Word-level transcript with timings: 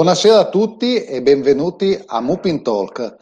Buonasera 0.00 0.38
a 0.38 0.48
tutti 0.48 1.04
e 1.04 1.20
benvenuti 1.20 2.02
a 2.06 2.22
Mupin 2.22 2.62
Talk. 2.62 3.16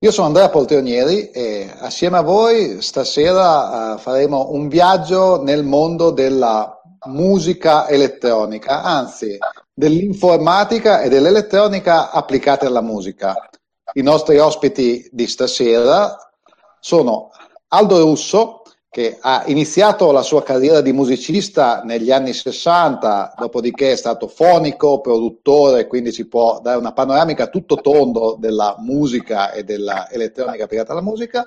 Io 0.00 0.10
sono 0.10 0.26
Andrea 0.26 0.50
Poltrionieri 0.50 1.30
e 1.30 1.72
assieme 1.78 2.18
a 2.18 2.20
voi 2.20 2.82
stasera 2.82 3.94
uh, 3.94 3.98
faremo 3.98 4.50
un 4.50 4.68
viaggio 4.68 5.42
nel 5.42 5.64
mondo 5.64 6.10
della 6.10 6.78
musica 7.06 7.88
elettronica, 7.88 8.82
anzi 8.82 9.38
dell'informatica 9.72 11.00
e 11.00 11.08
dell'elettronica 11.08 12.10
applicate 12.10 12.66
alla 12.66 12.82
musica. 12.82 13.48
I 13.94 14.02
nostri 14.02 14.36
ospiti 14.36 15.08
di 15.10 15.26
stasera 15.26 16.18
sono 16.80 17.30
Aldo 17.68 17.98
Russo, 17.98 18.59
che 18.90 19.18
ha 19.20 19.44
iniziato 19.46 20.10
la 20.10 20.22
sua 20.22 20.42
carriera 20.42 20.80
di 20.80 20.92
musicista 20.92 21.82
negli 21.84 22.10
anni 22.10 22.32
60, 22.32 23.34
dopodiché 23.38 23.92
è 23.92 23.96
stato 23.96 24.26
fonico, 24.26 25.00
produttore, 25.00 25.86
quindi 25.86 26.10
si 26.10 26.26
può 26.26 26.58
dare 26.60 26.76
una 26.76 26.92
panoramica 26.92 27.46
tutto 27.46 27.76
tondo 27.76 28.36
della 28.36 28.74
musica 28.80 29.52
e 29.52 29.62
dell'elettronica 29.62 30.64
applicata 30.64 30.90
alla 30.90 31.02
musica. 31.02 31.46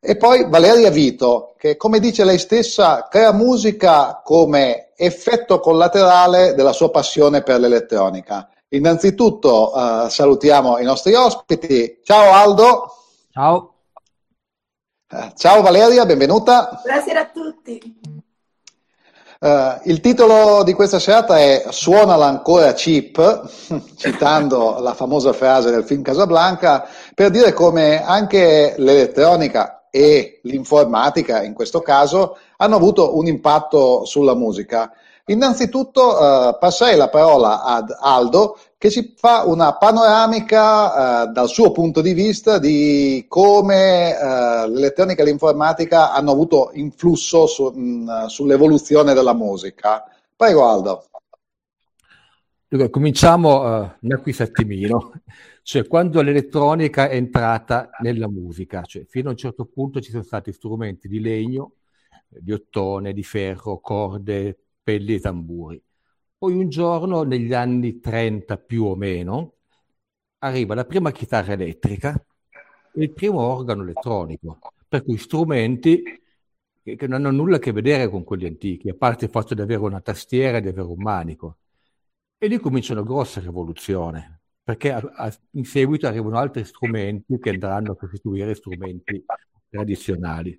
E 0.00 0.16
poi 0.16 0.48
Valeria 0.48 0.90
Vito, 0.90 1.54
che 1.56 1.76
come 1.76 2.00
dice 2.00 2.24
lei 2.24 2.38
stessa, 2.38 3.06
crea 3.08 3.32
musica 3.32 4.20
come 4.24 4.90
effetto 4.96 5.60
collaterale 5.60 6.54
della 6.54 6.72
sua 6.72 6.90
passione 6.90 7.42
per 7.42 7.60
l'elettronica. 7.60 8.48
Innanzitutto 8.70 9.72
uh, 9.72 10.08
salutiamo 10.08 10.78
i 10.78 10.84
nostri 10.84 11.14
ospiti. 11.14 12.00
Ciao 12.02 12.32
Aldo. 12.32 12.94
Ciao. 13.32 13.74
Ciao 15.36 15.62
Valeria, 15.62 16.04
benvenuta. 16.04 16.82
Buonasera 16.84 17.20
a 17.20 17.30
tutti. 17.32 17.98
Uh, 19.40 19.80
il 19.84 20.00
titolo 20.00 20.62
di 20.64 20.74
questa 20.74 20.98
serata 20.98 21.38
è 21.38 21.64
Suonala 21.70 22.26
ancora 22.26 22.74
cheap, 22.74 23.48
citando 23.96 24.80
la 24.80 24.92
famosa 24.92 25.32
frase 25.32 25.70
del 25.70 25.84
film 25.84 26.02
Casablanca, 26.02 26.86
per 27.14 27.30
dire 27.30 27.54
come 27.54 28.04
anche 28.04 28.74
l'elettronica 28.76 29.86
e 29.88 30.40
l'informatica, 30.42 31.42
in 31.42 31.54
questo 31.54 31.80
caso, 31.80 32.36
hanno 32.58 32.76
avuto 32.76 33.16
un 33.16 33.28
impatto 33.28 34.04
sulla 34.04 34.34
musica. 34.34 34.92
Innanzitutto 35.24 36.02
uh, 36.02 36.58
passerei 36.58 36.98
la 36.98 37.08
parola 37.08 37.62
ad 37.62 37.96
Aldo 37.98 38.58
che 38.78 38.90
ci 38.90 39.14
fa 39.16 39.44
una 39.44 39.76
panoramica 39.76 41.24
uh, 41.24 41.32
dal 41.32 41.48
suo 41.48 41.72
punto 41.72 42.00
di 42.00 42.12
vista 42.12 42.60
di 42.60 43.24
come 43.26 44.12
uh, 44.12 44.70
l'elettronica 44.70 45.22
e 45.22 45.24
l'informatica 45.24 46.12
hanno 46.12 46.30
avuto 46.30 46.70
influsso 46.74 47.46
su, 47.48 47.66
mh, 47.66 48.26
sull'evoluzione 48.26 49.14
della 49.14 49.34
musica. 49.34 50.04
Prego 50.34 50.68
Aldo. 50.68 51.04
Dunque, 52.68 52.88
cominciamo 52.88 53.62
uh, 53.62 53.90
un 54.00 54.12
acquistattimino, 54.12 55.12
cioè 55.62 55.86
quando 55.88 56.22
l'elettronica 56.22 57.08
è 57.08 57.16
entrata 57.16 57.90
nella 58.00 58.28
musica, 58.28 58.82
cioè 58.82 59.04
fino 59.06 59.28
a 59.28 59.32
un 59.32 59.38
certo 59.38 59.64
punto 59.64 60.00
ci 60.00 60.10
sono 60.10 60.22
stati 60.22 60.52
strumenti 60.52 61.08
di 61.08 61.18
legno, 61.18 61.72
di 62.28 62.52
ottone, 62.52 63.12
di 63.12 63.24
ferro, 63.24 63.80
corde, 63.80 64.58
cappelli 64.88 65.14
e 65.14 65.20
tamburi. 65.20 65.82
Poi 66.38 66.54
un 66.54 66.68
giorno, 66.68 67.24
negli 67.24 67.52
anni 67.52 67.98
30 67.98 68.58
più 68.58 68.84
o 68.84 68.94
meno, 68.94 69.54
arriva 70.38 70.74
la 70.76 70.84
prima 70.84 71.10
chitarra 71.10 71.54
elettrica 71.54 72.14
e 72.94 73.02
il 73.02 73.12
primo 73.12 73.40
organo 73.40 73.82
elettronico, 73.82 74.58
per 74.86 75.02
cui 75.02 75.18
strumenti 75.18 76.00
che 76.80 77.06
non 77.08 77.26
hanno 77.26 77.30
nulla 77.32 77.56
a 77.56 77.58
che 77.58 77.72
vedere 77.72 78.08
con 78.08 78.22
quelli 78.22 78.46
antichi, 78.46 78.88
a 78.88 78.94
parte 78.94 79.24
il 79.24 79.30
fatto 79.32 79.54
di 79.54 79.60
avere 79.60 79.80
una 79.80 80.00
tastiera 80.00 80.58
e 80.58 80.60
di 80.60 80.68
avere 80.68 80.86
un 80.86 81.02
manico. 81.02 81.58
E 82.38 82.46
lì 82.46 82.58
comincia 82.58 82.92
una 82.92 83.02
grossa 83.02 83.40
rivoluzione, 83.40 84.42
perché 84.62 84.92
a, 84.92 84.98
a, 84.98 85.34
in 85.52 85.64
seguito 85.64 86.06
arrivano 86.06 86.38
altri 86.38 86.64
strumenti 86.64 87.36
che 87.40 87.50
andranno 87.50 87.92
a 87.92 87.96
sostituire 87.98 88.54
strumenti 88.54 89.24
tradizionali. 89.68 90.58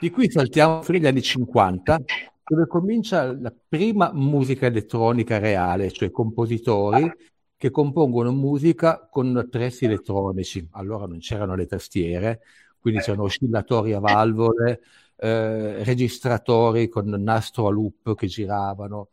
Di 0.00 0.10
qui 0.10 0.28
saltiamo 0.28 0.82
fino 0.82 0.98
agli 0.98 1.06
anni 1.06 1.22
50, 1.22 2.00
dove 2.48 2.66
comincia 2.66 3.32
la 3.38 3.54
prima 3.68 4.10
musica 4.12 4.66
elettronica 4.66 5.38
reale, 5.38 5.90
cioè 5.90 6.10
compositori 6.10 7.10
che 7.56 7.70
compongono 7.70 8.32
musica 8.32 9.06
con 9.10 9.36
attrezzi 9.36 9.84
elettronici. 9.84 10.66
Allora 10.72 11.06
non 11.06 11.18
c'erano 11.18 11.54
le 11.54 11.66
tastiere, 11.66 12.40
quindi 12.78 13.00
c'erano 13.00 13.24
oscillatori 13.24 13.92
a 13.92 13.98
valvole, 13.98 14.80
eh, 15.16 15.82
registratori 15.84 16.88
con 16.88 17.08
nastro 17.08 17.66
a 17.66 17.70
loop 17.70 18.14
che 18.14 18.26
giravano. 18.28 19.10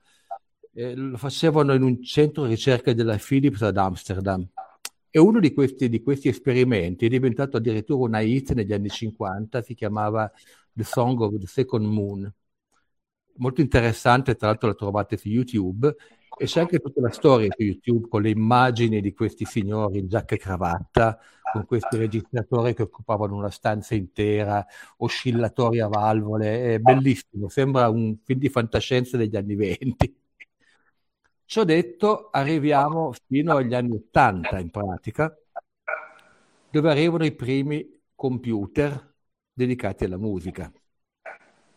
Eh, 0.73 0.95
lo 0.95 1.17
facevano 1.17 1.73
in 1.73 1.81
un 1.83 2.01
centro 2.03 2.45
ricerca 2.45 2.93
della 2.93 3.17
Philips 3.17 3.63
ad 3.63 3.77
Amsterdam. 3.77 4.47
E 5.09 5.19
uno 5.19 5.39
di 5.39 5.53
questi, 5.53 5.89
di 5.89 6.01
questi 6.01 6.27
esperimenti 6.29 7.05
è 7.05 7.09
diventato 7.09 7.57
addirittura 7.57 8.05
una 8.05 8.19
hit 8.19 8.53
negli 8.53 8.73
anni 8.73 8.89
50, 8.89 9.61
si 9.61 9.73
chiamava 9.73 10.31
The 10.71 10.83
Song 10.83 11.19
of 11.21 11.37
the 11.39 11.47
Second 11.47 11.85
Moon 11.85 12.33
molto 13.37 13.61
interessante, 13.61 14.35
tra 14.35 14.47
l'altro 14.47 14.67
la 14.67 14.75
trovate 14.75 15.17
su 15.17 15.27
YouTube 15.29 15.95
e 16.37 16.45
c'è 16.45 16.59
anche 16.59 16.79
tutta 16.79 17.01
la 17.01 17.11
storia 17.11 17.47
su 17.55 17.63
YouTube 17.63 18.07
con 18.09 18.21
le 18.21 18.29
immagini 18.29 18.99
di 19.01 19.13
questi 19.13 19.45
signori 19.45 19.99
in 19.99 20.07
giacca 20.07 20.35
e 20.35 20.37
cravatta, 20.37 21.19
con 21.53 21.65
questi 21.65 21.95
registratori 21.95 22.73
che 22.73 22.81
occupavano 22.81 23.35
una 23.35 23.49
stanza 23.49 23.95
intera, 23.95 24.65
oscillatori 24.97 25.79
a 25.79 25.87
valvole, 25.87 26.75
è 26.75 26.79
bellissimo, 26.79 27.47
sembra 27.47 27.87
un 27.89 28.17
film 28.23 28.39
di 28.39 28.49
fantascienza 28.49 29.15
degli 29.15 29.35
anni 29.35 29.55
venti. 29.55 30.13
Ciò 31.47 31.63
detto, 31.63 32.29
arriviamo 32.31 33.13
fino 33.27 33.55
agli 33.55 33.73
anni 33.73 33.95
Ottanta 33.95 34.59
in 34.59 34.71
pratica, 34.71 35.33
dove 36.69 36.89
arrivano 36.89 37.23
i 37.23 37.33
primi 37.33 38.01
computer 38.13 39.13
dedicati 39.53 40.03
alla 40.03 40.17
musica. 40.17 40.69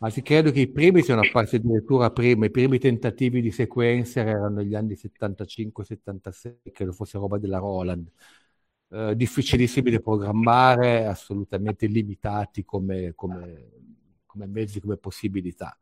Anzi, 0.00 0.22
credo 0.22 0.52
che 0.52 0.60
i 0.60 0.68
primi 0.68 1.02
siano 1.02 1.22
apparsi 1.22 1.56
addirittura 1.56 2.10
prima, 2.12 2.46
i 2.46 2.50
primi 2.50 2.78
tentativi 2.78 3.40
di 3.40 3.50
sequencer 3.50 4.28
erano 4.28 4.56
negli 4.56 4.76
anni 4.76 4.94
75-76, 4.94 6.60
credo 6.72 6.92
fosse 6.92 7.18
roba 7.18 7.36
della 7.38 7.58
Roland. 7.58 8.08
Eh, 8.90 9.16
difficilissimi 9.16 9.90
da 9.90 9.98
programmare, 9.98 11.04
assolutamente 11.06 11.86
limitati 11.86 12.64
come, 12.64 13.12
come, 13.16 13.70
come, 14.24 14.46
mezzi, 14.46 14.80
come 14.80 14.96
possibilità. 14.96 15.76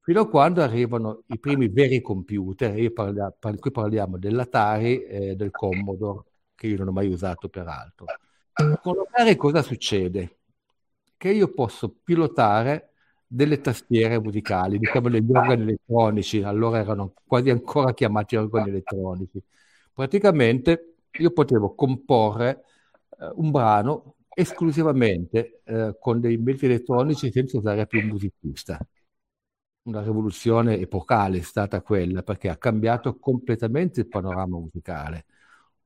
Fino 0.00 0.20
a 0.22 0.28
quando 0.28 0.62
arrivano 0.62 1.24
i 1.26 1.38
primi 1.38 1.68
veri 1.68 2.00
computer, 2.00 2.76
io 2.78 2.92
parla, 2.92 3.30
par- 3.30 3.58
qui 3.58 3.70
parliamo 3.70 4.16
dell'Atari 4.16 5.02
e 5.02 5.36
del 5.36 5.50
Commodore, 5.50 6.24
che 6.54 6.66
io 6.66 6.78
non 6.78 6.88
ho 6.88 6.92
mai 6.92 7.08
usato 7.08 7.50
peraltro. 7.50 8.06
Con 8.80 8.96
l'Atari 8.96 9.36
cosa 9.36 9.60
succede? 9.60 10.38
Che 11.18 11.28
io 11.30 11.52
posso 11.52 11.94
pilotare 12.02 12.89
delle 13.32 13.60
tastiere 13.60 14.20
musicali, 14.20 14.78
diciamo 14.78 15.08
degli 15.08 15.30
organi 15.30 15.62
elettronici, 15.62 16.42
allora 16.42 16.80
erano 16.80 17.14
quasi 17.24 17.48
ancora 17.50 17.94
chiamati 17.94 18.34
organi 18.34 18.70
elettronici. 18.70 19.40
Praticamente 19.94 20.96
io 21.12 21.30
potevo 21.30 21.74
comporre 21.76 22.64
eh, 23.20 23.30
un 23.36 23.52
brano 23.52 24.16
esclusivamente 24.34 25.60
eh, 25.64 25.96
con 26.00 26.20
dei 26.20 26.38
mezzi 26.38 26.64
elettronici 26.64 27.30
senza 27.30 27.58
usare 27.58 27.86
più 27.86 28.00
un 28.00 28.08
musicista. 28.08 28.78
Una 29.82 30.02
rivoluzione 30.02 30.78
epocale 30.78 31.38
è 31.38 31.42
stata 31.42 31.82
quella 31.82 32.22
perché 32.22 32.48
ha 32.48 32.56
cambiato 32.56 33.16
completamente 33.18 34.00
il 34.00 34.08
panorama 34.08 34.58
musicale. 34.58 35.26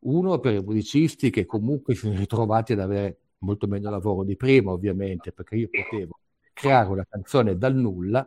Uno 0.01 0.39
per 0.41 0.55
i 0.55 0.63
musicisti 0.63 1.31
che 1.31 1.45
comunque 1.47 1.95
si 1.95 2.01
sono 2.01 2.17
ritrovati 2.17 2.73
ad 2.73 2.81
avere 2.81 3.19
molto 3.39 3.67
meno 3.67 3.91
lavoro 3.91 4.25
di 4.25 4.37
prima, 4.37 4.73
ovviamente, 4.73 5.33
perché 5.33 5.57
io 5.57 5.69
potevo 5.71 6.19
creare 6.55 6.89
una 6.89 7.05
canzone 7.07 7.59
dal 7.59 7.75
nulla 7.75 8.27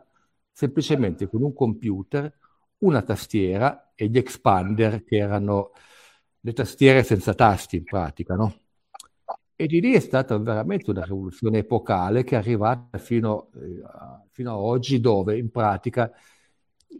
semplicemente 0.52 1.28
con 1.28 1.42
un 1.42 1.52
computer, 1.52 2.32
una 2.78 3.02
tastiera 3.02 3.92
e 3.94 4.08
gli 4.08 4.18
expander 4.18 5.02
che 5.02 5.16
erano 5.16 5.72
le 6.40 6.52
tastiere 6.52 7.02
senza 7.02 7.34
tasti 7.34 7.76
in 7.76 7.84
pratica, 7.84 8.34
no? 8.34 8.54
E 9.56 9.66
di 9.66 9.80
lì 9.80 9.92
è 9.92 9.98
stata 9.98 10.38
veramente 10.38 10.90
una 10.90 11.02
rivoluzione 11.02 11.58
epocale 11.58 12.22
che 12.22 12.36
è 12.36 12.38
arrivata 12.38 12.96
fino, 12.98 13.50
eh, 13.56 13.82
fino 14.30 14.52
a 14.52 14.56
oggi 14.56 15.00
dove 15.00 15.36
in 15.36 15.50
pratica 15.50 16.12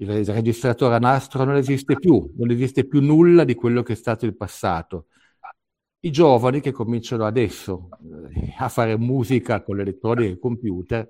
il 0.00 0.24
registratore 0.24 0.96
a 0.96 0.98
nastro 0.98 1.44
non 1.44 1.56
esiste 1.56 1.94
più, 1.94 2.32
non 2.36 2.50
esiste 2.50 2.84
più 2.84 3.00
nulla 3.00 3.44
di 3.44 3.54
quello 3.54 3.82
che 3.82 3.92
è 3.92 3.96
stato 3.96 4.26
il 4.26 4.36
passato. 4.36 5.06
I 6.00 6.10
giovani 6.10 6.60
che 6.60 6.70
cominciano 6.70 7.24
adesso 7.24 7.88
eh, 8.32 8.54
a 8.58 8.68
fare 8.68 8.96
musica 8.96 9.62
con 9.62 9.76
l'elettronica 9.76 10.28
e 10.28 10.32
il 10.32 10.38
computer 10.38 11.08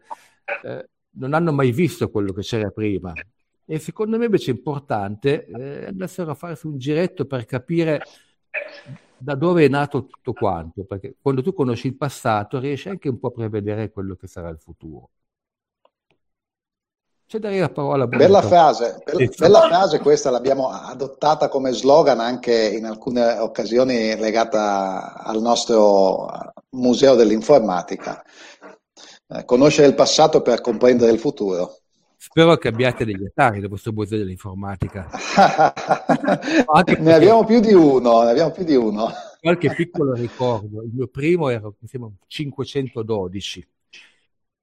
eh, 0.65 0.89
non 1.11 1.35
hanno 1.35 1.53
mai 1.53 1.73
visto 1.73 2.11
quello 2.11 2.33
che 2.33 2.41
c'era 2.41 2.71
prima. 2.71 3.13
E 3.67 3.79
secondo 3.79 4.17
me 4.17 4.25
invece 4.25 4.51
è 4.51 4.55
importante 4.55 5.45
eh, 5.45 5.87
andassero 5.89 6.31
a 6.31 6.35
farsi 6.35 6.67
un 6.67 6.79
giretto 6.79 7.27
per 7.27 7.45
capire 7.45 8.01
da 9.19 9.35
dove 9.35 9.67
è 9.67 9.69
nato 9.69 10.07
tutto 10.07 10.33
quanto, 10.33 10.85
perché 10.85 11.17
quando 11.21 11.43
tu 11.43 11.53
conosci 11.53 11.89
il 11.89 11.97
passato 11.97 12.59
riesci 12.59 12.89
anche 12.89 13.11
un 13.11 13.19
po' 13.19 13.29
a 13.29 13.33
prevedere 13.33 13.91
quello 13.91 14.15
che 14.15 14.27
sarà 14.27 14.49
il 14.49 14.59
futuro. 14.59 15.11
C'è 17.29 17.39
da 17.39 17.51
dire 17.51 17.61
la 17.61 17.69
parola 17.69 18.07
Bella 18.07 18.41
frase, 18.41 19.03
bella, 19.05 19.29
bella 19.37 19.61
frase 19.69 19.99
questa, 19.99 20.31
l'abbiamo 20.31 20.71
adottata 20.71 21.49
come 21.49 21.73
slogan 21.73 22.21
anche 22.21 22.55
in 22.55 22.87
alcune 22.87 23.33
occasioni 23.33 24.17
legata 24.17 25.13
al 25.13 25.39
nostro 25.43 26.27
Museo 26.71 27.17
dell'Informatica. 27.17 28.25
Eh, 29.29 29.45
conoscere 29.45 29.89
il 29.89 29.95
passato 29.95 30.41
per 30.41 30.63
comprendere 30.63 31.13
il 31.13 31.19
futuro. 31.19 31.81
Spero 32.17 32.57
che 32.57 32.69
abbiate 32.69 33.05
degli 33.05 33.27
attari 33.27 33.61
da 33.61 33.69
questo 33.69 33.93
museo 33.93 34.17
dell'informatica. 34.17 35.07
ne 36.99 37.13
abbiamo 37.13 37.45
più 37.45 37.61
di 37.61 37.75
uno, 37.75 38.23
ne 38.23 38.31
abbiamo 38.31 38.53
più 38.53 38.65
di 38.65 38.75
uno. 38.75 39.13
Qualche 39.39 39.75
piccolo 39.75 40.15
ricordo, 40.15 40.83
il 40.83 40.93
mio 40.95 41.09
primo 41.09 41.51
era, 41.51 41.71
mi 41.79 41.89
sembra, 41.89 42.09
512 42.27 43.69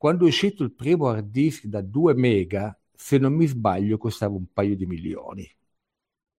quando 0.05 0.25
è 0.25 0.27
uscito 0.27 0.61
il 0.61 0.71
primo 0.71 1.07
hard 1.07 1.31
disk 1.31 1.63
da 1.65 1.81
2 1.81 2.13
mega, 2.13 2.79
se 2.93 3.17
non 3.17 3.33
mi 3.33 3.47
sbaglio, 3.47 3.97
costava 3.97 4.35
un 4.35 4.45
paio 4.53 4.75
di 4.75 4.85
milioni. 4.85 5.51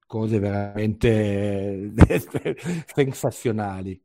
Cose 0.06 0.38
veramente 0.38 1.90
sensazionali. 2.86 4.00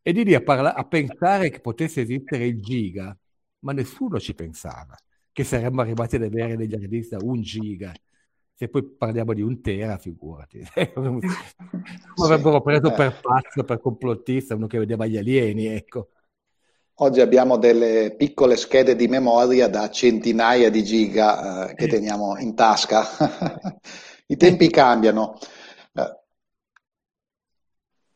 E 0.00 0.12
di 0.14 0.24
lì 0.24 0.34
a, 0.34 0.40
parla- 0.40 0.74
a 0.74 0.86
pensare 0.86 1.50
che 1.50 1.60
potesse 1.60 2.00
esistere 2.00 2.46
il 2.46 2.62
giga, 2.62 3.14
ma 3.58 3.72
nessuno 3.74 4.18
ci 4.18 4.32
pensava 4.32 4.96
che 5.30 5.44
saremmo 5.44 5.82
arrivati 5.82 6.16
ad 6.16 6.22
avere 6.22 6.56
degli 6.56 6.72
hard 6.72 6.86
disk 6.86 7.10
da 7.10 7.18
un 7.22 7.42
giga. 7.42 7.92
Se 8.54 8.70
poi 8.70 8.82
parliamo 8.82 9.34
di 9.34 9.42
un 9.42 9.60
tera, 9.60 9.98
figurati. 9.98 10.66
Come 10.94 11.20
avrebbero 12.24 12.62
preso 12.62 12.90
per 12.92 13.20
pazzo, 13.20 13.62
per 13.62 13.78
complottista, 13.78 14.54
uno 14.54 14.66
che 14.66 14.78
vedeva 14.78 15.04
gli 15.04 15.18
alieni, 15.18 15.66
ecco. 15.66 16.12
Oggi 16.98 17.20
abbiamo 17.20 17.58
delle 17.58 18.14
piccole 18.16 18.56
schede 18.56 18.96
di 18.96 19.06
memoria 19.06 19.68
da 19.68 19.90
centinaia 19.90 20.70
di 20.70 20.82
giga 20.82 21.68
eh, 21.68 21.74
che 21.74 21.88
teniamo 21.88 22.38
in 22.38 22.54
tasca. 22.54 23.06
I 24.28 24.36
tempi 24.38 24.70
cambiano. 24.70 25.38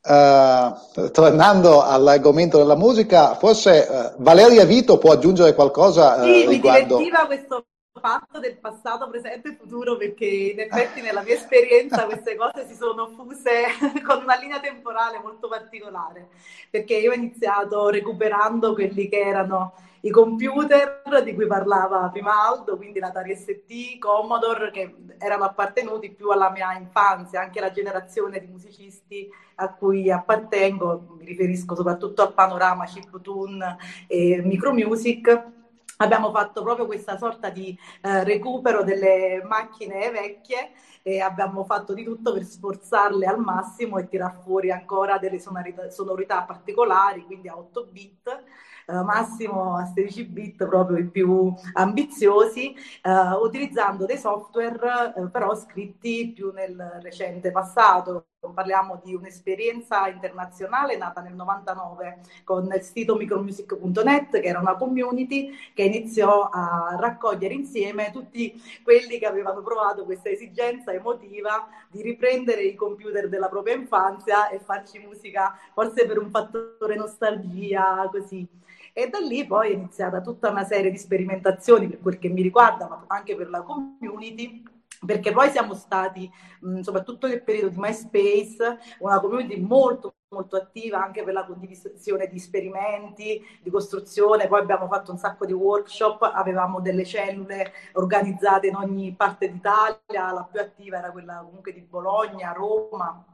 Uh, 0.02 1.10
tornando 1.10 1.82
all'argomento 1.82 2.56
della 2.56 2.74
musica, 2.74 3.34
forse 3.34 3.86
uh, 3.86 4.22
Valeria 4.22 4.64
Vito 4.64 4.96
può 4.96 5.12
aggiungere 5.12 5.54
qualcosa 5.54 6.14
uh, 6.14 6.24
sì, 6.24 6.46
riguardo... 6.46 6.96
mi 6.96 7.04
divertiva 7.04 7.26
questo 7.26 7.66
fatto 8.00 8.38
del 8.40 8.58
passato, 8.58 9.08
presente 9.08 9.50
e 9.50 9.56
futuro 9.56 9.96
perché 9.96 10.24
in 10.24 10.60
effetti 10.60 11.00
nella 11.00 11.22
mia 11.22 11.34
esperienza 11.34 12.06
queste 12.06 12.34
cose 12.34 12.66
si 12.66 12.74
sono 12.74 13.08
fuse 13.08 13.66
con 14.04 14.22
una 14.22 14.36
linea 14.36 14.58
temporale 14.60 15.20
molto 15.22 15.48
particolare 15.48 16.28
perché 16.70 16.96
io 16.96 17.10
ho 17.10 17.14
iniziato 17.14 17.88
recuperando 17.88 18.74
quelli 18.74 19.08
che 19.08 19.20
erano 19.20 19.74
i 20.02 20.10
computer 20.10 21.02
di 21.22 21.34
cui 21.34 21.46
parlava 21.46 22.08
prima 22.08 22.46
Aldo, 22.48 22.76
quindi 22.76 23.00
l'Atari 23.00 23.34
ST, 23.34 23.98
Commodore, 23.98 24.70
che 24.70 24.94
erano 25.18 25.44
appartenuti 25.44 26.10
più 26.10 26.30
alla 26.30 26.50
mia 26.50 26.72
infanzia, 26.74 27.42
anche 27.42 27.60
la 27.60 27.70
generazione 27.70 28.40
di 28.40 28.46
musicisti 28.46 29.28
a 29.56 29.68
cui 29.74 30.10
appartengo, 30.10 31.16
mi 31.18 31.26
riferisco 31.26 31.74
soprattutto 31.74 32.22
al 32.22 32.32
panorama 32.32 32.86
chiptune 32.86 33.76
e 34.06 34.40
micromusic 34.42 35.58
abbiamo 36.00 36.30
fatto 36.30 36.62
proprio 36.62 36.86
questa 36.86 37.16
sorta 37.16 37.50
di 37.50 37.76
eh, 38.02 38.24
recupero 38.24 38.82
delle 38.82 39.42
macchine 39.44 40.10
vecchie 40.10 40.72
e 41.02 41.20
abbiamo 41.20 41.64
fatto 41.64 41.94
di 41.94 42.04
tutto 42.04 42.32
per 42.32 42.44
sforzarle 42.44 43.26
al 43.26 43.38
massimo 43.38 43.98
e 43.98 44.08
tirar 44.08 44.40
fuori 44.42 44.70
ancora 44.70 45.18
delle 45.18 45.38
sonorità, 45.38 45.90
sonorità 45.90 46.42
particolari, 46.42 47.24
quindi 47.24 47.48
a 47.48 47.56
8 47.56 47.88
bit 47.90 48.44
eh, 48.86 49.02
massimo 49.02 49.76
a 49.76 49.84
16 49.84 50.24
bit 50.24 50.66
proprio 50.66 50.98
i 50.98 51.08
più 51.08 51.52
ambiziosi, 51.74 52.74
eh, 52.74 53.10
utilizzando 53.40 54.04
dei 54.04 54.18
software 54.18 55.14
eh, 55.16 55.28
però 55.28 55.54
scritti 55.54 56.32
più 56.34 56.50
nel 56.52 56.98
recente 57.02 57.50
passato. 57.50 58.26
Parliamo 58.40 58.98
di 59.04 59.14
un'esperienza 59.14 60.08
internazionale 60.08 60.96
nata 60.96 61.20
nel 61.20 61.34
99 61.34 62.20
con 62.42 62.72
il 62.74 62.80
sito 62.80 63.14
micromusic.net, 63.14 64.40
che 64.40 64.46
era 64.46 64.58
una 64.58 64.76
community 64.76 65.50
che 65.74 65.82
iniziò 65.82 66.48
a 66.50 66.96
raccogliere 66.98 67.52
insieme 67.52 68.10
tutti 68.10 68.58
quelli 68.82 69.18
che 69.18 69.26
avevano 69.26 69.60
provato 69.60 70.06
questa 70.06 70.30
esigenza 70.30 70.90
emotiva 70.90 71.68
di 71.90 72.00
riprendere 72.00 72.62
i 72.62 72.74
computer 72.74 73.28
della 73.28 73.50
propria 73.50 73.74
infanzia 73.74 74.48
e 74.48 74.58
farci 74.58 75.00
musica, 75.00 75.54
forse 75.74 76.06
per 76.06 76.18
un 76.18 76.30
fattore 76.30 76.96
nostalgia, 76.96 78.08
così. 78.10 78.48
E 78.94 79.10
da 79.10 79.18
lì 79.18 79.46
poi 79.46 79.72
è 79.72 79.74
iniziata 79.74 80.22
tutta 80.22 80.48
una 80.48 80.64
serie 80.64 80.90
di 80.90 80.96
sperimentazioni 80.96 81.88
per 81.88 82.00
quel 82.00 82.18
che 82.18 82.30
mi 82.30 82.40
riguarda, 82.40 82.88
ma 82.88 83.04
anche 83.06 83.36
per 83.36 83.50
la 83.50 83.60
community 83.60 84.62
perché 85.04 85.32
poi 85.32 85.50
siamo 85.50 85.74
stati, 85.74 86.30
mh, 86.60 86.80
soprattutto 86.80 87.26
nel 87.26 87.42
periodo 87.42 87.68
di 87.68 87.78
MySpace, 87.78 88.78
una 89.00 89.20
community 89.20 89.60
molto 89.60 90.14
molto 90.30 90.54
attiva 90.54 91.02
anche 91.02 91.24
per 91.24 91.32
la 91.32 91.44
condivisione 91.44 92.28
di 92.28 92.36
esperimenti, 92.36 93.44
di 93.60 93.68
costruzione, 93.68 94.46
poi 94.46 94.60
abbiamo 94.60 94.86
fatto 94.86 95.10
un 95.10 95.18
sacco 95.18 95.44
di 95.44 95.52
workshop, 95.52 96.22
avevamo 96.22 96.80
delle 96.80 97.04
cellule 97.04 97.72
organizzate 97.94 98.68
in 98.68 98.76
ogni 98.76 99.12
parte 99.12 99.50
d'Italia, 99.50 100.32
la 100.32 100.48
più 100.50 100.60
attiva 100.60 100.98
era 100.98 101.10
quella 101.10 101.42
comunque 101.44 101.72
di 101.72 101.80
Bologna, 101.80 102.52
Roma, 102.52 103.24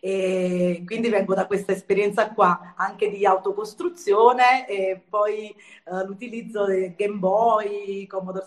e 0.00 0.82
quindi 0.86 1.08
vengo 1.08 1.34
da 1.34 1.46
questa 1.46 1.72
esperienza 1.72 2.32
qua 2.32 2.74
anche 2.76 3.10
di 3.10 3.26
autocostruzione 3.26 4.68
e 4.68 5.02
poi 5.08 5.48
eh, 5.48 6.04
l'utilizzo 6.06 6.66
del 6.66 6.94
Game 6.94 7.18
Boy, 7.18 8.06
Commodore 8.06 8.46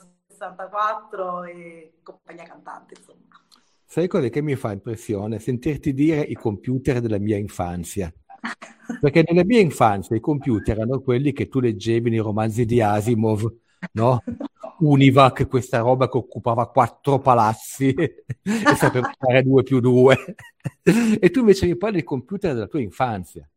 64 0.49 1.43
e 1.45 1.93
compagnia 2.03 2.43
cantante 2.43 2.95
insomma. 2.97 3.19
Sai 3.87 4.07
cosa 4.07 4.27
che 4.29 4.41
mi 4.41 4.55
fa 4.55 4.71
impressione? 4.71 5.39
Sentirti 5.39 5.93
dire 5.93 6.21
i 6.21 6.33
computer 6.33 6.99
della 6.99 7.19
mia 7.19 7.37
infanzia. 7.37 8.11
Perché 8.99 9.23
nella 9.27 9.45
mia 9.45 9.59
infanzia 9.59 10.15
i 10.15 10.19
computer 10.19 10.75
erano 10.75 10.99
quelli 10.99 11.31
che 11.31 11.47
tu 11.47 11.59
leggevi 11.59 12.09
nei 12.09 12.19
romanzi 12.19 12.65
di 12.65 12.81
Asimov, 12.81 13.51
no? 13.93 14.21
Univac, 14.79 15.47
questa 15.47 15.79
roba 15.79 16.09
che 16.09 16.17
occupava 16.17 16.67
quattro 16.67 17.19
palazzi 17.19 17.93
e 17.95 18.75
sapeva 18.75 19.09
fare 19.17 19.43
due 19.43 19.63
più 19.63 19.79
due. 19.79 20.35
e 20.83 21.29
tu 21.29 21.39
invece 21.39 21.65
mi 21.65 21.77
parli 21.77 21.97
del 21.97 22.03
computer 22.03 22.53
della 22.53 22.67
tua 22.67 22.81
infanzia. 22.81 23.47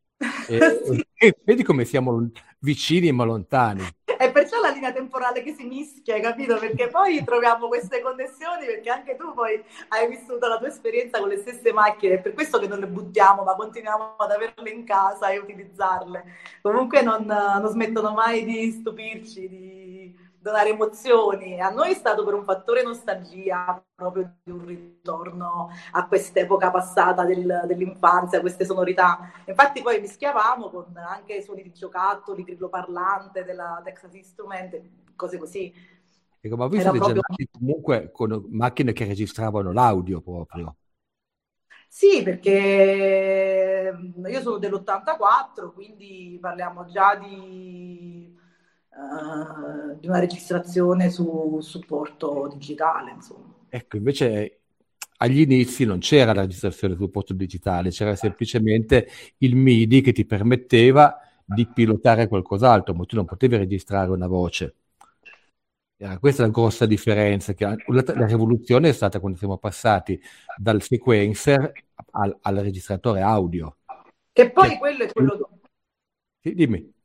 E, 0.48 0.58
sì. 0.84 1.06
e 1.14 1.36
vedi 1.44 1.62
come 1.62 1.84
siamo 1.84 2.30
vicini 2.60 3.10
ma 3.12 3.24
lontani. 3.24 3.82
È 4.18 4.32
perciò 4.32 4.60
la 4.60 4.70
linea 4.70 4.90
temporale 4.90 5.44
che 5.44 5.54
si 5.54 5.64
mischia, 5.64 6.18
capito? 6.18 6.58
Perché 6.58 6.88
poi 6.88 7.22
troviamo 7.22 7.68
queste 7.68 8.02
connessioni, 8.02 8.66
perché 8.66 8.90
anche 8.90 9.14
tu 9.14 9.32
poi 9.32 9.62
hai 9.90 10.08
vissuto 10.08 10.48
la 10.48 10.58
tua 10.58 10.66
esperienza 10.66 11.20
con 11.20 11.28
le 11.28 11.36
stesse 11.36 11.72
macchine, 11.72 12.14
è 12.14 12.18
per 12.18 12.34
questo 12.34 12.58
che 12.58 12.66
non 12.66 12.80
le 12.80 12.88
buttiamo, 12.88 13.44
ma 13.44 13.54
continuiamo 13.54 14.16
ad 14.16 14.30
averle 14.32 14.70
in 14.70 14.84
casa 14.84 15.28
e 15.28 15.38
utilizzarle. 15.38 16.24
Comunque 16.62 17.00
non, 17.02 17.26
non 17.26 17.68
smettono 17.68 18.12
mai 18.12 18.44
di 18.44 18.72
stupirci, 18.72 19.48
di 19.48 20.16
donare 20.40 20.70
emozioni. 20.70 21.60
A 21.60 21.70
noi 21.70 21.90
è 21.90 21.94
stato 21.94 22.24
per 22.24 22.34
un 22.34 22.44
fattore 22.44 22.82
nostalgia 22.82 23.82
proprio 23.94 24.36
di 24.42 24.50
un 24.50 24.64
ritorno 24.64 25.70
a 25.92 26.06
quest'epoca 26.06 26.70
passata 26.70 27.24
del, 27.24 27.62
dell'infanzia, 27.66 28.40
queste 28.40 28.64
sonorità. 28.64 29.30
Infatti 29.46 29.82
poi 29.82 30.00
mischiavamo 30.00 30.70
con 30.70 30.96
anche 30.96 31.42
suoni 31.42 31.62
di 31.62 31.72
giocattoli, 31.72 32.44
grillo 32.44 32.68
parlante 32.68 33.44
della 33.44 33.80
Texas 33.84 34.14
Instrument, 34.14 34.80
cose 35.16 35.38
così. 35.38 35.72
Ecco, 36.40 36.56
ma 36.56 36.66
voi 36.66 36.80
siete 36.80 36.98
proprio... 36.98 37.20
comunque 37.50 38.10
con 38.12 38.46
macchine 38.50 38.92
che 38.92 39.04
registravano 39.04 39.72
l'audio 39.72 40.20
proprio. 40.20 40.76
Sì, 41.88 42.22
perché 42.22 43.92
io 44.24 44.40
sono 44.40 44.58
dell'84, 44.58 45.72
quindi 45.72 46.38
parliamo 46.40 46.84
già 46.84 47.16
di 47.16 48.36
uh, 48.90 49.98
di 49.98 50.06
una 50.06 50.18
registrazione 50.18 51.10
su 51.10 51.58
supporto 51.60 52.48
digitale. 52.52 53.12
Insomma. 53.12 53.54
Ecco, 53.68 53.96
invece 53.96 54.60
agli 55.18 55.40
inizi 55.40 55.84
non 55.84 55.98
c'era 55.98 56.32
la 56.32 56.42
registrazione 56.42 56.94
su 56.94 57.00
supporto 57.00 57.34
digitale, 57.34 57.90
c'era 57.90 58.14
semplicemente 58.14 59.08
il 59.38 59.56
MIDI 59.56 60.00
che 60.00 60.12
ti 60.12 60.24
permetteva 60.24 61.18
di 61.44 61.66
pilotare 61.66 62.28
qualcos'altro, 62.28 62.94
ma 62.94 63.04
tu 63.04 63.16
non 63.16 63.24
potevi 63.24 63.56
registrare 63.56 64.10
una 64.10 64.26
voce. 64.26 64.74
Era 65.96 66.18
questa 66.18 66.42
la 66.42 66.50
grossa 66.50 66.86
differenza. 66.86 67.54
Che 67.54 67.64
la, 67.64 67.76
la, 67.86 68.26
rivoluzione 68.26 68.90
è 68.90 68.92
stata 68.92 69.18
quando 69.18 69.36
siamo 69.36 69.58
passati 69.58 70.20
dal 70.56 70.80
sequencer 70.80 71.72
al, 72.12 72.36
al 72.42 72.56
registratore 72.56 73.20
audio. 73.20 73.78
Che 74.32 74.50
poi 74.52 74.68
che, 74.68 74.78
quello 74.78 75.02
è 75.02 75.12
quello. 75.12 75.50
Sì, 76.40 76.54
dimmi 76.54 76.96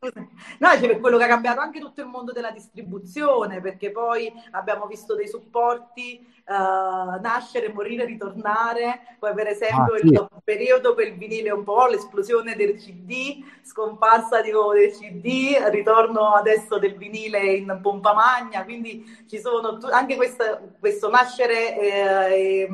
No, 0.59 0.69
c'è 0.79 0.99
quello 0.99 1.17
che 1.17 1.23
ha 1.23 1.27
cambiato 1.27 1.61
anche 1.61 1.79
tutto 1.79 2.01
il 2.01 2.07
mondo 2.07 2.31
della 2.31 2.51
distribuzione, 2.51 3.61
perché 3.61 3.91
poi 3.91 4.31
abbiamo 4.51 4.85
visto 4.85 5.15
dei 5.15 5.27
supporti 5.27 6.25
uh, 6.45 7.21
nascere, 7.21 7.71
morire, 7.71 8.05
ritornare. 8.05 9.17
Poi, 9.19 9.33
per 9.33 9.47
esempio, 9.47 9.93
ah, 9.93 9.97
sì. 9.97 10.07
il 10.07 10.27
periodo 10.43 10.93
per 10.93 11.07
il 11.07 11.17
vinile 11.17 11.51
un 11.51 11.63
po' 11.63 11.87
l'esplosione 11.87 12.55
del 12.55 12.75
CD, 12.75 13.43
scomparsa 13.61 14.41
di 14.41 14.51
nuovo 14.51 14.73
del 14.73 14.91
CD, 14.91 15.55
ritorno 15.69 16.33
adesso 16.33 16.77
del 16.77 16.97
vinile 16.97 17.53
in 17.53 17.79
pompa 17.81 18.13
magna. 18.13 18.63
Quindi 18.65 19.05
ci 19.27 19.39
sono 19.39 19.77
t- 19.77 19.85
anche 19.85 20.15
questa, 20.15 20.61
questo 20.79 21.09
nascere 21.09 21.79
eh, 21.79 22.33
e, 22.33 22.69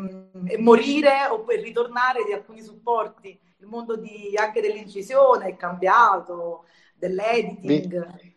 e 0.48 0.58
morire 0.58 1.28
o 1.30 1.44
per 1.44 1.60
ritornare 1.60 2.24
di 2.26 2.34
alcuni 2.34 2.62
supporti. 2.62 3.40
Il 3.62 3.68
mondo 3.68 3.98
di, 3.98 4.34
anche 4.36 4.62
dell'incisione 4.62 5.48
è 5.48 5.56
cambiato, 5.58 6.64
dell'editing. 6.96 8.18
Vi, 8.18 8.36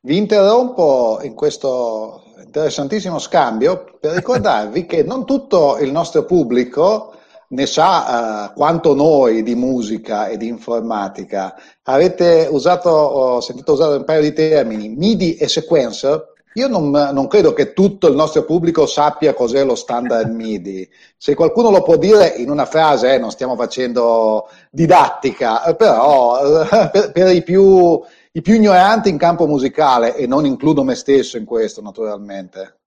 vi 0.00 0.16
interrompo 0.16 1.20
in 1.22 1.34
questo 1.34 2.24
interessantissimo 2.44 3.18
scambio 3.18 3.96
per 4.00 4.14
ricordarvi 4.14 4.84
che 4.86 5.02
non 5.02 5.24
tutto 5.24 5.78
il 5.78 5.92
nostro 5.92 6.24
pubblico 6.24 7.14
ne 7.48 7.66
sa 7.66 8.48
uh, 8.50 8.54
quanto 8.54 8.94
noi 8.94 9.44
di 9.44 9.54
musica 9.54 10.26
e 10.26 10.36
di 10.36 10.48
informatica. 10.48 11.54
Avete 11.84 12.48
usato, 12.50 12.90
ho 12.90 13.40
sentito 13.40 13.72
usare 13.72 13.96
un 13.96 14.04
paio 14.04 14.22
di 14.22 14.32
termini, 14.32 14.88
MIDI 14.88 15.36
e 15.36 15.46
sequencer. 15.46 16.34
Io 16.56 16.68
non, 16.68 16.90
non, 16.90 17.26
credo 17.28 17.52
che 17.52 17.74
tutto 17.74 18.08
il 18.08 18.14
nostro 18.14 18.44
pubblico 18.44 18.86
sappia 18.86 19.34
cos'è 19.34 19.62
lo 19.62 19.74
standard 19.74 20.30
MIDI. 20.32 20.88
Se 21.14 21.34
qualcuno 21.34 21.70
lo 21.70 21.82
può 21.82 21.96
dire 21.96 22.28
in 22.36 22.50
una 22.50 22.64
frase, 22.64 23.12
eh, 23.12 23.18
non 23.18 23.30
stiamo 23.30 23.56
facendo 23.56 24.48
didattica, 24.70 25.74
però 25.74 26.64
per, 26.90 27.12
per 27.12 27.34
i 27.34 27.42
più 27.42 28.00
i 28.36 28.42
più 28.42 28.54
ignoranti 28.54 29.08
in 29.08 29.16
campo 29.16 29.46
musicale 29.46 30.14
e 30.14 30.26
non 30.26 30.44
includo 30.44 30.84
me 30.84 30.94
stesso 30.94 31.38
in 31.38 31.46
questo 31.46 31.80
naturalmente. 31.80 32.80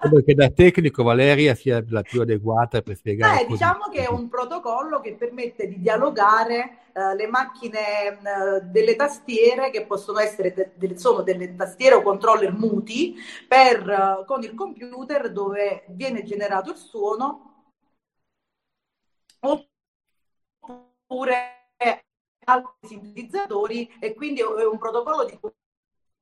Credo 0.00 0.22
che 0.24 0.34
da 0.34 0.48
tecnico 0.48 1.02
Valeria 1.02 1.54
sia 1.54 1.84
la 1.90 2.00
più 2.00 2.22
adeguata 2.22 2.80
per 2.80 2.96
spiegare. 2.96 3.42
Eh, 3.42 3.46
diciamo 3.46 3.88
che 3.92 4.04
è 4.04 4.08
un 4.08 4.30
protocollo 4.30 5.00
che 5.00 5.16
permette 5.16 5.68
di 5.68 5.78
dialogare 5.78 6.78
uh, 6.94 7.14
le 7.14 7.26
macchine 7.26 8.18
uh, 8.22 8.60
delle 8.70 8.96
tastiere 8.96 9.68
che 9.68 9.84
possono 9.84 10.18
essere 10.18 10.54
de- 10.54 10.72
de- 10.76 10.98
sono 10.98 11.20
delle 11.20 11.54
tastiere 11.54 11.96
o 11.96 12.02
controller 12.02 12.50
muti 12.54 13.16
per, 13.46 13.86
uh, 13.86 14.24
con 14.24 14.42
il 14.42 14.54
computer 14.54 15.30
dove 15.30 15.84
viene 15.88 16.24
generato 16.24 16.70
il 16.70 16.78
suono 16.78 17.74
oppure 20.60 21.58
altri 22.48 22.88
sintetizzatori 22.88 23.90
e 24.00 24.14
quindi 24.14 24.40
è 24.40 24.66
un 24.66 24.78
protocollo 24.78 25.24
di 25.24 25.38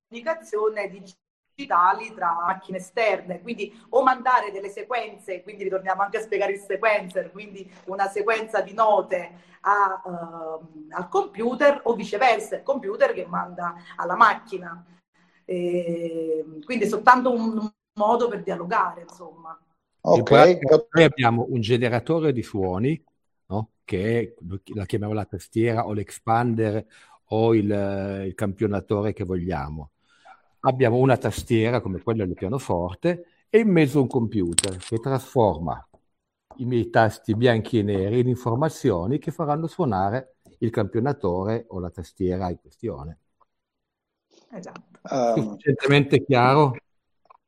comunicazione 0.08 0.88
digitali 0.88 2.12
tra 2.14 2.34
macchine 2.34 2.78
esterne, 2.78 3.40
quindi 3.40 3.72
o 3.90 4.02
mandare 4.02 4.50
delle 4.50 4.68
sequenze, 4.68 5.42
quindi 5.42 5.62
ritorniamo 5.64 6.02
anche 6.02 6.18
a 6.18 6.22
spiegare 6.22 6.52
il 6.52 6.60
sequencer, 6.60 7.30
quindi 7.30 7.70
una 7.86 8.08
sequenza 8.08 8.60
di 8.60 8.74
note 8.74 9.54
a, 9.60 10.02
uh, 10.04 10.86
al 10.90 11.08
computer 11.08 11.80
o 11.84 11.94
viceversa, 11.94 12.56
il 12.56 12.62
computer 12.62 13.12
che 13.12 13.26
manda 13.26 13.74
alla 13.96 14.16
macchina. 14.16 14.84
E, 15.44 16.44
quindi 16.64 16.84
è 16.84 16.88
soltanto 16.88 17.32
un 17.32 17.70
modo 17.94 18.28
per 18.28 18.42
dialogare, 18.42 19.02
insomma. 19.02 19.58
Ok. 20.02 20.30
Noi 20.90 21.04
abbiamo 21.04 21.46
un 21.48 21.60
generatore 21.60 22.32
di 22.32 22.42
suoni 22.42 23.02
che 23.86 24.34
la 24.74 24.84
chiamiamo 24.84 25.14
la 25.14 25.24
tastiera 25.24 25.86
o 25.86 25.92
l'expander 25.92 26.84
o 27.28 27.54
il, 27.54 28.24
il 28.26 28.34
campionatore 28.34 29.12
che 29.12 29.24
vogliamo. 29.24 29.92
Abbiamo 30.60 30.96
una 30.96 31.16
tastiera 31.16 31.80
come 31.80 32.02
quella 32.02 32.26
del 32.26 32.34
pianoforte 32.34 33.26
e 33.48 33.60
in 33.60 33.70
mezzo 33.70 34.00
un 34.00 34.08
computer 34.08 34.76
che 34.76 34.98
trasforma 34.98 35.88
i 36.56 36.64
miei 36.64 36.90
tasti 36.90 37.34
bianchi 37.36 37.78
e 37.78 37.82
neri 37.82 38.20
in 38.20 38.28
informazioni 38.28 39.18
che 39.18 39.30
faranno 39.30 39.68
suonare 39.68 40.38
il 40.58 40.70
campionatore 40.70 41.66
o 41.68 41.78
la 41.78 41.90
tastiera 41.90 42.50
in 42.50 42.58
questione. 42.60 43.18
Esatto. 44.50 44.98
Um, 45.10 45.42
Sufficientemente 45.42 46.24
chiaro? 46.24 46.76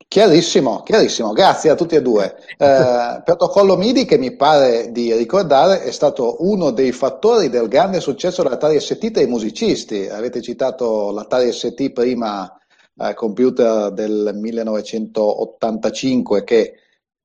Chiarissimo, 0.08 0.82
chiarissimo, 0.84 1.32
grazie 1.32 1.68
a 1.68 1.74
tutti 1.74 1.94
e 1.94 2.00
due. 2.00 2.34
Eh, 2.60 3.22
protocollo 3.24 3.76
MIDI 3.76 4.04
che 4.04 4.18
mi 4.18 4.34
pare 4.34 4.90
di 4.90 5.14
ricordare 5.14 5.82
è 5.82 5.92
stato 5.92 6.38
uno 6.40 6.72
dei 6.72 6.90
fattori 6.90 7.48
del 7.50 7.68
grande 7.68 8.00
successo 8.00 8.42
dell'Atari 8.42 8.80
ST 8.80 9.12
tra 9.12 9.22
i 9.22 9.26
musicisti. 9.26 10.08
Avete 10.08 10.42
citato 10.42 11.12
l'Atari 11.12 11.52
ST 11.52 11.92
prima, 11.92 12.52
eh, 12.96 13.14
computer 13.14 13.92
del 13.92 14.32
1985 14.34 16.42
che 16.42 16.74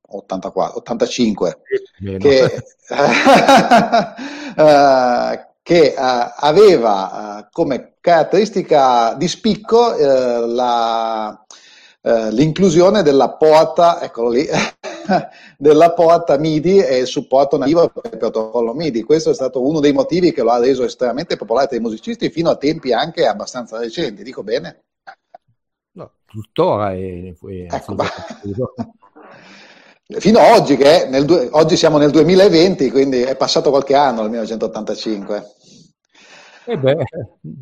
84, 0.07 0.77
85 0.77 1.61
che, 2.19 2.63
eh, 4.55 5.47
che 5.63 5.95
aveva 5.95 7.39
uh, 7.39 7.47
come 7.49 7.95
caratteristica 8.01 9.15
di 9.15 9.27
spicco 9.27 9.95
uh, 9.95 10.45
la, 10.45 11.43
eh, 12.05 12.31
l'inclusione 12.33 13.01
della 13.01 13.29
porta, 13.29 14.01
eccolo 14.01 14.29
lì, 14.29 14.45
della 15.57 15.93
porta 15.93 16.37
MIDI 16.37 16.79
e 16.79 16.97
il 16.97 17.07
supporto 17.07 17.57
nativo 17.57 17.87
per 17.87 18.11
il 18.11 18.17
protocollo 18.17 18.73
MIDI. 18.73 19.03
Questo 19.03 19.29
è 19.29 19.33
stato 19.33 19.65
uno 19.65 19.79
dei 19.79 19.93
motivi 19.93 20.33
che 20.33 20.43
lo 20.43 20.51
ha 20.51 20.59
reso 20.59 20.83
estremamente 20.83 21.37
popolare 21.37 21.67
tra 21.67 21.77
i 21.77 21.79
musicisti 21.79 22.29
fino 22.29 22.49
a 22.49 22.57
tempi 22.57 22.91
anche 22.91 23.25
abbastanza 23.25 23.79
recenti, 23.79 24.21
dico 24.21 24.43
bene? 24.43 24.83
No, 25.93 26.11
tuttora 26.25 26.91
è, 26.91 26.97
è 26.97 27.33
ecco, 27.69 27.95
Fino 30.19 30.39
ad 30.39 30.59
oggi, 30.59 30.75
che 30.75 31.07
nel, 31.09 31.49
oggi 31.53 31.77
siamo 31.77 31.97
nel 31.97 32.11
2020, 32.11 32.91
quindi 32.91 33.21
è 33.21 33.37
passato 33.37 33.69
qualche 33.69 33.95
anno 33.95 34.17
dal 34.17 34.29
1985. 34.29 35.51
E 36.65 36.73
eh 36.73 36.77
beh, 36.77 36.95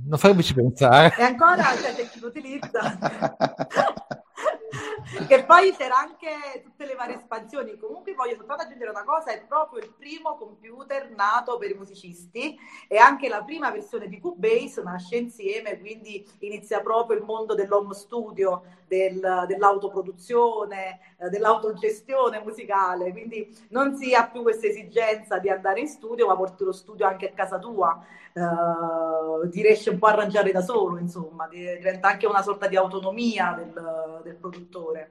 non 0.08 0.18
farmici 0.18 0.56
pensare. 0.56 1.14
E 1.18 1.22
ancora 1.22 1.64
c'è 1.80 2.10
chi 2.10 2.20
lo 2.20 2.28
utilizza. 2.28 2.98
che 5.28 5.44
poi 5.46 5.74
c'era 5.76 5.98
anche 5.98 6.62
tutte 6.64 6.86
le 6.86 6.96
varie 6.96 7.16
espansioni. 7.16 7.78
Comunque 7.78 8.14
voglio 8.14 8.36
soltanto 8.36 8.64
aggiungere 8.64 8.90
una 8.90 9.04
cosa, 9.04 9.32
è 9.32 9.44
proprio 9.46 9.84
il 9.84 9.94
primo 9.98 10.36
computer 10.36 11.10
nato 11.12 11.58
per 11.58 11.72
i 11.72 11.76
musicisti 11.76 12.58
e 12.88 12.98
anche 12.98 13.28
la 13.28 13.44
prima 13.44 13.72
versione 13.72 14.08
di 14.08 14.20
Cubase 14.20 14.82
nasce 14.82 15.18
insieme, 15.18 15.80
quindi 15.80 16.26
inizia 16.40 16.82
proprio 16.82 17.18
il 17.18 17.24
mondo 17.24 17.56
dell'home 17.56 17.94
studio, 17.94 18.64
del, 18.88 19.46
dell'autoproduzione, 19.48 21.00
eh, 21.18 21.30
dell'autogestione 21.30 22.42
musicale, 22.42 23.12
quindi 23.12 23.48
non 23.70 23.96
si 23.96 24.14
ha 24.14 24.28
più 24.28 24.42
questa 24.42 24.68
esigenza 24.68 25.38
di 25.40 25.50
andare 25.50 25.80
in 25.80 25.88
studio, 25.88 26.28
ma 26.28 26.36
porti 26.36 26.66
lo 26.66 26.74
studio 26.74 27.08
anche 27.08 27.30
a 27.30 27.34
casa 27.34 27.58
tua. 27.58 28.04
Uh, 28.34 29.50
ti 29.50 29.62
riesce 29.62 29.90
un 29.90 30.00
po' 30.00 30.08
a 30.08 30.12
arrangiare 30.12 30.52
da 30.52 30.62
solo, 30.62 30.98
insomma, 30.98 31.48
diventa 31.50 32.08
anche 32.08 32.28
una 32.28 32.42
sorta 32.42 32.68
di 32.68 32.78
autonomia 32.78 33.54
del, 33.58 34.22
del 34.24 34.36
produttore. 34.36 35.10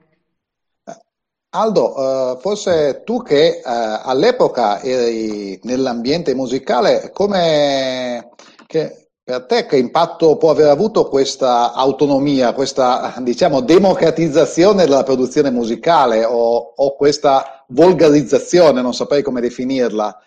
Aldo, 1.50 1.98
uh, 1.98 2.38
forse 2.38 3.02
tu 3.04 3.22
che 3.22 3.60
uh, 3.62 3.68
all'epoca 4.04 4.80
eri 4.80 5.58
nell'ambiente 5.64 6.34
musicale, 6.34 7.10
come 7.12 8.30
per 8.66 9.44
te 9.46 9.66
che 9.66 9.76
impatto 9.76 10.36
può 10.36 10.50
aver 10.50 10.68
avuto 10.68 11.08
questa 11.08 11.72
autonomia, 11.72 12.52
questa 12.52 13.14
diciamo 13.18 13.60
democratizzazione 13.60 14.84
della 14.84 15.02
produzione 15.02 15.50
musicale 15.50 16.24
o, 16.24 16.72
o 16.74 16.96
questa 16.96 17.64
volgarizzazione, 17.68 18.80
non 18.80 18.94
saprei 18.94 19.22
come 19.22 19.40
definirla? 19.40 20.22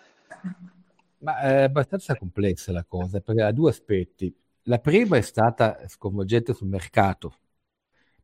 Ma 1.24 1.40
è 1.40 1.62
abbastanza 1.62 2.16
complessa 2.16 2.70
la 2.70 2.84
cosa 2.84 3.20
perché 3.20 3.40
ha 3.42 3.50
due 3.50 3.70
aspetti. 3.70 4.34
La 4.64 4.78
prima 4.78 5.16
è 5.16 5.22
stata 5.22 5.88
sconvolgente 5.88 6.52
sul 6.52 6.68
mercato, 6.68 7.38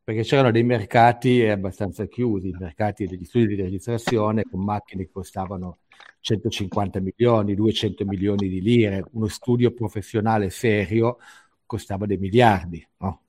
perché 0.04 0.22
c'erano 0.22 0.50
dei 0.50 0.64
mercati 0.64 1.42
abbastanza 1.46 2.06
chiusi, 2.06 2.54
mercati 2.58 3.06
degli 3.06 3.24
studi 3.24 3.56
di 3.56 3.62
registrazione 3.62 4.44
con 4.44 4.62
macchine 4.62 5.04
che 5.04 5.10
costavano 5.12 5.78
150 6.20 7.00
milioni, 7.00 7.54
200 7.54 8.04
milioni 8.04 8.48
di 8.48 8.60
lire, 8.60 9.04
uno 9.12 9.28
studio 9.28 9.72
professionale 9.72 10.50
serio 10.50 11.18
costava 11.64 12.04
dei 12.04 12.18
miliardi. 12.18 12.86
No? 12.98 13.22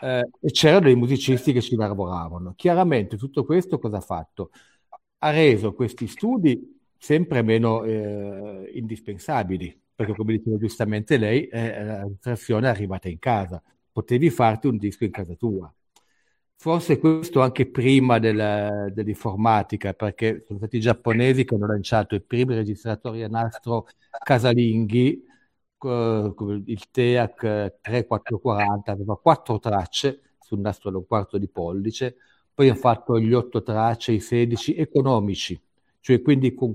Eh, 0.00 0.28
e 0.40 0.50
c'erano 0.50 0.86
dei 0.86 0.96
musicisti 0.96 1.52
che 1.52 1.60
ci 1.60 1.76
lavoravano. 1.76 2.54
Chiaramente 2.56 3.16
tutto 3.16 3.44
questo 3.44 3.78
cosa 3.78 3.98
ha 3.98 4.00
fatto? 4.00 4.50
Ha 5.18 5.30
reso 5.30 5.72
questi 5.74 6.06
studi 6.08 6.77
sempre 6.98 7.42
meno 7.42 7.84
eh, 7.84 8.70
indispensabili, 8.74 9.80
perché 9.94 10.14
come 10.14 10.36
diceva 10.36 10.56
giustamente 10.58 11.16
lei, 11.16 11.46
eh, 11.48 11.84
la 11.84 12.02
registrazione 12.02 12.66
è 12.66 12.70
arrivata 12.70 13.08
in 13.08 13.18
casa, 13.18 13.62
potevi 13.92 14.30
farti 14.30 14.66
un 14.66 14.76
disco 14.76 15.04
in 15.04 15.10
casa 15.10 15.34
tua. 15.34 15.72
Forse 16.60 16.98
questo 16.98 17.40
anche 17.40 17.70
prima 17.70 18.18
della, 18.18 18.88
dell'informatica, 18.90 19.94
perché 19.94 20.42
sono 20.44 20.58
stati 20.58 20.78
i 20.78 20.80
giapponesi 20.80 21.44
che 21.44 21.54
hanno 21.54 21.66
lanciato 21.68 22.16
i 22.16 22.20
primi 22.20 22.54
registratori 22.54 23.22
a 23.22 23.28
nastro 23.28 23.86
casalinghi 24.24 25.24
il 25.86 26.90
TEAC 26.90 27.78
3440 27.80 28.92
aveva 28.92 29.16
quattro 29.18 29.58
tracce 29.60 30.22
sul 30.40 30.58
nastro 30.60 30.90
da 30.90 30.98
un 30.98 31.06
quarto 31.06 31.38
di 31.38 31.48
pollice, 31.48 32.16
poi 32.52 32.68
hanno 32.68 32.78
fatto 32.78 33.18
gli 33.20 33.32
otto 33.32 33.62
tracce, 33.62 34.12
i 34.12 34.20
16 34.20 34.74
economici, 34.74 35.60
cioè 36.00 36.20
quindi 36.22 36.54
con 36.54 36.74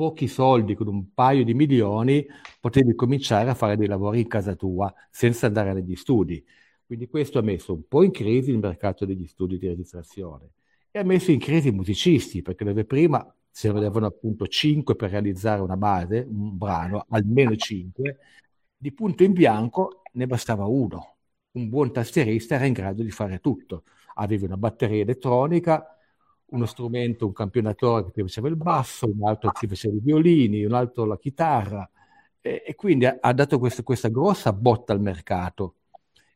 pochi 0.00 0.28
soldi, 0.28 0.74
con 0.74 0.86
un 0.88 1.12
paio 1.12 1.44
di 1.44 1.52
milioni, 1.52 2.26
potevi 2.58 2.94
cominciare 2.94 3.50
a 3.50 3.54
fare 3.54 3.76
dei 3.76 3.86
lavori 3.86 4.20
in 4.20 4.28
casa 4.28 4.56
tua 4.56 4.90
senza 5.10 5.46
andare 5.46 5.74
negli 5.74 5.94
studi. 5.94 6.42
Quindi 6.86 7.06
questo 7.06 7.38
ha 7.38 7.42
messo 7.42 7.74
un 7.74 7.86
po' 7.86 8.02
in 8.02 8.10
crisi 8.10 8.50
il 8.50 8.56
mercato 8.56 9.04
degli 9.04 9.26
studi 9.26 9.58
di 9.58 9.68
registrazione 9.68 10.52
e 10.90 11.00
ha 11.00 11.04
messo 11.04 11.32
in 11.32 11.38
crisi 11.38 11.68
i 11.68 11.72
musicisti, 11.72 12.40
perché 12.40 12.64
dove 12.64 12.86
prima 12.86 13.22
se 13.50 13.70
ne 13.70 13.76
avevano 13.76 14.06
appunto 14.06 14.46
5 14.46 14.96
per 14.96 15.10
realizzare 15.10 15.60
una 15.60 15.76
base, 15.76 16.26
un 16.26 16.56
brano, 16.56 17.04
almeno 17.10 17.54
5, 17.54 18.18
di 18.74 18.92
punto 18.92 19.22
in 19.22 19.34
bianco 19.34 20.00
ne 20.12 20.26
bastava 20.26 20.64
uno. 20.64 21.16
Un 21.52 21.68
buon 21.68 21.92
tastierista 21.92 22.54
era 22.54 22.64
in 22.64 22.72
grado 22.72 23.02
di 23.02 23.10
fare 23.10 23.38
tutto. 23.40 23.84
Aveva 24.14 24.46
una 24.46 24.56
batteria 24.56 25.02
elettronica, 25.02 25.99
uno 26.50 26.66
strumento, 26.66 27.26
un 27.26 27.32
campionatore 27.32 28.10
che 28.12 28.22
faceva 28.22 28.48
il 28.48 28.56
basso, 28.56 29.06
un 29.06 29.26
altro 29.26 29.50
che 29.52 29.66
faceva 29.68 29.94
i 29.94 30.00
violini, 30.00 30.64
un 30.64 30.74
altro 30.74 31.04
la 31.04 31.18
chitarra. 31.18 31.88
E, 32.40 32.62
e 32.66 32.74
quindi 32.74 33.06
ha, 33.06 33.18
ha 33.20 33.32
dato 33.32 33.58
questo, 33.58 33.82
questa 33.82 34.08
grossa 34.08 34.52
botta 34.52 34.92
al 34.92 35.00
mercato. 35.00 35.76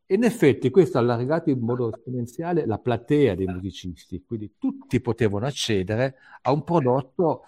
In 0.06 0.22
effetti 0.22 0.70
questo 0.70 0.98
ha 0.98 1.00
allargato 1.00 1.48
in 1.50 1.60
modo 1.60 1.90
esponenziale 1.94 2.66
la 2.66 2.78
platea 2.78 3.34
dei 3.34 3.46
musicisti, 3.46 4.22
quindi 4.26 4.54
tutti 4.58 5.00
potevano 5.00 5.46
accedere 5.46 6.16
a 6.42 6.52
un 6.52 6.62
prodotto 6.62 7.44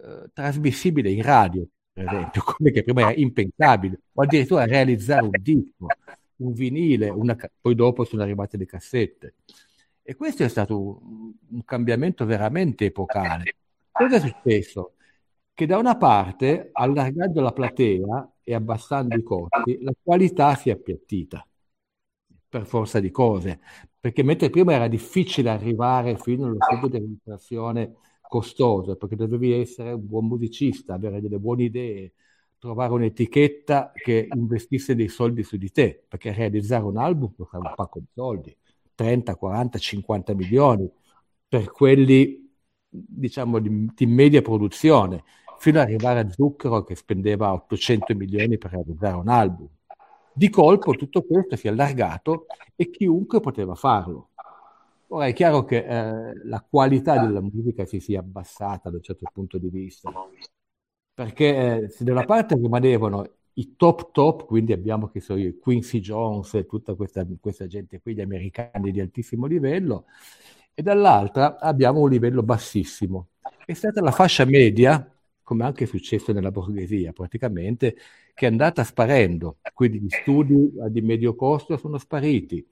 eh, 0.00 0.30
trasmissibile 0.32 1.10
in 1.10 1.22
radio, 1.22 1.66
per 1.90 2.06
esempio, 2.06 2.42
come 2.44 2.70
che 2.72 2.82
prima 2.82 3.00
era 3.00 3.14
impensabile, 3.14 4.00
o 4.12 4.22
addirittura 4.22 4.66
realizzare 4.66 5.22
un 5.22 5.30
disco, 5.40 5.86
un 6.36 6.52
vinile, 6.52 7.08
una, 7.08 7.36
poi 7.60 7.74
dopo 7.74 8.04
sono 8.04 8.22
arrivate 8.22 8.56
le 8.58 8.66
cassette. 8.66 9.34
E 10.08 10.16
questo 10.16 10.42
è 10.42 10.48
stato 10.48 11.02
un, 11.50 11.64
cambiamento 11.66 12.24
veramente 12.24 12.86
epocale. 12.86 13.56
Cosa 13.90 14.16
è 14.16 14.20
successo? 14.20 14.94
Che 15.52 15.66
da 15.66 15.76
una 15.76 15.98
parte, 15.98 16.70
allargando 16.72 17.42
la 17.42 17.52
platea 17.52 18.36
e 18.42 18.54
abbassando 18.54 19.14
i 19.14 19.22
costi, 19.22 19.82
la 19.82 19.92
qualità 20.02 20.54
si 20.54 20.70
è 20.70 20.72
appiattita 20.72 21.46
per 22.48 22.64
forza 22.64 23.00
di 23.00 23.10
cose, 23.10 23.60
perché 24.00 24.22
mentre 24.22 24.48
prima 24.48 24.72
era 24.72 24.88
difficile 24.88 25.50
arrivare 25.50 26.16
fino 26.16 26.46
allo 26.46 26.56
studio 26.58 26.88
di 26.88 26.98
registrazione 27.00 27.96
costoso, 28.22 28.96
perché 28.96 29.14
dovevi 29.14 29.52
essere 29.52 29.92
un 29.92 30.06
buon 30.06 30.24
musicista, 30.24 30.94
avere 30.94 31.20
delle 31.20 31.38
buone 31.38 31.64
idee, 31.64 32.14
trovare 32.56 32.94
un'etichetta 32.94 33.92
che 33.92 34.26
investisse 34.32 34.94
dei 34.94 35.08
soldi 35.08 35.42
su 35.42 35.58
di 35.58 35.70
te, 35.70 36.02
perché 36.08 36.32
realizzare 36.32 36.84
un 36.84 36.96
album 36.96 37.34
costava 37.36 37.68
un 37.68 37.74
pacco 37.76 37.98
di 37.98 38.08
soldi, 38.14 38.56
30, 38.98 39.36
40, 39.36 39.78
50 39.78 40.34
milioni, 40.34 40.90
per 41.46 41.70
quelli 41.70 42.50
diciamo 42.88 43.60
di, 43.60 43.88
di 43.94 44.06
media 44.06 44.42
produzione, 44.42 45.22
fino 45.58 45.78
ad 45.78 45.86
arrivare 45.86 46.18
a 46.18 46.28
Zucchero 46.28 46.82
che 46.82 46.96
spendeva 46.96 47.52
800 47.52 48.16
milioni 48.16 48.58
per 48.58 48.72
realizzare 48.72 49.14
un 49.14 49.28
album. 49.28 49.68
Di 50.32 50.50
colpo 50.50 50.96
tutto 50.96 51.22
questo 51.22 51.54
si 51.54 51.68
è 51.68 51.70
allargato 51.70 52.46
e 52.74 52.90
chiunque 52.90 53.38
poteva 53.38 53.76
farlo. 53.76 54.30
Ora 55.10 55.26
è 55.26 55.32
chiaro 55.32 55.64
che 55.64 55.76
eh, 55.76 56.32
la 56.44 56.66
qualità 56.68 57.20
della 57.24 57.40
musica 57.40 57.84
si 57.84 58.00
sia 58.00 58.18
abbassata 58.18 58.90
da 58.90 58.96
un 58.96 59.02
certo 59.02 59.30
punto 59.32 59.58
di 59.58 59.68
vista, 59.68 60.10
perché 61.14 61.84
eh, 61.84 61.88
se 61.88 62.02
da 62.02 62.10
una 62.10 62.24
parte 62.24 62.56
rimanevano 62.56 63.37
i 63.58 63.74
top 63.76 64.10
top, 64.12 64.46
quindi 64.46 64.72
abbiamo 64.72 65.08
che 65.08 65.20
so 65.20 65.36
Quincy 65.60 66.00
Jones 66.00 66.54
e 66.54 66.66
tutta 66.66 66.94
questa, 66.94 67.26
questa 67.40 67.66
gente 67.66 68.00
qui, 68.00 68.14
gli 68.14 68.20
americani 68.20 68.90
di 68.90 69.00
altissimo 69.00 69.46
livello, 69.46 70.06
e 70.74 70.82
dall'altra 70.82 71.58
abbiamo 71.58 72.00
un 72.00 72.10
livello 72.10 72.42
bassissimo. 72.42 73.28
È 73.64 73.72
stata 73.72 74.00
la 74.00 74.12
fascia 74.12 74.44
media 74.44 75.12
come 75.48 75.64
anche 75.64 75.84
è 75.84 75.86
successo 75.86 76.30
nella 76.34 76.50
borghesia 76.50 77.14
praticamente, 77.14 77.96
che 78.34 78.44
è 78.46 78.50
andata 78.50 78.84
sparendo. 78.84 79.56
Quindi 79.72 80.00
gli 80.00 80.08
studi 80.10 80.70
di 80.90 81.00
medio 81.00 81.34
costo 81.34 81.78
sono 81.78 81.96
spariti. 81.96 82.62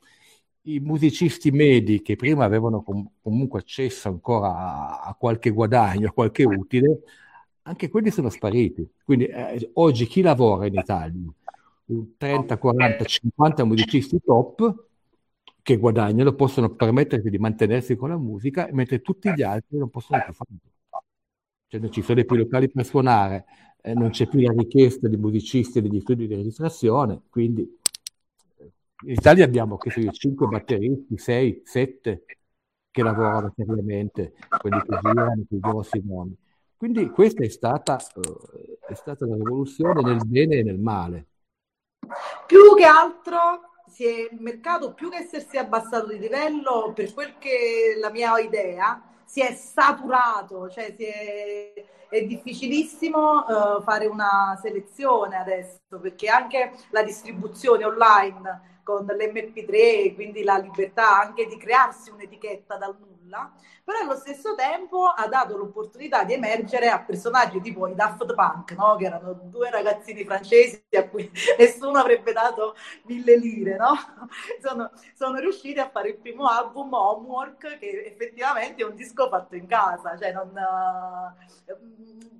I 0.64 0.80
musicisti 0.80 1.50
medi 1.50 2.02
che 2.02 2.16
prima 2.16 2.44
avevano 2.44 2.82
com- 2.82 3.08
comunque 3.22 3.60
accesso 3.60 4.08
ancora 4.08 4.48
a-, 4.54 5.00
a, 5.04 5.14
qualche 5.14 5.48
guadagno, 5.50 6.08
a 6.08 6.12
qualche 6.12 6.44
utile, 6.44 7.00
anche 7.66 7.88
quelli 7.88 8.10
sono 8.10 8.28
spariti. 8.28 8.88
Quindi 9.04 9.26
eh, 9.26 9.70
oggi 9.74 10.06
chi 10.06 10.22
lavora 10.22 10.66
in 10.66 10.74
Italia? 10.74 11.20
30, 12.16 12.58
40, 12.58 13.04
50 13.04 13.64
musicisti 13.64 14.20
top 14.24 14.84
che 15.62 15.76
guadagnano, 15.76 16.32
possono 16.34 16.70
permettersi 16.70 17.28
di 17.28 17.38
mantenersi 17.38 17.96
con 17.96 18.08
la 18.10 18.16
musica, 18.16 18.68
mentre 18.72 19.00
tutti 19.00 19.32
gli 19.34 19.42
altri 19.42 19.78
non 19.78 19.90
possono 19.90 20.22
più 20.24 20.32
farlo 20.32 20.56
cioè 21.68 21.80
non 21.80 21.90
ci 21.90 22.02
sono 22.02 22.24
più 22.24 22.36
locali 22.36 22.70
per 22.70 22.84
suonare, 22.84 23.44
eh, 23.82 23.92
non 23.92 24.10
c'è 24.10 24.28
più 24.28 24.38
la 24.40 24.52
richiesta 24.52 25.08
di 25.08 25.16
musicisti 25.16 25.80
degli 25.80 26.00
studi 26.00 26.28
di 26.28 26.34
registrazione, 26.36 27.22
quindi 27.28 27.62
eh, 28.58 28.72
in 29.06 29.10
Italia 29.10 29.44
abbiamo 29.44 29.76
che 29.76 30.00
io, 30.00 30.12
5 30.12 30.46
batteristi, 30.46 31.18
6, 31.18 31.62
7 31.64 32.24
che 32.92 33.02
lavorano 33.02 33.52
seriamente, 33.56 34.34
quelli 34.60 34.80
che 34.80 34.98
girano, 35.00 35.44
i 35.48 35.58
grossi 35.58 36.00
nomi. 36.04 36.36
Quindi 36.86 37.10
questa 37.10 37.42
è 37.42 37.48
stata, 37.48 37.98
uh, 38.14 38.78
è 38.86 38.94
stata 38.94 39.24
una 39.24 39.34
rivoluzione 39.34 40.02
nel 40.02 40.24
bene 40.24 40.58
e 40.58 40.62
nel 40.62 40.78
male. 40.78 41.26
Più 42.46 42.76
che 42.76 42.84
altro 42.84 43.72
è, 43.96 44.30
il 44.30 44.40
mercato, 44.40 44.94
più 44.94 45.10
che 45.10 45.16
essersi 45.16 45.56
abbassato 45.56 46.06
di 46.06 46.18
livello, 46.20 46.92
per 46.94 47.12
quel 47.12 47.38
che 47.38 47.96
la 47.98 48.10
mia 48.10 48.38
idea, 48.38 49.02
si 49.24 49.40
è 49.40 49.52
saturato, 49.52 50.70
cioè 50.70 50.94
si 50.96 51.06
è, 51.06 51.72
è 52.08 52.22
difficilissimo 52.24 53.40
uh, 53.40 53.82
fare 53.82 54.06
una 54.06 54.56
selezione 54.62 55.38
adesso 55.38 55.98
perché 56.00 56.28
anche 56.28 56.72
la 56.90 57.02
distribuzione 57.02 57.84
online 57.84 58.80
con 58.84 59.04
l'MP3, 59.04 60.14
quindi 60.14 60.44
la 60.44 60.58
libertà 60.58 61.20
anche 61.20 61.46
di 61.46 61.56
crearsi 61.56 62.10
un'etichetta 62.10 62.76
dal 62.76 62.96
nulla, 62.96 63.15
però 63.84 63.98
allo 64.00 64.16
stesso 64.16 64.54
tempo 64.54 65.04
ha 65.06 65.26
dato 65.28 65.56
l'opportunità 65.56 66.24
di 66.24 66.34
emergere 66.34 66.88
a 66.88 67.00
personaggi 67.00 67.60
tipo 67.60 67.86
i 67.86 67.94
Daft 67.94 68.34
Punk, 68.34 68.72
no? 68.72 68.96
che 68.96 69.06
erano 69.06 69.32
due 69.44 69.70
ragazzini 69.70 70.24
francesi 70.24 70.84
a 70.96 71.08
cui 71.08 71.30
nessuno 71.58 71.98
avrebbe 71.98 72.32
dato 72.32 72.74
mille 73.04 73.36
lire, 73.36 73.76
no? 73.76 73.94
sono, 74.62 74.90
sono 75.14 75.38
riusciti 75.38 75.78
a 75.78 75.88
fare 75.88 76.10
il 76.10 76.18
primo 76.18 76.46
album 76.46 76.92
Homework, 76.92 77.78
che 77.78 78.04
effettivamente 78.06 78.82
è 78.82 78.86
un 78.86 78.94
disco 78.94 79.28
fatto 79.28 79.54
in 79.54 79.66
casa, 79.66 80.16
cioè 80.16 80.32
non... 80.32 80.50
Uh, 80.50 82.35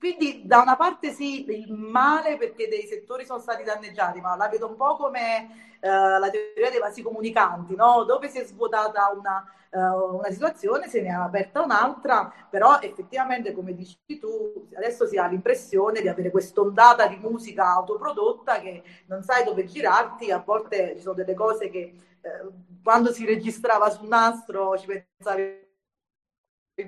quindi 0.00 0.46
da 0.46 0.62
una 0.62 0.76
parte 0.76 1.12
sì, 1.12 1.44
il 1.50 1.74
male 1.74 2.38
perché 2.38 2.68
dei 2.68 2.86
settori 2.86 3.26
sono 3.26 3.38
stati 3.38 3.64
danneggiati, 3.64 4.18
ma 4.22 4.34
la 4.34 4.48
vedo 4.48 4.66
un 4.66 4.74
po' 4.74 4.96
come 4.96 5.76
eh, 5.78 5.88
la 5.90 6.30
teoria 6.30 6.70
dei 6.70 6.80
vasi 6.80 7.02
comunicanti, 7.02 7.74
no? 7.74 8.04
dove 8.04 8.30
si 8.30 8.38
è 8.38 8.44
svuotata 8.46 9.12
una, 9.14 9.44
uh, 9.72 10.16
una, 10.16 10.30
situazione, 10.30 10.88
se 10.88 11.02
ne 11.02 11.08
è 11.08 11.12
aperta 11.12 11.60
un'altra, 11.62 12.32
però 12.48 12.78
effettivamente 12.80 13.52
come 13.52 13.74
dici 13.74 13.98
tu, 14.18 14.70
adesso 14.74 15.06
si 15.06 15.18
ha 15.18 15.26
l'impressione 15.26 16.00
di 16.00 16.08
avere 16.08 16.30
quest'ondata 16.30 17.06
di 17.06 17.16
musica 17.16 17.66
autoprodotta 17.66 18.58
che 18.60 18.82
non 19.04 19.22
sai 19.22 19.44
dove 19.44 19.66
girarti, 19.66 20.30
a 20.30 20.38
volte 20.38 20.94
ci 20.96 21.02
sono 21.02 21.14
delle 21.14 21.34
cose 21.34 21.68
che 21.68 21.78
eh, 22.22 22.48
quando 22.82 23.12
si 23.12 23.26
registrava 23.26 23.90
sul 23.90 24.08
nastro 24.08 24.78
ci 24.78 24.86
pensavi 24.86 25.68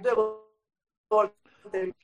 due 0.01 0.15
volte 1.09 1.95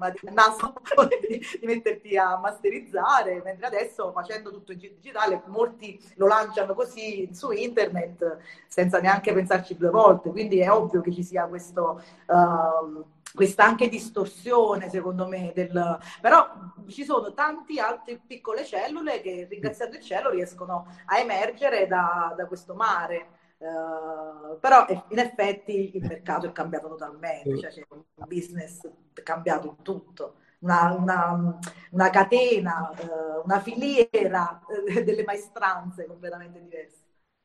ma 0.00 0.08
di, 0.08 0.18
naso, 0.32 0.72
di, 1.28 1.38
di, 1.60 1.66
metterti 1.66 2.16
a 2.16 2.38
masterizzare, 2.38 3.42
mentre 3.44 3.66
adesso 3.66 4.10
facendo 4.12 4.50
tutto 4.50 4.72
in 4.72 4.78
digitale 4.78 5.42
molti 5.46 6.02
lo 6.14 6.26
lanciano 6.26 6.72
così 6.72 7.28
su 7.32 7.50
internet 7.50 8.38
senza 8.66 8.98
neanche 8.98 9.34
pensarci 9.34 9.76
due 9.76 9.90
volte, 9.90 10.30
quindi 10.30 10.58
è 10.60 10.72
ovvio 10.72 11.02
che 11.02 11.12
ci 11.12 11.22
sia 11.22 11.44
questo... 11.44 12.02
Uh, 12.26 13.04
questa 13.32 13.62
anche 13.62 13.88
distorsione 13.88 14.90
secondo 14.90 15.28
me 15.28 15.52
del... 15.54 16.00
però 16.20 16.48
ci 16.88 17.04
sono 17.04 17.32
tanti 17.32 17.78
altre 17.78 18.20
piccole 18.26 18.64
cellule 18.64 19.20
che 19.20 19.46
ringraziando 19.48 19.94
il 19.94 20.02
cielo 20.02 20.30
riescono 20.30 20.84
a 21.04 21.16
emergere 21.20 21.86
da, 21.86 22.34
da 22.36 22.46
questo 22.46 22.74
mare 22.74 23.38
Uh, 23.60 24.58
però 24.58 24.86
in 25.10 25.18
effetti 25.18 25.94
il 25.94 26.06
mercato 26.06 26.46
è 26.46 26.52
cambiato 26.52 26.88
totalmente, 26.88 27.58
cioè 27.58 27.70
c'è 27.70 27.84
un 27.90 28.04
business 28.26 28.80
cambiato 29.22 29.66
in 29.66 29.82
tutto, 29.82 30.36
una, 30.60 30.94
una, 30.94 31.58
una 31.90 32.08
catena, 32.08 32.90
uh, 32.90 33.44
una 33.44 33.60
filiera 33.60 34.62
uh, 34.66 34.88
delle 35.04 35.24
maestranze 35.24 36.06
completamente 36.06 36.58
diverse. 36.58 36.98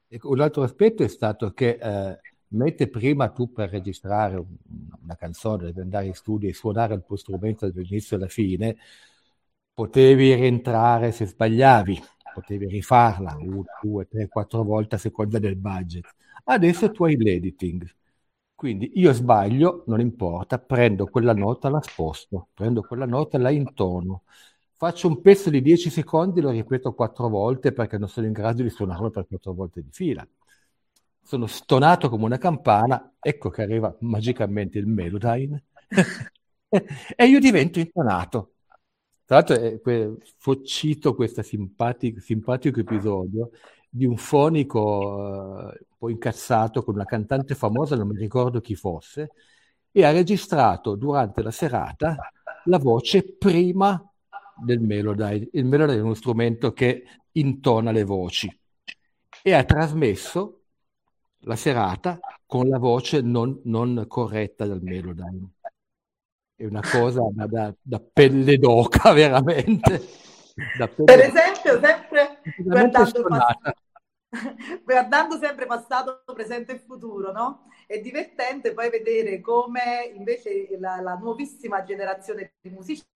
Ecco, 0.08 0.30
un 0.30 0.40
altro 0.40 0.64
aspetto 0.64 1.04
è 1.04 1.10
stato 1.10 1.52
che 1.52 1.78
eh, 1.82 2.20
mentre 2.50 2.88
prima 2.88 3.30
tu 3.30 3.52
per 3.52 3.70
registrare 3.70 4.38
un, 4.38 4.56
una 5.02 5.16
canzone 5.16 5.64
devi 5.66 5.82
andare 5.82 6.06
in 6.06 6.14
studio 6.14 6.48
e 6.48 6.54
suonare 6.54 6.94
il 6.94 7.04
tuo 7.06 7.18
strumento 7.18 7.70
dall'inizio 7.70 8.16
alla 8.16 8.30
fine, 8.30 8.78
potevi 9.74 10.34
rientrare 10.34 11.12
se 11.12 11.26
sbagliavi, 11.26 12.02
potevi 12.36 12.68
rifarla 12.68 13.36
una, 13.40 13.64
due, 13.82 14.08
tre, 14.08 14.28
quattro 14.28 14.64
volte 14.64 14.96
a 14.96 14.98
seconda 14.98 15.40
del 15.40 15.56
budget. 15.56 16.06
Adesso 16.46 16.92
tu 16.92 17.06
hai 17.06 17.16
l'editing. 17.18 17.84
Quindi 18.54 18.92
io 18.96 19.12
sbaglio, 19.14 19.84
non 19.88 20.00
importa, 20.00 20.60
prendo 20.60 21.06
quella 21.08 21.34
nota, 21.34 21.70
la 21.70 21.82
sposto, 21.82 22.50
prendo 22.54 22.82
quella 22.82 23.06
nota, 23.06 23.38
la 23.38 23.50
intono. 23.50 24.24
Faccio 24.78 25.08
un 25.08 25.22
pezzo 25.22 25.50
di 25.50 25.62
10 25.62 25.90
secondi, 25.90 26.42
lo 26.42 26.50
ripeto 26.52 26.94
quattro 26.94 27.28
volte 27.30 27.72
perché 27.74 27.98
non 27.98 28.08
sono 28.10 28.28
in 28.28 28.34
grado 28.34 28.62
di 28.64 28.70
suonarlo 28.70 29.10
per 29.10 29.28
quattro 29.28 29.54
volte 29.54 29.82
di 29.82 29.90
fila. 29.92 30.26
Sono 31.22 31.48
stonato 31.48 32.10
come 32.10 32.26
una 32.26 32.38
campana, 32.38 33.14
ecco 33.20 33.50
che 33.50 33.64
arriva 33.64 33.96
magicamente 34.02 34.78
il 34.78 34.86
Melodyne 34.88 35.64
e 37.16 37.26
io 37.26 37.40
divento 37.40 37.80
intonato. 37.80 38.55
Tra 39.26 39.38
l'altro 39.38 39.56
eh, 39.56 40.64
cito 40.64 41.16
questo 41.16 41.42
simpatico, 41.42 42.20
simpatico 42.20 42.80
episodio 42.80 43.50
di 43.90 44.06
un 44.06 44.18
fonico 44.18 45.72
eh, 45.72 45.86
un 45.90 45.98
po' 45.98 46.10
incazzato 46.10 46.84
con 46.84 46.94
una 46.94 47.06
cantante 47.06 47.56
famosa, 47.56 47.96
non 47.96 48.08
mi 48.10 48.18
ricordo 48.18 48.62
chi 48.62 48.76
fosse, 48.76 49.32
e 49.92 50.04
ha 50.06 50.12
registrato 50.12 50.96
durante 50.96 51.42
la 51.42 51.50
serata 51.50 52.32
la 52.66 52.78
voce 52.78 53.24
prima 53.24 54.00
del 54.64 54.80
Melodyne. 54.80 55.50
Il 55.54 55.66
Melodyne 55.66 56.00
è 56.00 56.04
uno 56.04 56.14
strumento 56.14 56.72
che 56.74 57.04
intona 57.32 57.92
le 57.92 58.04
voci 58.04 58.48
e 59.42 59.54
ha 59.54 59.64
trasmesso 59.64 60.62
la 61.40 61.56
serata 61.56 62.20
con 62.46 62.68
la 62.68 62.78
voce 62.78 63.22
non, 63.22 63.60
non 63.64 64.06
corretta 64.08 64.68
del 64.68 64.82
Melodyne 64.84 65.55
è 66.56 66.66
una 66.66 66.82
cosa 66.82 67.22
da, 67.32 67.74
da, 67.82 68.02
pelle 68.14 68.58
d'oca, 68.58 69.12
veramente. 69.14 70.02
Pelle 70.56 71.04
per 71.04 71.20
esempio, 71.20 71.80
sempre 71.82 72.42
guardando, 72.58 73.24
passato, 73.28 73.74
guardando 74.84 75.38
sempre 75.38 75.66
passato, 75.66 76.24
presente 76.34 76.74
e 76.74 76.80
futuro, 76.80 77.32
no? 77.32 77.68
È 77.86 78.00
divertente 78.00 78.74
poi 78.74 78.90
vedere 78.90 79.42
come 79.42 80.12
invece 80.16 80.68
la, 80.80 81.02
la 81.02 81.16
nuovissima 81.16 81.84
generazione 81.84 82.54
di 82.62 82.70
musicisti 82.70 83.15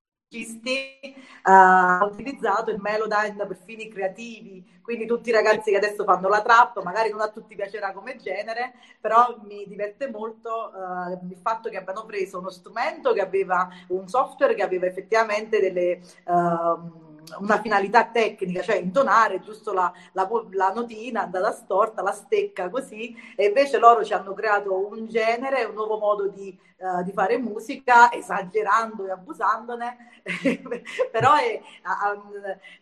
ha 1.44 2.06
utilizzato 2.06 2.70
il 2.70 2.80
Melodyne 2.80 3.46
per 3.48 3.58
fini 3.66 3.88
creativi, 3.88 4.64
quindi 4.82 5.08
tutti 5.08 5.30
i 5.30 5.34
ragazzi 5.34 5.72
che 5.72 5.78
adesso 5.78 6.04
fanno 6.04 6.28
la 6.28 6.42
trap, 6.42 6.82
magari 6.84 7.10
non 7.10 7.22
a 7.22 7.30
tutti 7.30 7.56
piacerà 7.56 7.92
come 7.92 8.18
genere, 8.18 8.74
però 9.00 9.38
mi 9.44 9.66
diverte 9.68 10.10
molto 10.10 10.72
uh, 10.74 11.28
il 11.28 11.38
fatto 11.42 11.70
che 11.70 11.78
abbiano 11.78 12.06
preso 12.06 12.40
uno 12.40 12.50
strumento 12.50 13.14
che 13.14 13.22
aveva 13.22 13.70
un 13.88 14.08
software 14.08 14.54
che 14.54 14.64
aveva 14.64 14.86
effettivamente 14.86 15.60
delle... 15.60 16.02
Uh, 16.26 17.08
una 17.40 17.60
finalità 17.62 18.06
tecnica, 18.06 18.62
cioè 18.62 18.78
intonare 18.78 19.40
giusto 19.42 19.74
la, 19.74 19.92
la, 20.14 20.28
la, 20.52 20.72
notina 20.74 21.24
andata 21.24 21.52
storta, 21.52 22.02
la 22.02 22.12
stecca 22.12 22.70
così, 22.70 23.16
e 23.36 23.48
invece 23.48 23.78
loro 23.78 24.04
ci 24.04 24.14
hanno 24.14 24.34
creato 24.34 24.88
un 24.88 25.08
genere, 25.08 25.64
un 25.64 25.74
nuovo 25.74 25.98
modo 25.98 26.28
di, 26.28 26.58
uh, 26.78 27.04
di 27.04 27.12
fare 27.12 27.38
musica, 27.38 28.12
esagerando 28.12 29.06
e 29.06 29.12
abusandone, 29.12 29.98
però 31.12 31.36
è, 31.36 31.62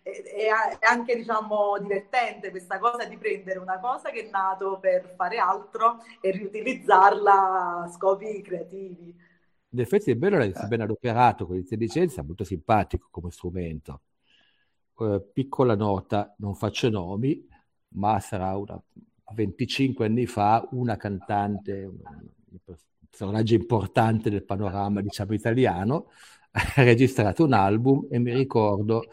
è, 0.01 0.11
è, 0.11 0.85
anche 0.85 1.15
diciamo 1.15 1.77
divertente 1.79 2.49
questa 2.51 2.79
cosa 2.79 3.05
di 3.05 3.17
prendere 3.17 3.59
una 3.59 3.79
cosa 3.79 4.09
che 4.09 4.27
è 4.27 4.29
nato 4.29 4.77
per 4.79 5.13
fare 5.15 5.37
altro 5.37 6.03
e 6.21 6.31
riutilizzarla 6.31 7.83
a 7.83 7.89
scopi 7.89 8.41
creativi. 8.41 9.25
In 9.69 9.79
effetti 9.81 10.11
è 10.11 10.15
bello 10.15 10.39
è 10.39 10.51
ben 10.67 10.81
adoperato 10.81 11.45
con 11.45 11.55
l'intelligenza, 11.55 12.23
molto 12.23 12.45
simpatico 12.45 13.07
come 13.11 13.31
strumento 13.31 14.01
eh, 14.99 15.21
piccola 15.33 15.75
nota, 15.75 16.35
non 16.39 16.55
faccio 16.55 16.89
nomi, 16.89 17.45
ma 17.89 18.19
sarà 18.19 18.55
una, 18.55 18.81
25 19.33 20.05
anni 20.05 20.25
fa 20.25 20.67
una 20.71 20.97
cantante, 20.97 21.83
un 21.83 21.97
personaggio 23.09 23.55
importante 23.55 24.29
del 24.29 24.43
panorama 24.43 25.01
diciamo 25.01 25.33
italiano, 25.33 26.09
ha 26.51 26.83
registrato 26.83 27.43
un 27.43 27.53
album 27.53 28.07
e 28.09 28.19
mi 28.19 28.33
ricordo 28.33 29.05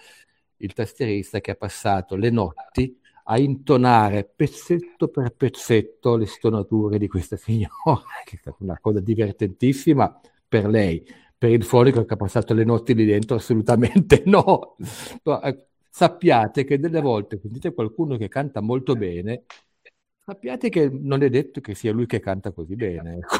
il 0.58 0.72
tastierista 0.72 1.40
che 1.40 1.52
ha 1.52 1.56
passato 1.56 2.16
le 2.16 2.30
notti 2.30 2.98
a 3.26 3.38
intonare 3.38 4.24
pezzetto 4.24 5.08
per 5.08 5.34
pezzetto 5.34 6.16
le 6.16 6.26
stonature 6.26 6.98
di 6.98 7.08
questa 7.08 7.36
signora, 7.36 8.04
che 8.24 8.36
è 8.36 8.38
stata 8.38 8.56
una 8.60 8.78
cosa 8.80 9.00
divertentissima 9.00 10.20
per 10.46 10.66
lei. 10.66 11.04
Per 11.36 11.50
il 11.50 11.64
fonico 11.64 12.04
che 12.04 12.14
ha 12.14 12.16
passato 12.16 12.54
le 12.54 12.64
notti 12.64 12.94
lì 12.94 13.04
dentro, 13.04 13.36
assolutamente 13.36 14.22
no. 14.26 14.76
Sappiate 15.96 16.64
che 16.64 16.80
delle 16.80 17.00
volte 17.00 17.38
sentite 17.38 17.72
qualcuno 17.72 18.16
che 18.16 18.26
canta 18.26 18.60
molto 18.60 18.96
bene, 18.96 19.44
sappiate 20.18 20.68
che 20.68 20.88
non 20.90 21.22
è 21.22 21.30
detto 21.30 21.60
che 21.60 21.76
sia 21.76 21.92
lui 21.92 22.06
che 22.06 22.18
canta 22.18 22.50
così 22.50 22.74
bene. 22.74 23.18
Ecco. 23.18 23.36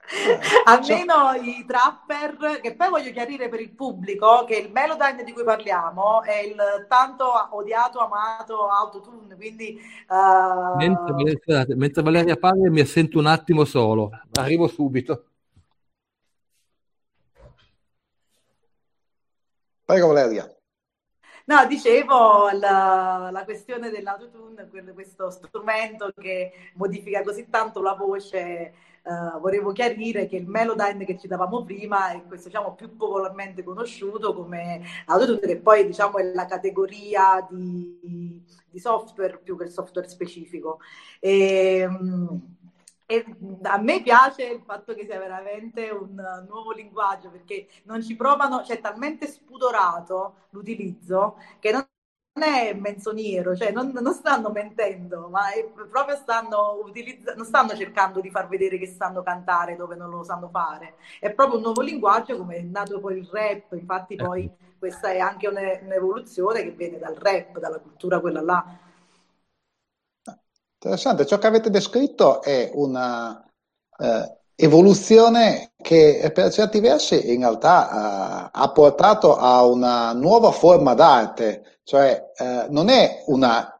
Almeno 0.66 1.32
i 1.42 1.64
trapper, 1.66 2.60
che 2.60 2.74
poi 2.74 2.90
voglio 2.90 3.10
chiarire 3.10 3.48
per 3.48 3.62
il 3.62 3.74
pubblico 3.74 4.44
che 4.44 4.56
il 4.56 4.70
Melodyne 4.70 5.24
di 5.24 5.32
cui 5.32 5.44
parliamo 5.44 6.22
è 6.22 6.40
il 6.40 6.84
tanto 6.86 7.24
odiato, 7.52 8.00
amato 8.00 8.68
autotune, 8.68 9.34
quindi... 9.34 9.80
Uh... 10.08 10.76
Mentre, 10.76 11.74
mentre 11.74 12.02
Valeria 12.02 12.36
parla 12.36 12.68
mi 12.68 12.80
assento 12.80 13.18
un 13.18 13.24
attimo 13.24 13.64
solo, 13.64 14.10
arrivo 14.34 14.68
subito. 14.68 15.24
Prego 19.86 20.08
Valeria. 20.08 20.55
No, 21.48 21.64
dicevo 21.66 22.50
la, 22.50 23.28
la 23.30 23.44
questione 23.44 23.88
dell'autotune, 23.88 24.68
questo 24.92 25.30
strumento 25.30 26.12
che 26.16 26.50
modifica 26.74 27.22
così 27.22 27.48
tanto 27.48 27.80
la 27.82 27.94
voce. 27.94 28.74
Uh, 29.06 29.38
volevo 29.38 29.70
chiarire 29.70 30.26
che 30.26 30.34
il 30.34 30.48
Melodyne 30.48 31.04
che 31.04 31.16
citavamo 31.16 31.62
prima 31.62 32.10
è 32.10 32.24
questo 32.26 32.48
diciamo, 32.48 32.74
più 32.74 32.96
popolarmente 32.96 33.62
conosciuto 33.62 34.34
come 34.34 34.82
autotune, 35.06 35.46
che 35.46 35.58
poi 35.58 35.86
diciamo, 35.86 36.18
è 36.18 36.24
la 36.32 36.46
categoria 36.46 37.46
di, 37.48 38.42
di 38.68 38.78
software 38.80 39.38
più 39.38 39.56
che 39.56 39.64
il 39.64 39.70
software 39.70 40.08
specifico. 40.08 40.80
E, 41.20 41.86
um, 41.86 42.56
e 43.06 43.24
a 43.62 43.78
me 43.78 44.02
piace 44.02 44.44
il 44.44 44.62
fatto 44.64 44.92
che 44.92 45.04
sia 45.04 45.18
veramente 45.18 45.90
un 45.90 46.44
nuovo 46.48 46.72
linguaggio 46.72 47.30
perché 47.30 47.68
non 47.84 48.02
ci 48.02 48.16
provano, 48.16 48.58
c'è 48.58 48.64
cioè, 48.74 48.80
talmente 48.80 49.28
spudorato 49.28 50.46
l'utilizzo 50.50 51.36
che 51.60 51.70
non 51.70 51.86
è 52.32 52.74
menzognero, 52.74 53.54
cioè 53.54 53.70
non, 53.70 53.92
non 53.92 54.12
stanno 54.12 54.50
mentendo, 54.50 55.28
ma 55.28 55.44
proprio 55.88 56.16
stanno, 56.16 56.80
utilizz- 56.84 57.34
non 57.34 57.46
stanno 57.46 57.76
cercando 57.76 58.20
di 58.20 58.30
far 58.30 58.48
vedere 58.48 58.76
che 58.76 58.88
sanno 58.88 59.22
cantare 59.22 59.76
dove 59.76 59.94
non 59.94 60.10
lo 60.10 60.24
sanno 60.24 60.48
fare. 60.48 60.96
È 61.20 61.32
proprio 61.32 61.58
un 61.58 61.62
nuovo 61.62 61.82
linguaggio 61.82 62.36
come 62.36 62.56
è 62.56 62.62
nato 62.62 62.98
poi 62.98 63.18
il 63.18 63.28
rap, 63.32 63.72
infatti 63.72 64.16
poi 64.16 64.50
questa 64.78 65.10
è 65.10 65.18
anche 65.18 65.46
un'evoluzione 65.46 66.62
che 66.62 66.72
viene 66.72 66.98
dal 66.98 67.14
rap, 67.14 67.58
dalla 67.58 67.78
cultura 67.78 68.20
quella 68.20 68.42
là 68.42 68.78
Interessante, 70.78 71.24
ciò 71.26 71.38
che 71.38 71.46
avete 71.46 71.70
descritto 71.70 72.42
è 72.42 72.70
una 72.74 73.42
eh, 73.98 74.36
evoluzione 74.54 75.72
che 75.82 76.30
per 76.34 76.52
certi 76.52 76.80
versi 76.80 77.32
in 77.32 77.40
realtà 77.40 78.46
eh, 78.46 78.50
ha 78.52 78.70
portato 78.72 79.36
a 79.36 79.64
una 79.64 80.12
nuova 80.12 80.50
forma 80.50 80.94
d'arte, 80.94 81.80
cioè 81.82 82.32
eh, 82.36 82.66
non 82.68 82.88
è 82.88 83.22
una 83.26 83.70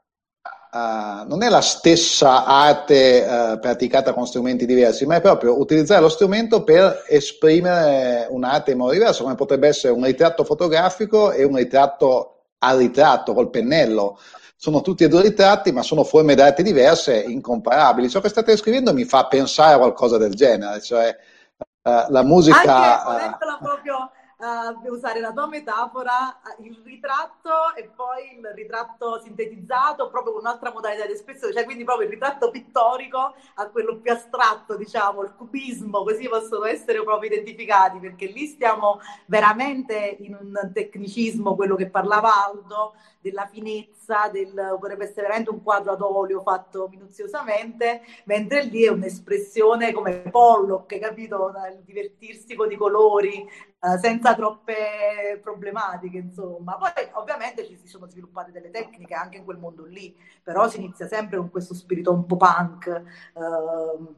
Uh, 0.69 1.27
non 1.27 1.43
è 1.43 1.49
la 1.49 1.63
stessa 1.63 2.45
arte 2.45 3.25
uh, 3.25 3.59
praticata 3.61 4.13
con 4.13 4.27
strumenti 4.27 4.67
diversi, 4.67 5.07
ma 5.07 5.15
è 5.15 5.23
proprio 5.23 5.59
utilizzare 5.59 6.03
lo 6.03 6.11
strumento 6.11 6.65
per 6.65 7.05
esprimere 7.09 8.27
un'arte 8.29 8.73
in 8.73 8.79
modo 8.79 8.93
diverso, 8.93 9.23
come 9.23 9.37
potrebbe 9.37 9.69
essere 9.69 9.95
un 9.95 10.05
ritratto 10.05 10.45
fotografico 10.45 11.33
e 11.33 11.45
un 11.45 11.57
ritratto 11.57 12.36
a 12.67 12.77
ritratto 12.77 13.35
col 13.35 13.51
pennello 13.51 14.19
sono 14.57 14.81
tutti 14.81 15.05
e 15.05 15.09
due 15.09 15.23
ritratti, 15.23 15.71
ma 15.71 15.83
sono 15.83 16.03
forme 16.03 16.35
d'arte 16.35 16.63
diverse, 16.63 17.21
incomparabili. 17.21 18.09
Ciò 18.09 18.21
che 18.21 18.29
state 18.29 18.53
descrivendo 18.53 18.93
mi 18.93 19.05
fa 19.05 19.27
pensare 19.27 19.75
a 19.75 19.79
qualcosa 19.79 20.17
del 20.17 20.35
genere, 20.35 20.81
cioè 20.81 21.15
uh, 21.59 21.91
la 22.09 22.23
musica... 22.23 23.05
Anche, 23.05 23.45
uh, 23.45 23.59
proprio 23.59 24.11
uh, 24.39 24.93
usare 24.93 25.21
la 25.21 25.33
tua 25.33 25.47
metafora, 25.47 26.41
il 26.61 26.81
ritratto 26.85 27.75
e 27.75 27.91
poi 27.95 28.39
il 28.39 28.53
ritratto 28.55 29.21
sintetizzato 29.21 30.09
proprio 30.09 30.33
con 30.33 30.43
un'altra 30.43 30.73
modalità 30.73 31.07
di 31.07 31.13
espressione, 31.13 31.53
cioè 31.53 31.65
quindi 31.65 31.85
proprio 31.85 32.07
il 32.07 32.13
ritratto 32.13 32.51
pittorico 32.51 33.35
a 33.55 33.69
quello 33.69 33.97
più 33.99 34.13
astratto, 34.13 34.77
diciamo, 34.77 35.23
il 35.23 35.35
cubismo, 35.37 36.03
così 36.03 36.29
possono 36.29 36.65
essere 36.65 37.03
proprio 37.03 37.31
identificati, 37.31 37.99
perché 37.99 38.27
lì 38.27 38.47
stiamo 38.47 39.01
veramente 39.27 40.17
in 40.21 40.37
un 40.41 40.71
tecnicismo, 40.73 41.55
quello 41.55 41.77
che 41.77 41.89
parlava 41.89 42.45
Aldo, 42.47 42.95
della 43.27 43.49
finezza, 43.51 44.29
del, 44.31 44.77
potrebbe 44.79 45.05
essere 45.05 45.23
veramente 45.23 45.51
un 45.51 45.63
quadro 45.63 45.93
ad 45.93 46.01
olio 46.01 46.43
fatto 46.43 46.87
minuziosamente, 46.89 48.03
mentre 48.25 48.63
lì 48.63 48.85
è 48.85 48.89
un'espressione 48.89 49.93
come 49.93 50.19
Pollock, 50.31 50.97
capito? 51.01 51.53
Il 51.73 51.83
divertirsi 51.85 52.55
con 52.55 52.71
i 52.71 52.77
colori, 52.77 53.43
eh, 53.43 53.99
senza 53.99 54.37
troppe 54.37 55.41
problematiche, 55.43 56.19
insomma. 56.19 56.77
Poi 56.77 56.91
ovviamente 57.15 57.67
ci 57.67 57.77
si 57.77 57.89
sono 57.89 58.07
sviluppate 58.07 58.53
delle 58.53 58.71
tecniche 58.71 59.15
anche 59.15 59.39
in 59.39 59.45
quel 59.45 59.59
mondo 59.59 59.85
lì, 59.85 60.17
però 60.43 60.69
si 60.69 60.79
inizia 60.79 61.09
sempre 61.09 61.39
con 61.39 61.51
questo 61.51 61.75
spirito 61.75 62.13
un 62.13 62.27
po' 62.27 62.37
punk. 62.37 62.87
Eh, 62.87 64.15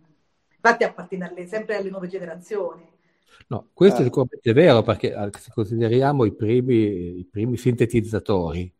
infatti 0.54 0.84
appartiene 0.84 1.28
alle, 1.28 1.46
sempre 1.46 1.76
alle 1.76 1.88
nuove 1.88 2.08
generazioni. 2.08 2.96
No, 3.46 3.68
questo 3.72 4.02
eh. 4.02 4.04
sicuramente 4.04 4.50
è 4.50 4.52
vero 4.52 4.82
perché 4.82 5.14
eh, 5.14 5.30
se 5.38 5.50
consideriamo 5.54 6.26
i 6.26 6.34
primi, 6.34 7.20
i 7.20 7.24
primi 7.24 7.56
sintetizzatori 7.56 8.76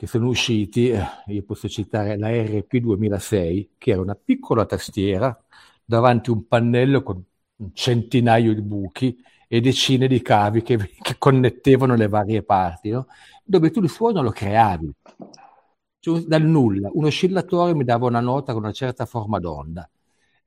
che 0.00 0.06
sono 0.06 0.28
usciti, 0.28 0.88
eh, 0.88 1.04
io 1.26 1.42
posso 1.42 1.68
citare 1.68 2.16
la 2.16 2.30
RP 2.30 2.78
2006, 2.78 3.74
che 3.76 3.90
era 3.90 4.00
una 4.00 4.14
piccola 4.14 4.64
tastiera 4.64 5.38
davanti 5.84 6.30
a 6.30 6.32
un 6.32 6.46
pannello 6.46 7.02
con 7.02 7.22
un 7.56 7.74
centinaio 7.74 8.54
di 8.54 8.62
buchi 8.62 9.22
e 9.46 9.60
decine 9.60 10.08
di 10.08 10.22
cavi 10.22 10.62
che, 10.62 10.78
che 11.02 11.16
connettevano 11.18 11.96
le 11.96 12.08
varie 12.08 12.42
parti, 12.42 12.88
no? 12.88 13.08
dove 13.44 13.70
tu 13.70 13.82
il 13.82 13.90
suono 13.90 14.22
lo 14.22 14.30
creavi. 14.30 14.90
Cioè, 15.98 16.20
dal 16.22 16.44
nulla, 16.44 16.88
un 16.94 17.04
oscillatore 17.04 17.74
mi 17.74 17.84
dava 17.84 18.06
una 18.06 18.20
nota 18.20 18.54
con 18.54 18.62
una 18.62 18.72
certa 18.72 19.04
forma 19.04 19.38
d'onda 19.38 19.86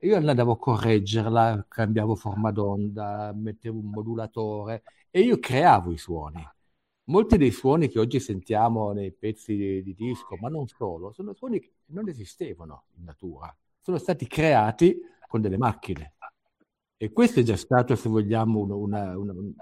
io 0.00 0.16
andavo 0.16 0.52
a 0.52 0.58
correggerla, 0.58 1.66
cambiavo 1.68 2.14
forma 2.14 2.50
d'onda, 2.50 3.32
mettevo 3.34 3.78
un 3.78 3.88
modulatore 3.88 4.82
e 5.10 5.20
io 5.20 5.38
creavo 5.38 5.92
i 5.92 5.96
suoni. 5.96 6.46
Molti 7.06 7.36
dei 7.36 7.50
suoni 7.50 7.88
che 7.88 7.98
oggi 7.98 8.18
sentiamo 8.18 8.92
nei 8.92 9.12
pezzi 9.12 9.54
di, 9.56 9.82
di 9.82 9.94
disco, 9.94 10.36
ma 10.40 10.48
non 10.48 10.66
solo, 10.68 11.12
sono 11.12 11.34
suoni 11.34 11.60
che 11.60 11.72
non 11.86 12.08
esistevano 12.08 12.84
in 12.96 13.04
natura, 13.04 13.54
sono 13.80 13.98
stati 13.98 14.26
creati 14.26 14.98
con 15.26 15.42
delle 15.42 15.58
macchine. 15.58 16.14
E 16.96 17.12
questo 17.12 17.40
è 17.40 17.42
già 17.42 17.56
stato, 17.56 17.94
se 17.96 18.08
vogliamo, 18.08 18.60
una, 18.60 18.74
una, 19.18 19.18
una, 19.18 19.52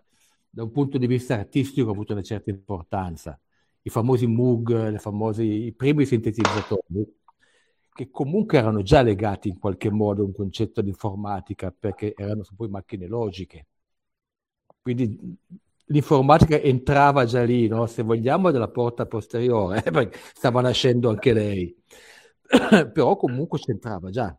da 0.49 0.63
un 0.63 0.71
punto 0.71 0.99
di 0.99 1.07
vista 1.09 1.35
artistico, 1.35 1.89
ha 1.89 1.93
avuto 1.93 2.13
una 2.13 2.23
certa 2.23 2.51
importanza. 2.51 3.39
I 3.83 3.91
famosi 3.91 4.27
Moog, 4.27 4.99
famosi, 4.99 5.43
i 5.65 5.73
primi 5.73 6.07
sintetizzatori 6.07 7.21
che 7.93 8.11
comunque 8.11 8.59
erano 8.59 8.83
già 8.83 9.03
legati 9.03 9.49
in 9.49 9.59
qualche 9.59 9.91
modo 9.91 10.23
a 10.23 10.27
un 10.27 10.33
concetto 10.33 10.81
di 10.81 10.89
informatica 10.89 11.71
perché 11.77 12.15
erano 12.17 12.43
poi 12.57 12.69
macchine 12.69 13.07
logiche. 13.07 13.67
Quindi 14.81 15.39
l'informatica 15.93 16.57
entrava 16.57 17.25
già 17.27 17.43
lì, 17.43 17.69
no? 17.69 17.87
se 17.87 18.03
vogliamo, 18.03 18.51
dalla 18.51 18.69
porta 18.69 19.07
posteriore, 19.07 19.83
perché 19.93 20.19
stava 20.33 20.63
nascendo 20.63 21.11
anche 21.11 21.33
lei, 21.33 21.77
però 22.93 23.17
comunque 23.17 23.59
c'entrava 23.59 24.11
già. 24.11 24.37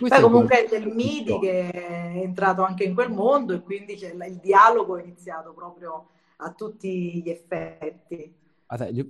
Beh, 0.00 0.20
comunque 0.20 0.66
è 0.66 0.68
del 0.68 0.94
MIDI 0.94 1.38
che 1.38 1.70
è 1.70 2.20
entrato 2.22 2.62
anche 2.62 2.84
in 2.84 2.92
quel 2.92 3.10
mondo 3.10 3.54
e 3.54 3.62
quindi 3.62 3.94
il 3.94 4.38
dialogo 4.42 4.98
è 4.98 5.02
iniziato 5.02 5.54
proprio 5.54 6.10
a 6.36 6.52
tutti 6.52 7.22
gli 7.22 7.30
effetti. 7.30 8.36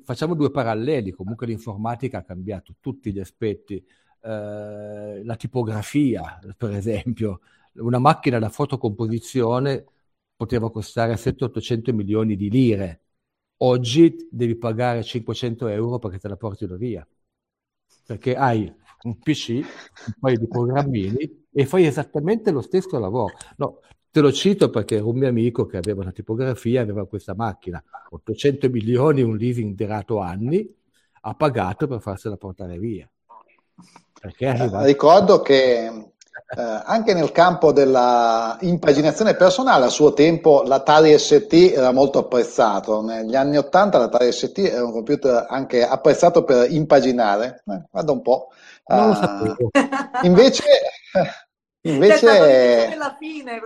Facciamo 0.04 0.34
due 0.34 0.52
paralleli, 0.52 1.10
comunque 1.10 1.48
l'informatica 1.48 2.18
ha 2.18 2.22
cambiato 2.22 2.76
tutti 2.78 3.12
gli 3.12 3.18
aspetti, 3.18 3.84
eh, 4.22 5.24
la 5.24 5.34
tipografia 5.34 6.38
per 6.56 6.70
esempio, 6.70 7.40
una 7.72 7.98
macchina 7.98 8.38
da 8.38 8.48
fotocomposizione 8.48 9.84
poteva 10.38 10.70
costare 10.70 11.14
700-800 11.14 11.92
milioni 11.92 12.36
di 12.36 12.48
lire, 12.48 13.02
oggi 13.58 14.28
devi 14.30 14.56
pagare 14.56 15.02
500 15.02 15.66
euro 15.66 15.98
perché 15.98 16.20
te 16.20 16.28
la 16.28 16.36
portino 16.36 16.76
via, 16.76 17.04
perché 18.06 18.36
hai 18.36 18.72
un 19.02 19.18
PC, 19.18 19.48
un 19.48 20.14
paio 20.20 20.38
di 20.38 20.46
programmini 20.46 21.46
e 21.50 21.66
fai 21.66 21.86
esattamente 21.86 22.52
lo 22.52 22.62
stesso 22.62 23.00
lavoro. 23.00 23.34
No, 23.56 23.80
Te 24.10 24.20
lo 24.20 24.32
cito 24.32 24.70
perché 24.70 24.96
era 24.96 25.04
un 25.04 25.18
mio 25.18 25.28
amico 25.28 25.66
che 25.66 25.76
aveva 25.76 26.00
una 26.00 26.12
tipografia, 26.12 26.80
aveva 26.80 27.06
questa 27.06 27.34
macchina, 27.34 27.82
800 28.10 28.70
milioni, 28.70 29.22
un 29.22 29.36
leasing 29.36 29.74
durato 29.74 30.18
anni, 30.18 30.66
ha 31.20 31.34
pagato 31.34 31.86
per 31.86 32.00
farsela 32.00 32.36
portare 32.36 32.78
via. 32.78 33.08
Ricordo 34.84 35.42
che 35.42 36.12
eh, 36.56 36.82
anche 36.84 37.14
nel 37.14 37.32
campo 37.32 37.72
della 37.72 38.56
impaginazione 38.60 39.34
personale 39.34 39.86
a 39.86 39.90
suo 39.90 40.12
tempo 40.12 40.62
l'Atari 40.64 41.18
ST 41.18 41.52
era 41.74 41.92
molto 41.92 42.18
apprezzato. 42.18 43.02
Negli 43.02 43.36
anni 43.36 43.56
80 43.56 43.98
l'Atari 43.98 44.32
ST 44.32 44.58
era 44.58 44.84
un 44.84 44.92
computer 44.92 45.46
anche 45.48 45.86
apprezzato 45.86 46.44
per 46.44 46.70
impaginare. 46.70 47.62
Eh, 47.66 47.82
guarda 47.90 48.12
un 48.12 48.22
po'. 48.22 48.48
Non 48.86 49.08
lo 49.08 49.14
sapevo. 49.14 49.70
invece 50.22 50.64
Invece, 51.82 52.96
la 52.96 53.16
fine, 53.18 53.60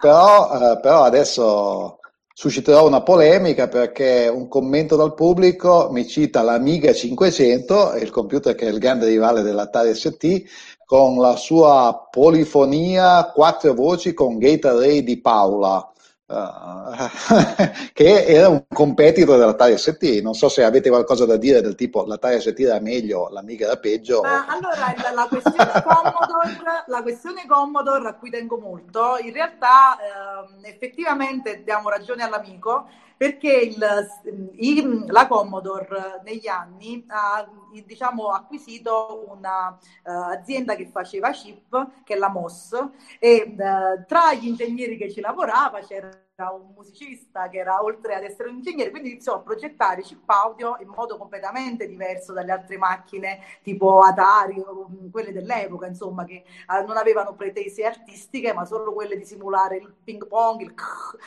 però, 0.00 0.72
eh, 0.72 0.80
però 0.80 1.02
adesso 1.02 1.98
susciterò 2.32 2.86
una 2.86 3.02
polemica 3.02 3.68
perché 3.68 4.30
un 4.32 4.48
commento 4.48 4.96
dal 4.96 5.14
pubblico 5.14 5.88
mi 5.90 6.06
cita 6.06 6.42
l'Amiga 6.42 6.92
500, 6.92 7.96
il 7.96 8.10
computer 8.10 8.54
che 8.54 8.66
è 8.66 8.70
il 8.70 8.78
grande 8.78 9.06
rivale 9.06 9.42
dell'Atari 9.42 9.94
ST, 9.94 10.42
con 10.88 11.18
la 11.18 11.36
sua 11.36 12.08
polifonia 12.10 13.30
quattro 13.34 13.74
voci 13.74 14.14
con 14.14 14.38
Array 14.42 15.02
di 15.02 15.20
Paula. 15.20 15.86
Uh, 16.24 16.92
che 17.92 18.24
era 18.24 18.48
un 18.48 18.64
competitor 18.66 19.38
dell'Atari 19.38 19.76
ST. 19.76 20.20
Non 20.22 20.32
so 20.32 20.48
se 20.48 20.64
avete 20.64 20.88
qualcosa 20.88 21.26
da 21.26 21.36
dire 21.36 21.60
del 21.60 21.74
tipo 21.74 22.06
l'Atari 22.06 22.40
ST 22.40 22.58
era 22.60 22.80
meglio, 22.80 23.28
l'Amiga 23.28 23.66
era 23.66 23.76
peggio. 23.76 24.22
Ma 24.22 24.46
allora 24.46 24.94
la, 24.96 25.12
la, 25.12 25.26
questione 25.28 25.82
Commodore, 25.84 26.84
la 26.86 27.02
questione 27.02 27.44
Commodore 27.46 28.08
a 28.08 28.14
cui 28.14 28.30
tengo 28.30 28.58
molto, 28.58 29.18
in 29.22 29.32
realtà 29.34 29.98
eh, 29.98 30.70
effettivamente 30.70 31.62
diamo 31.64 31.90
ragione 31.90 32.22
all'amico 32.22 32.86
perché 33.18 33.52
il, 33.52 34.08
il, 34.54 35.04
la 35.08 35.26
Commodore 35.26 36.22
negli 36.24 36.46
anni 36.46 37.04
ha 37.08 37.46
diciamo, 37.84 38.28
acquisito 38.28 39.26
un'azienda 39.28 40.72
uh, 40.72 40.76
che 40.76 40.86
faceva 40.86 41.30
chip, 41.32 42.04
che 42.04 42.14
è 42.14 42.16
la 42.16 42.30
MOS, 42.30 42.72
e 43.18 43.54
uh, 43.56 44.04
tra 44.06 44.32
gli 44.34 44.46
ingegneri 44.46 44.96
che 44.96 45.10
ci 45.10 45.20
lavorava 45.20 45.80
c'era 45.80 46.08
un 46.46 46.72
musicista 46.74 47.48
che 47.48 47.58
era 47.58 47.82
oltre 47.82 48.14
ad 48.14 48.22
essere 48.22 48.48
un 48.48 48.56
ingegnere, 48.56 48.90
quindi 48.90 49.10
iniziò 49.10 49.34
a 49.34 49.40
progettare 49.40 50.02
chip 50.02 50.28
audio 50.30 50.76
in 50.80 50.86
modo 50.88 51.16
completamente 51.16 51.88
diverso 51.88 52.32
dalle 52.32 52.52
altre 52.52 52.76
macchine 52.76 53.40
tipo 53.62 54.00
Atari 54.00 54.56
mm, 54.56 55.10
quelle 55.10 55.32
dell'epoca, 55.32 55.86
insomma, 55.86 56.24
che 56.24 56.44
uh, 56.68 56.86
non 56.86 56.96
avevano 56.96 57.34
pretese 57.34 57.84
artistiche, 57.84 58.52
ma 58.52 58.64
solo 58.64 58.92
quelle 58.92 59.16
di 59.16 59.24
simulare 59.24 59.78
il 59.78 59.92
ping 60.04 60.26
pong, 60.28 60.60
il 60.60 60.74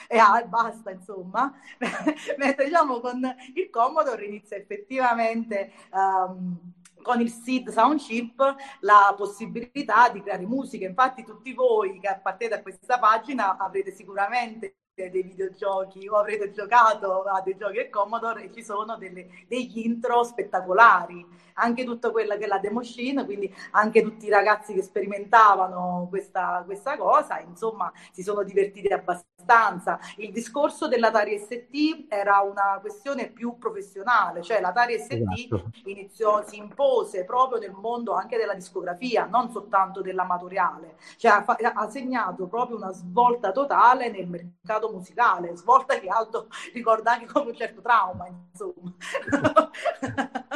e, 0.07 0.17
ah, 0.17 0.39
e 0.39 0.45
basta, 0.45 0.91
insomma. 0.91 1.53
Mentre 2.37 2.65
diciamo 2.65 3.01
con 3.01 3.19
il 3.55 3.69
Commodore 3.69 4.25
inizia 4.25 4.55
effettivamente 4.55 5.73
um, 5.91 6.57
con 7.01 7.19
il 7.19 7.29
SID 7.29 7.69
Sound 7.69 7.99
Chip 7.99 8.55
la 8.81 9.13
possibilità 9.17 10.07
di 10.09 10.21
creare 10.21 10.45
musica. 10.45 10.85
Infatti 10.85 11.25
tutti 11.25 11.53
voi 11.53 11.99
che 11.99 12.07
appartenete 12.07 12.57
a 12.57 12.61
questa 12.61 12.97
pagina 12.99 13.57
avrete 13.57 13.91
sicuramente 13.91 14.75
dei 14.93 15.23
videogiochi 15.23 16.07
o 16.09 16.17
avrete 16.17 16.51
giocato 16.51 17.23
a 17.23 17.41
dei 17.41 17.55
giochi 17.55 17.77
e 17.77 17.89
Commodore 17.89 18.43
e 18.43 18.53
ci 18.53 18.63
sono 18.63 18.97
delle, 18.97 19.45
degli 19.47 19.85
intro 19.85 20.23
spettacolari 20.23 21.25
anche 21.61 21.83
tutta 21.83 22.11
quella 22.11 22.37
che 22.37 22.45
è 22.45 22.47
la 22.47 22.59
demo 22.59 22.79
machine 22.79 23.25
quindi 23.25 23.53
anche 23.71 24.01
tutti 24.01 24.25
i 24.25 24.29
ragazzi 24.29 24.73
che 24.73 24.81
sperimentavano 24.81 26.07
questa, 26.09 26.63
questa 26.65 26.97
cosa 26.97 27.39
insomma 27.39 27.91
si 28.11 28.23
sono 28.23 28.43
divertiti 28.43 28.87
abbastanza 28.87 29.99
il 30.17 30.31
discorso 30.31 30.87
dell'Atari 30.87 31.37
ST 31.37 32.05
era 32.09 32.39
una 32.41 32.77
questione 32.79 33.29
più 33.29 33.57
professionale 33.57 34.41
cioè 34.41 34.59
l'Atari 34.59 34.99
ST 34.99 35.11
esatto. 35.13 35.69
iniziò, 35.85 36.43
si 36.45 36.57
impose 36.57 37.25
proprio 37.25 37.59
nel 37.59 37.71
mondo 37.73 38.13
anche 38.13 38.37
della 38.37 38.53
discografia 38.53 39.25
non 39.25 39.51
soltanto 39.51 40.01
dell'amatoriale 40.01 40.95
cioè 41.17 41.31
ha, 41.31 41.45
ha 41.73 41.89
segnato 41.89 42.47
proprio 42.47 42.77
una 42.77 42.91
svolta 42.91 43.51
totale 43.51 44.09
nel 44.09 44.27
mercato 44.27 44.89
musicale, 44.91 45.55
svolta 45.55 45.99
che 45.99 46.07
Aldo 46.07 46.47
ricorda 46.73 47.13
anche 47.13 47.25
come 47.25 47.49
un 47.49 47.55
certo 47.55 47.81
trauma, 47.81 48.27
insomma. 48.27 48.93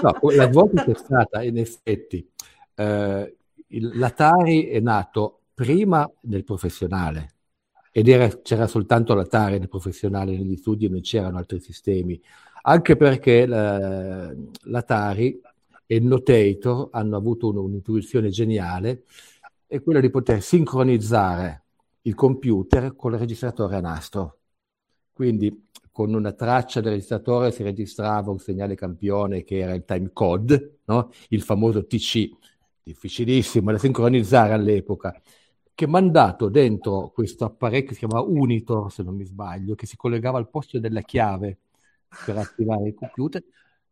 no, 0.01 0.19
la 0.31 0.51
svolta 0.51 0.83
stata, 0.95 1.43
in 1.43 1.57
effetti. 1.57 2.27
Eh, 2.75 3.37
L'Atari 3.67 4.65
è 4.65 4.79
nato 4.79 5.41
prima 5.53 6.09
del 6.21 6.43
professionale 6.43 7.33
ed 7.91 8.07
era, 8.07 8.27
c'era 8.41 8.67
soltanto 8.67 9.13
l'Atari 9.13 9.57
nel 9.57 9.69
professionale, 9.69 10.37
negli 10.37 10.57
studi 10.57 10.89
non 10.89 11.01
c'erano 11.01 11.37
altri 11.37 11.59
sistemi, 11.59 12.21
anche 12.63 12.95
perché 12.95 13.45
la, 13.45 14.33
l'Atari 14.63 15.39
e 15.85 15.95
il 15.95 16.05
Notator 16.05 16.89
hanno 16.91 17.15
avuto 17.15 17.49
un'intuizione 17.49 18.29
geniale, 18.29 19.03
è 19.67 19.81
quella 19.81 19.99
di 19.99 20.09
poter 20.09 20.41
sincronizzare 20.41 21.63
il 22.01 22.15
computer 22.15 22.95
con 22.95 23.13
il 23.13 23.19
registratore 23.19 23.75
a 23.75 23.81
nastro. 23.81 24.39
Quindi 25.13 25.64
con 25.95 26.13
una 26.13 26.33
traccia 26.33 26.81
del 26.81 26.91
registratore 26.91 27.53
si 27.53 27.63
registrava 27.63 28.29
un 28.29 28.37
segnale 28.37 28.75
campione 28.75 29.45
che 29.45 29.59
era 29.59 29.73
il 29.73 29.85
time 29.85 30.09
code, 30.11 30.79
no? 30.87 31.09
il 31.29 31.41
famoso 31.41 31.85
TC, 31.85 32.31
difficilissimo 32.83 33.71
da 33.71 33.77
sincronizzare 33.77 34.51
all'epoca, 34.51 35.17
che 35.73 35.87
mandato 35.87 36.49
dentro 36.49 37.11
questo 37.13 37.45
apparecchio 37.45 37.93
si 37.93 37.99
chiamava 37.99 38.27
Unitor, 38.27 38.91
se 38.91 39.03
non 39.03 39.15
mi 39.15 39.23
sbaglio, 39.23 39.75
che 39.75 39.85
si 39.85 39.95
collegava 39.95 40.37
al 40.37 40.49
posto 40.49 40.79
della 40.79 40.99
chiave 40.99 41.59
per 42.25 42.39
attivare 42.39 42.89
il 42.89 42.93
computer, 42.93 43.41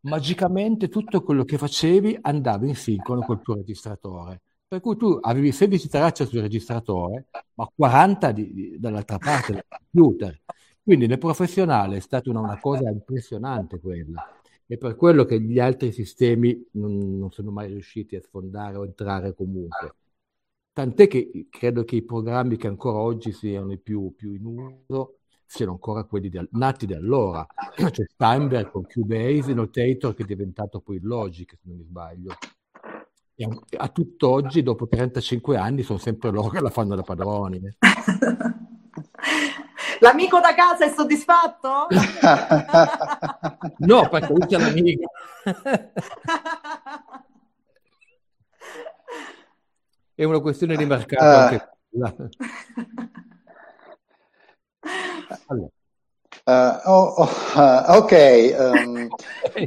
magicamente 0.02 0.89
tutto 0.89 1.24
quello 1.24 1.46
che 1.46 1.58
facevi 1.58 2.18
andava 2.20 2.66
in 2.66 2.76
sincrono 2.76 3.22
col 3.22 3.42
tuo 3.42 3.56
registratore. 3.56 4.42
Per 4.68 4.82
cui 4.82 4.98
tu 4.98 5.20
avevi 5.22 5.54
16 5.54 5.88
tracce 5.88 6.26
sul 6.26 6.42
registratore, 6.42 7.28
ma 7.54 7.66
40 7.74 8.32
di, 8.34 8.54
di, 8.54 8.78
dall'altra 8.78 9.18
parte 9.20 9.54
del 9.54 9.66
computer. 9.70 10.42
Quindi 10.84 11.08
nel 11.08 11.17
professionale 11.17 11.98
è 11.98 12.00
stata 12.02 12.30
una, 12.30 12.41
una, 12.41 12.60
cosa 12.60 12.89
impressionante 12.89 13.80
quella. 13.80 14.22
E 14.67 14.78
per 14.78 14.98
quello 14.98 15.24
che 15.24 15.39
gli 15.39 15.58
altri 15.58 15.93
sistemi 15.93 16.62
non, 16.74 17.17
non 17.17 17.32
sono 17.32 17.52
mai 17.52 17.69
riusciti 17.69 18.17
a 18.17 18.22
sfondare 18.22 18.76
o 18.76 18.84
entrare 18.84 19.34
comunque. 19.34 19.96
Tant'è 20.74 21.08
che 21.08 21.48
credo 21.50 21.86
che 21.86 21.96
i 21.96 22.04
programmi 22.04 22.58
che 22.58 22.67
ancora 22.67 22.98
oggi 22.98 23.32
siano 23.32 23.72
i 23.72 23.78
più, 23.78 24.13
più 24.13 24.34
in 24.34 24.46
uso 24.46 25.19
siano 25.46 25.74
ancora 25.74 26.04
quelli 26.04 26.30
di, 26.30 26.46
nati 26.52 26.86
da 26.86 26.98
allora. 26.98 27.46
C'è 27.76 28.04
Steinberg 28.06 28.72
con 28.72 28.84
Cubase, 28.84 29.54
Notator 29.54 30.13
che 30.13 30.24
è 30.24 30.26
diventato 30.26 30.82
poi 30.82 31.00
Logic, 31.00 31.52
se 31.52 31.60
non 31.63 31.78
mi 31.78 31.84
sbaglio. 31.84 32.34
E 33.36 33.48
a 33.78 33.88
tutt'oggi, 33.88 34.63
dopo 34.63 34.88
35 34.88 35.58
anni, 35.58 35.84
sono 35.84 36.00
sempre 36.00 36.32
loro 36.32 36.50
che 36.50 36.60
la 36.60 36.69
fanno 36.69 36.96
da 36.96 37.04
padroni. 37.04 37.62
Eh. 40.04 40.08
L'amico 40.08 40.39
da 40.39 40.54
casa 40.54 40.86
è 40.86 40.89
soddisfatto? 40.89 41.88
no, 43.80 44.10
perché 44.10 44.34
usa 44.34 44.60
l'amico. 44.60 45.10
È 50.16 50.24
una 50.26 50.42
questione 50.42 50.76
di 50.76 50.86
mercato 50.86 51.24
uh, 51.24 51.28
anche 51.28 51.70
allora. 55.48 55.70
Uh, 56.46 56.80
oh, 56.89 57.13
oh, 57.18 57.30
uh, 57.56 57.96
ok, 57.98 58.56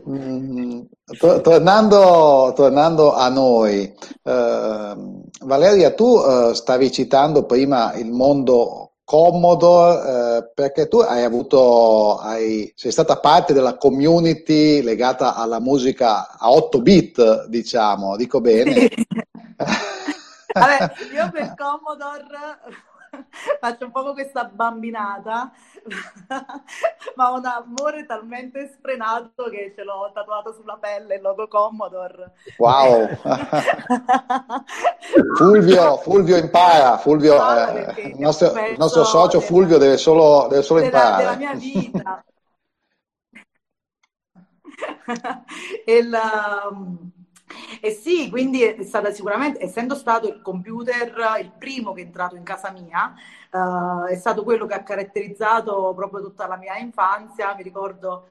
um, 0.04 0.88
to- 1.18 1.40
tornando, 1.40 2.52
tornando, 2.54 3.14
a 3.14 3.28
noi, 3.28 3.94
uh, 4.24 5.22
Valeria, 5.40 5.94
tu 5.94 6.52
stavi 6.52 6.92
citando 6.92 7.44
prima 7.44 7.94
il 7.94 8.10
mondo 8.10 8.95
Commodore 9.06 10.50
perché 10.52 10.88
tu 10.88 10.98
hai 10.98 11.22
avuto, 11.22 12.18
hai, 12.18 12.72
sei 12.74 12.90
stata 12.90 13.20
parte 13.20 13.52
della 13.52 13.76
community 13.76 14.82
legata 14.82 15.36
alla 15.36 15.60
musica 15.60 16.36
a 16.36 16.50
8 16.50 16.82
bit, 16.82 17.46
diciamo, 17.46 18.16
dico 18.16 18.40
bene. 18.40 18.90
Vabbè, 20.52 20.92
io 21.14 21.30
per 21.30 21.54
Commodore 21.54 22.24
faccio 23.60 23.84
un 23.86 23.90
po' 23.90 24.12
questa 24.12 24.44
bambinata, 24.44 25.50
ma 27.16 27.32
ho 27.32 27.38
un 27.38 27.44
amore 27.44 28.06
talmente 28.06 28.72
sfrenato 28.76 29.48
che 29.50 29.72
ce 29.74 29.84
l'ho 29.84 30.10
tatuato 30.12 30.52
sulla 30.52 30.76
pelle 30.80 31.16
il 31.16 31.22
logo 31.22 31.48
Commodore. 31.48 32.32
Wow! 32.58 33.08
Fulvio, 35.36 35.96
Fulvio 35.98 36.36
impara, 36.36 36.98
Fulvio, 36.98 37.40
ah, 37.40 37.70
eh, 37.70 38.08
il, 38.08 38.18
nostro, 38.18 38.52
nostro, 38.76 39.04
socio 39.04 39.38
della, 39.38 39.44
Fulvio 39.44 39.78
deve 39.78 39.96
solo, 39.96 40.46
deve 40.48 40.62
solo 40.62 40.80
della, 40.80 40.96
imparare. 40.96 41.22
Della 41.22 41.36
mia 41.36 41.54
vita. 41.54 42.24
il, 45.86 46.18
um, 46.70 47.15
e 47.80 47.90
sì, 47.90 48.28
quindi 48.28 48.62
è 48.62 48.82
stata 48.82 49.12
sicuramente, 49.12 49.62
essendo 49.62 49.94
stato 49.94 50.28
il 50.28 50.42
computer 50.42 51.14
il 51.40 51.52
primo 51.56 51.92
che 51.92 52.02
è 52.02 52.04
entrato 52.04 52.34
in 52.36 52.42
casa 52.42 52.70
mia, 52.70 53.14
uh, 53.52 54.04
è 54.06 54.16
stato 54.16 54.42
quello 54.42 54.66
che 54.66 54.74
ha 54.74 54.82
caratterizzato 54.82 55.92
proprio 55.94 56.22
tutta 56.22 56.46
la 56.46 56.56
mia 56.56 56.76
infanzia. 56.76 57.54
Mi 57.54 57.62
ricordo 57.62 58.30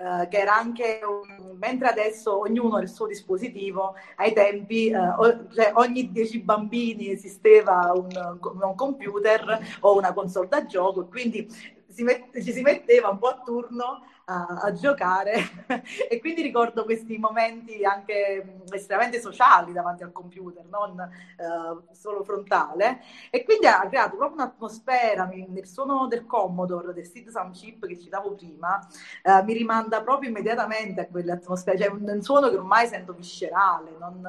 Uh, 0.00 0.26
che 0.28 0.38
era 0.38 0.56
anche 0.56 1.00
un, 1.04 1.56
mentre 1.58 1.88
adesso 1.88 2.40
ognuno 2.40 2.76
ha 2.76 2.80
il 2.80 2.88
suo 2.88 3.06
dispositivo, 3.06 3.94
ai 4.16 4.32
tempi 4.32 4.90
uh, 4.90 5.20
o, 5.20 5.48
cioè 5.52 5.72
ogni 5.74 6.10
dieci 6.10 6.40
bambini 6.40 7.10
esisteva 7.10 7.92
un, 7.94 8.08
un, 8.40 8.74
computer 8.74 9.76
o 9.80 9.96
una 9.96 10.14
console 10.14 10.48
da 10.48 10.64
gioco, 10.64 11.06
quindi 11.06 11.46
si 11.86 12.02
met- 12.02 12.42
ci 12.42 12.50
si 12.50 12.62
metteva 12.62 13.10
un 13.10 13.18
po' 13.18 13.28
a 13.28 13.42
turno 13.44 14.00
a, 14.30 14.60
a 14.62 14.72
giocare 14.72 15.34
e 16.08 16.20
quindi 16.20 16.42
ricordo 16.42 16.84
questi 16.84 17.18
momenti 17.18 17.84
anche 17.84 18.60
estremamente 18.70 19.20
sociali 19.20 19.72
davanti 19.72 20.04
al 20.04 20.12
computer, 20.12 20.64
non 20.66 20.92
uh, 20.96 21.82
solo 21.92 22.22
frontale 22.22 23.00
e 23.30 23.42
quindi 23.42 23.66
ha 23.66 23.80
creato 23.88 24.16
proprio 24.16 24.40
un'atmosfera 24.40 25.24
nel 25.24 25.66
suono 25.66 26.06
del 26.06 26.26
Commodore, 26.26 26.92
del 26.92 27.06
Sid 27.06 27.28
Sound 27.28 27.54
Chip 27.54 27.86
che 27.86 27.98
citavo 27.98 28.34
prima, 28.34 28.78
uh, 29.24 29.44
mi 29.44 29.52
rimanda 29.52 30.00
proprio 30.02 30.30
immediatamente 30.30 31.00
a 31.00 31.06
quell'atmosfera, 31.08 31.76
cioè 31.76 31.88
un, 31.88 32.08
un 32.08 32.22
suono 32.22 32.48
che 32.48 32.56
ormai 32.56 32.86
sento 32.86 33.12
viscerale, 33.12 33.96
non, 33.98 34.22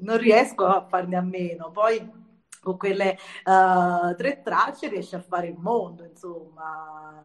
non 0.00 0.18
riesco 0.18 0.66
a 0.66 0.84
farne 0.86 1.16
a 1.16 1.22
meno. 1.22 1.70
Poi 1.70 2.21
con 2.62 2.76
quelle 2.76 3.18
uh, 3.44 4.14
tre 4.14 4.40
tracce 4.42 4.88
riesce 4.88 5.16
a 5.16 5.20
fare 5.20 5.48
il 5.48 5.56
mondo, 5.58 6.04
insomma. 6.04 7.24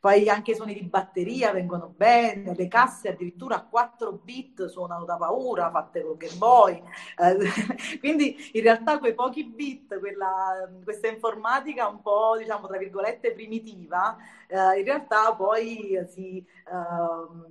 Poi 0.00 0.28
anche 0.28 0.50
i 0.50 0.54
suoni 0.54 0.74
di 0.74 0.82
batteria 0.82 1.50
vengono 1.50 1.92
bene, 1.96 2.54
le 2.54 2.68
casse 2.68 3.08
addirittura 3.08 3.56
a 3.56 3.64
4 3.64 4.12
bit 4.22 4.66
suonano 4.66 5.06
da 5.06 5.16
paura, 5.16 5.70
fatte 5.70 6.02
con 6.02 6.16
Game 6.18 6.36
Boy. 6.36 6.82
Uh, 7.16 7.38
quindi 8.00 8.50
in 8.52 8.62
realtà 8.62 8.98
quei 8.98 9.14
pochi 9.14 9.44
bit, 9.44 9.98
quella, 9.98 10.70
questa 10.84 11.08
informatica 11.08 11.88
un 11.88 12.02
po', 12.02 12.36
diciamo, 12.36 12.66
tra 12.66 12.76
virgolette, 12.76 13.32
primitiva, 13.32 14.16
uh, 14.50 14.78
in 14.78 14.84
realtà 14.84 15.34
poi 15.34 15.98
si 16.06 16.44
ehm, 16.68 17.46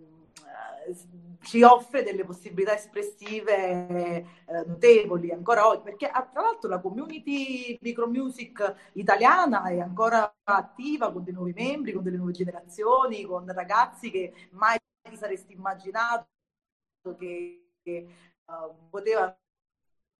ci 1.43 1.61
offre 1.61 2.03
delle 2.03 2.23
possibilità 2.23 2.75
espressive 2.75 3.87
eh, 3.87 4.25
notevoli 4.65 5.31
ancora 5.31 5.67
oggi, 5.67 5.83
perché 5.83 6.07
ah, 6.07 6.25
tra 6.25 6.41
l'altro 6.41 6.69
la 6.69 6.79
community 6.79 7.77
micromusic 7.81 8.91
italiana 8.93 9.65
è 9.65 9.79
ancora 9.79 10.33
attiva 10.43 11.11
con 11.11 11.23
dei 11.23 11.33
nuovi 11.33 11.53
membri, 11.53 11.93
con 11.93 12.03
delle 12.03 12.17
nuove 12.17 12.31
generazioni, 12.31 13.23
con 13.23 13.45
ragazzi 13.53 14.09
che 14.09 14.33
mai 14.51 14.77
ti 15.01 15.17
saresti 15.17 15.53
immaginato 15.53 16.27
che, 17.17 17.73
che 17.83 18.07
uh, 18.45 18.89
potevano 18.89 19.37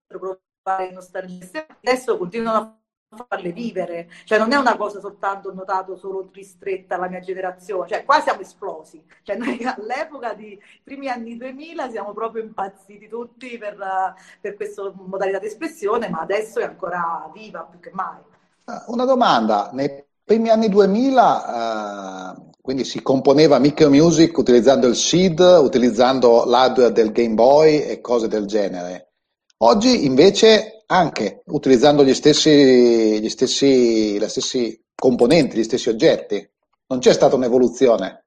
provare 0.06 0.92
nostalgia. 0.92 1.66
Adesso 1.80 2.18
continuano 2.18 2.58
a 2.58 2.83
farle 3.08 3.52
vivere, 3.52 4.08
cioè 4.24 4.38
non 4.38 4.52
è 4.52 4.56
una 4.56 4.76
cosa 4.76 5.00
soltanto 5.00 5.52
notato 5.52 5.96
solo 5.96 6.28
ristretta 6.32 6.96
alla 6.96 7.08
mia 7.08 7.20
generazione, 7.20 7.88
cioè 7.88 8.04
qua 8.04 8.20
siamo 8.20 8.40
esplosi, 8.40 9.04
cioè 9.22 9.36
noi 9.36 9.62
all'epoca 9.64 10.34
di 10.34 10.58
primi 10.82 11.08
anni 11.08 11.36
2000 11.36 11.90
siamo 11.90 12.12
proprio 12.12 12.42
impazziti 12.42 13.08
tutti 13.08 13.56
per, 13.58 13.76
per 14.40 14.56
questa 14.56 14.92
modalità 14.94 15.38
di 15.38 15.46
espressione, 15.46 16.08
ma 16.08 16.20
adesso 16.20 16.60
è 16.60 16.64
ancora 16.64 17.30
viva 17.32 17.60
più 17.62 17.78
che 17.80 17.90
mai. 17.92 18.20
Una 18.86 19.04
domanda, 19.04 19.70
nei 19.72 20.04
primi 20.24 20.48
anni 20.48 20.68
2000 20.68 22.34
uh, 22.36 22.50
quindi 22.64 22.84
si 22.84 23.02
componeva 23.02 23.58
micro 23.58 23.90
music 23.90 24.38
utilizzando 24.38 24.86
il 24.86 24.96
SID, 24.96 25.38
utilizzando 25.38 26.46
l'hardware 26.46 26.92
del 26.92 27.12
Game 27.12 27.34
Boy 27.34 27.80
e 27.80 28.00
cose 28.00 28.26
del 28.26 28.46
genere. 28.46 29.12
Oggi 29.58 30.06
invece 30.06 30.73
anche 30.86 31.42
utilizzando 31.46 32.04
gli 32.04 32.14
stessi, 32.14 33.20
gli 33.20 33.28
stessi, 33.28 34.18
gli 34.18 34.28
stessi 34.28 34.82
componenti, 34.94 35.56
gli 35.56 35.64
stessi 35.64 35.88
oggetti. 35.88 36.48
Non 36.86 36.98
c'è 36.98 37.12
stata 37.12 37.36
un'evoluzione. 37.36 38.23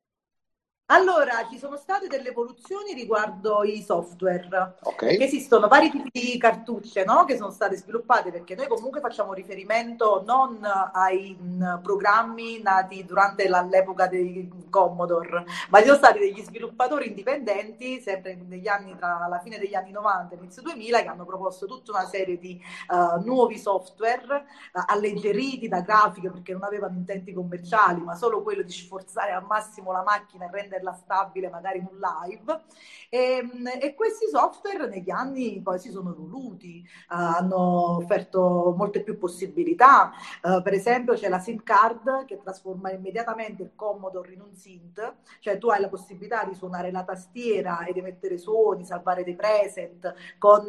Allora, 0.89 1.45
ci 1.49 1.57
sono 1.57 1.75
state 1.75 2.07
delle 2.07 2.29
evoluzioni 2.29 2.93
riguardo 2.93 3.61
i 3.65 3.81
software. 3.81 4.75
Okay. 4.83 5.21
Esistono 5.21 5.67
vari 5.67 5.89
tipi 5.89 6.09
di 6.13 6.37
cartucce 6.37 7.03
no? 7.03 7.25
che 7.25 7.35
sono 7.35 7.51
state 7.51 7.75
sviluppate 7.75 8.31
perché 8.31 8.55
noi 8.55 8.67
comunque 8.67 9.01
facciamo 9.01 9.33
riferimento 9.33 10.23
non 10.25 10.59
ai 10.93 11.35
mh, 11.37 11.81
programmi 11.83 12.61
nati 12.61 13.03
durante 13.03 13.49
l'epoca 13.49 14.07
dei 14.07 14.49
Commodore, 14.69 15.43
ma 15.69 15.79
ci 15.79 15.85
sono 15.87 15.97
stati 15.97 16.19
degli 16.19 16.41
sviluppatori 16.41 17.07
indipendenti, 17.07 17.99
sempre 17.99 18.37
negli 18.47 18.69
anni 18.69 18.95
tra 18.95 19.27
la 19.29 19.39
fine 19.39 19.57
degli 19.57 19.75
anni 19.75 19.91
90 19.91 20.35
e 20.35 20.37
inizio 20.37 20.61
2000, 20.61 21.01
che 21.01 21.07
hanno 21.07 21.25
proposto 21.25 21.65
tutta 21.65 21.91
una 21.91 22.05
serie 22.05 22.37
di 22.37 22.61
uh, 22.89 23.21
nuovi 23.25 23.57
software 23.57 24.45
uh, 24.71 24.81
alleggeriti 24.85 25.67
da 25.67 25.81
grafiche 25.81 26.31
perché 26.31 26.53
non 26.53 26.63
avevano 26.63 26.95
intenti 26.95 27.33
commerciali, 27.33 28.01
ma 28.01 28.15
solo 28.15 28.41
quello 28.41 28.61
di 28.61 28.71
sforzare 28.71 29.33
al 29.33 29.45
massimo 29.45 29.91
la 29.91 30.03
macchina 30.03 30.45
e 30.45 30.49
rendere 30.51 30.76
tenerla 30.77 30.93
stabile 30.93 31.49
magari 31.49 31.79
in 31.79 31.87
un 31.89 31.99
live. 31.99 32.61
E, 33.09 33.43
e 33.81 33.95
questi 33.95 34.27
software 34.27 34.87
negli 34.87 35.09
anni 35.09 35.61
poi 35.61 35.79
si 35.79 35.89
sono 35.89 36.11
evoluti, 36.11 36.83
uh, 37.09 37.13
hanno 37.13 37.97
offerto 37.97 38.73
molte 38.77 39.01
più 39.01 39.17
possibilità. 39.17 40.11
Uh, 40.41 40.61
per 40.61 40.73
esempio 40.73 41.13
c'è 41.13 41.29
la 41.29 41.39
SIM 41.39 41.63
card 41.63 42.25
che 42.25 42.39
trasforma 42.41 42.91
immediatamente 42.91 43.63
il 43.63 43.71
Commodore 43.75 44.33
in 44.33 44.41
un 44.41 44.55
synth, 44.55 45.15
cioè 45.39 45.57
tu 45.57 45.69
hai 45.69 45.81
la 45.81 45.89
possibilità 45.89 46.43
di 46.43 46.53
suonare 46.53 46.91
la 46.91 47.03
tastiera 47.03 47.85
ed 47.85 47.97
emettere 47.97 48.37
suoni, 48.37 48.85
salvare 48.85 49.23
dei 49.23 49.35
preset 49.35 50.13
con 50.37 50.65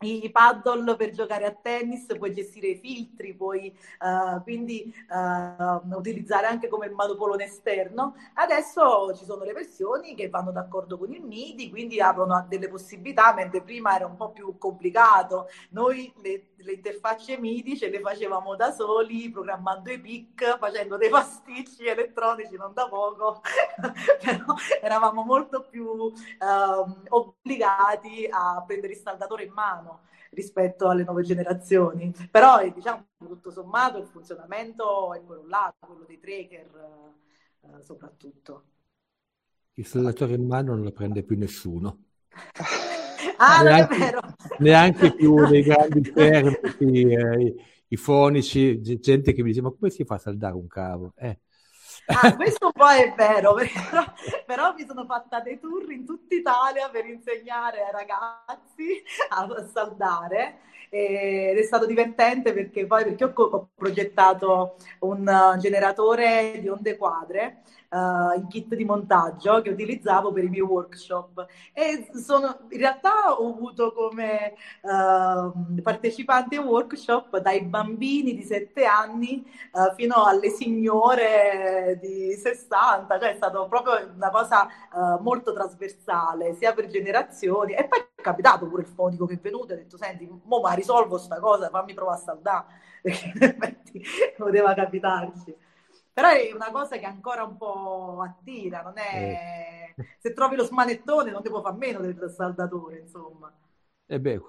i 0.00 0.30
paddle 0.30 0.96
per 0.96 1.10
giocare 1.10 1.46
a 1.46 1.52
tennis, 1.52 2.06
puoi 2.18 2.32
gestire 2.32 2.68
i 2.68 2.76
filtri, 2.76 3.34
puoi 3.34 3.74
uh, 4.00 4.42
quindi 4.42 4.92
uh, 5.08 5.96
utilizzare 5.96 6.46
anche 6.46 6.68
come 6.68 6.90
manopolone 6.90 7.44
esterno. 7.44 8.14
Adesso 8.34 9.14
ci 9.14 9.24
sono 9.24 9.44
le 9.44 9.52
versioni 9.52 10.14
che 10.14 10.28
vanno 10.28 10.52
d'accordo 10.52 10.98
con 10.98 11.12
il 11.12 11.22
MIDI, 11.22 11.70
quindi 11.70 12.00
aprono 12.00 12.44
delle 12.48 12.68
possibilità, 12.68 13.32
mentre 13.34 13.62
prima 13.62 13.94
era 13.94 14.06
un 14.06 14.16
po' 14.16 14.30
più 14.30 14.58
complicato. 14.58 15.48
Noi 15.70 16.12
le, 16.22 16.48
le 16.56 16.72
interfacce 16.72 17.38
MIDI 17.38 17.76
ce 17.76 17.88
le 17.88 18.00
facevamo 18.00 18.56
da 18.56 18.72
soli, 18.72 19.30
programmando 19.30 19.90
i 19.90 20.00
pic, 20.00 20.58
facendo 20.58 20.96
dei 20.96 21.08
pasticci 21.08 21.86
elettronici 21.86 22.56
non 22.56 22.72
da 22.74 22.88
poco, 22.88 23.40
però 24.20 24.54
eravamo 24.82 25.22
molto 25.22 25.66
più 25.68 25.86
uh, 25.86 26.12
obbligati 27.08 28.26
a 28.30 28.62
prendere 28.66 28.94
il 28.94 28.98
saldatore 28.98 29.44
in 29.44 29.52
mano 29.52 29.83
rispetto 30.30 30.88
alle 30.88 31.04
nuove 31.04 31.22
generazioni. 31.22 32.12
Però 32.30 32.60
eh, 32.60 32.72
diciamo 32.72 33.06
tutto 33.18 33.50
sommato 33.50 33.98
il 33.98 34.06
funzionamento 34.06 35.14
è 35.14 35.22
quello 35.24 35.46
là, 35.46 35.74
quello 35.78 36.04
dei 36.06 36.18
tracker 36.18 37.12
eh, 37.62 37.82
soprattutto. 37.82 38.64
Il 39.74 39.86
saldatore 39.86 40.34
in 40.34 40.46
mano 40.46 40.74
non 40.74 40.84
lo 40.84 40.92
prende 40.92 41.22
più 41.22 41.36
nessuno. 41.36 42.04
ah, 43.38 43.62
neanche. 43.62 44.14
Neanche 44.58 45.14
più 45.14 45.34
nei 45.48 45.62
grandi 45.62 46.00
termini, 46.12 47.14
eh, 47.14 47.42
i, 47.42 47.54
i, 47.88 47.96
fonici, 47.96 48.80
gente 48.80 49.32
che 49.32 49.42
mi 49.42 49.48
dice 49.48 49.62
ma 49.62 49.70
come 49.70 49.90
si 49.90 50.04
fa 50.04 50.14
a 50.14 50.18
saldare 50.18 50.54
un 50.54 50.68
cavo? 50.68 51.12
Eh, 51.16 51.40
Ah, 52.06 52.36
questo 52.36 52.70
poi 52.70 53.02
è 53.02 53.14
vero, 53.14 53.54
però, 53.56 54.04
però, 54.44 54.74
mi 54.74 54.84
sono 54.86 55.06
fatta 55.06 55.40
dei 55.40 55.58
tour 55.58 55.90
in 55.90 56.04
tutta 56.04 56.34
Italia 56.34 56.88
per 56.90 57.06
insegnare 57.06 57.82
ai 57.84 57.92
ragazzi 57.92 59.02
a 59.30 59.66
saldare 59.72 60.58
ed 60.90 61.58
è 61.58 61.62
stato 61.62 61.86
divertente 61.86 62.52
perché 62.52 62.86
poi 62.86 63.04
perché 63.04 63.24
ho, 63.24 63.32
ho 63.34 63.68
progettato 63.74 64.76
un 65.00 65.56
generatore 65.58 66.58
di 66.60 66.68
onde 66.68 66.96
quadre 66.96 67.62
uh, 67.94 68.36
in 68.36 68.46
kit 68.48 68.74
di 68.74 68.84
montaggio 68.84 69.62
che 69.62 69.70
utilizzavo 69.70 70.32
per 70.32 70.44
i 70.44 70.48
miei 70.48 70.62
workshop. 70.62 71.46
E 71.72 72.10
sono, 72.14 72.58
in 72.70 72.78
realtà 72.78 73.32
ho 73.38 73.48
avuto 73.48 73.92
come 73.92 74.54
uh, 74.82 75.80
partecipanti 75.82 76.56
ai 76.56 76.64
workshop 76.64 77.38
dai 77.38 77.62
bambini 77.62 78.34
di 78.34 78.42
7 78.42 78.84
anni 78.84 79.44
uh, 79.72 79.94
fino 79.94 80.24
alle 80.24 80.50
signore 80.50 81.98
di 82.00 82.32
60, 82.32 83.18
cioè 83.18 83.30
è 83.30 83.36
stato 83.36 83.66
proprio 83.68 84.12
una 84.14 84.30
cosa 84.30 84.68
molto 85.20 85.52
trasversale 85.52 86.54
sia 86.54 86.72
per 86.72 86.86
generazioni. 86.86 87.74
E 87.74 87.86
poi 87.86 88.00
è 88.14 88.22
capitato 88.22 88.66
pure 88.66 88.82
il 88.82 88.88
fonico 88.88 89.26
che 89.26 89.34
è 89.34 89.38
venuto 89.40 89.72
e 89.72 89.74
ha 89.74 89.78
detto 89.78 89.96
senti, 89.96 90.28
mo 90.44 90.60
ma 90.60 90.72
risolvo 90.72 91.18
sta 91.18 91.38
cosa, 91.38 91.68
fammi 91.68 91.94
provare 91.94 92.18
a 92.18 92.22
saldare 92.22 92.64
perché 93.02 93.32
in 93.34 93.42
effetti 93.42 94.02
poteva 94.36 94.74
capitarci. 94.74 95.54
Però 96.14 96.28
è 96.28 96.52
una 96.54 96.70
cosa 96.70 96.96
che 96.96 97.06
ancora 97.06 97.42
un 97.42 97.56
po' 97.56 98.20
attira, 98.22 98.82
non 98.82 98.96
è... 98.96 99.92
Eh. 99.96 100.04
Se 100.18 100.32
trovi 100.32 100.54
lo 100.54 100.64
smanettone 100.64 101.32
non 101.32 101.42
devo 101.42 101.60
fare 101.60 101.76
meno 101.76 102.00
del 102.00 102.32
saldatore, 102.34 103.00
insomma. 103.00 103.52
E 104.06 104.14
eh 104.14 104.20
beh, 104.20 104.40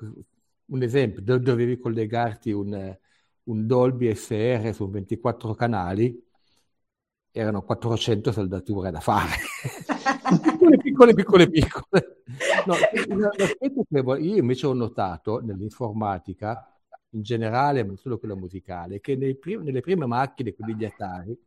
un 0.67 0.81
esempio, 0.83 1.21
dovevi 1.39 1.79
collegarti 1.79 2.51
un, 2.51 2.95
un 3.43 3.67
Dolby 3.67 4.13
SR 4.13 4.73
su 4.75 4.87
24 4.89 5.55
canali, 5.55 6.23
erano 7.31 7.63
400 7.63 8.31
saldature 8.31 8.91
da 8.91 8.99
fare. 8.99 9.33
piccole, 10.41 10.77
piccole, 10.77 11.13
piccole, 11.15 11.49
piccole. 11.49 12.23
No, 13.89 14.15
io 14.15 14.35
invece 14.37 14.67
ho 14.67 14.73
notato 14.73 15.41
nell'informatica, 15.41 16.74
in 17.15 17.21
generale, 17.21 17.83
ma 17.83 17.95
solo 17.95 18.19
quella 18.19 18.35
musicale, 18.35 18.99
che 18.99 19.17
prim- 19.35 19.63
nelle 19.63 19.81
prime 19.81 20.05
macchine, 20.05 20.53
quindi 20.53 20.75
gli 20.75 20.85
Atari, 20.85 21.37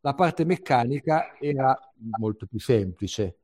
la 0.00 0.14
parte 0.14 0.44
meccanica 0.44 1.36
era 1.40 1.76
molto 2.18 2.46
più 2.46 2.60
semplice 2.60 3.38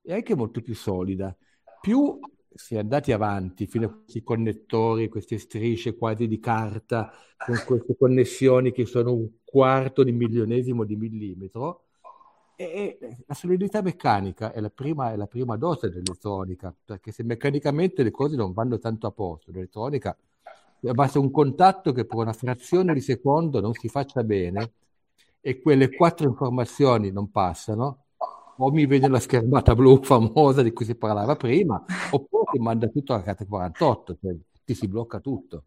e 0.00 0.14
anche 0.14 0.34
molto 0.34 0.62
più 0.62 0.74
solida. 0.74 1.36
Più 1.80 2.18
si 2.48 2.76
è 2.76 2.78
andati 2.78 3.12
avanti 3.12 3.66
fino 3.66 3.86
a 3.86 3.90
questi 3.90 4.22
connettori, 4.22 5.08
queste 5.08 5.38
strisce 5.38 5.96
quasi 5.96 6.26
di 6.26 6.38
carta, 6.38 7.12
con 7.36 7.56
queste 7.66 7.96
connessioni 7.96 8.72
che 8.72 8.86
sono 8.86 9.12
un 9.12 9.28
quarto 9.44 10.02
di 10.02 10.12
milionesimo 10.12 10.84
di 10.84 10.96
millimetro, 10.96 11.84
e 12.56 12.98
la 13.24 13.34
solidità 13.34 13.82
meccanica 13.82 14.52
è 14.52 14.60
la, 14.60 14.70
prima, 14.70 15.12
è 15.12 15.16
la 15.16 15.28
prima 15.28 15.56
dose 15.56 15.88
dell'elettronica, 15.88 16.74
perché 16.84 17.12
se 17.12 17.22
meccanicamente 17.22 18.02
le 18.02 18.10
cose 18.10 18.34
non 18.34 18.52
vanno 18.52 18.78
tanto 18.78 19.06
a 19.06 19.12
posto, 19.12 19.52
l'elettronica 19.52 20.16
basta 20.80 21.18
un 21.18 21.30
contatto 21.30 21.92
che 21.92 22.04
per 22.04 22.18
una 22.18 22.32
frazione 22.32 22.94
di 22.94 23.00
secondo 23.00 23.60
non 23.60 23.72
si 23.74 23.88
faccia 23.88 24.22
bene 24.22 24.72
e 25.40 25.60
quelle 25.60 25.94
quattro 25.94 26.28
informazioni 26.28 27.10
non 27.10 27.30
passano, 27.30 28.04
o 28.60 28.70
mi 28.70 28.86
vede 28.86 29.08
la 29.08 29.20
schermata 29.20 29.74
blu 29.74 30.02
famosa 30.02 30.62
di 30.62 30.72
cui 30.72 30.84
si 30.84 30.96
parlava 30.96 31.36
prima, 31.36 31.82
oppure 32.10 32.44
ti 32.52 32.58
manda 32.58 32.88
tutto 32.88 33.12
alla 33.12 33.22
carta 33.22 33.44
48, 33.44 34.16
cioè 34.20 34.34
ti 34.64 34.74
si 34.74 34.88
blocca 34.88 35.20
tutto. 35.20 35.64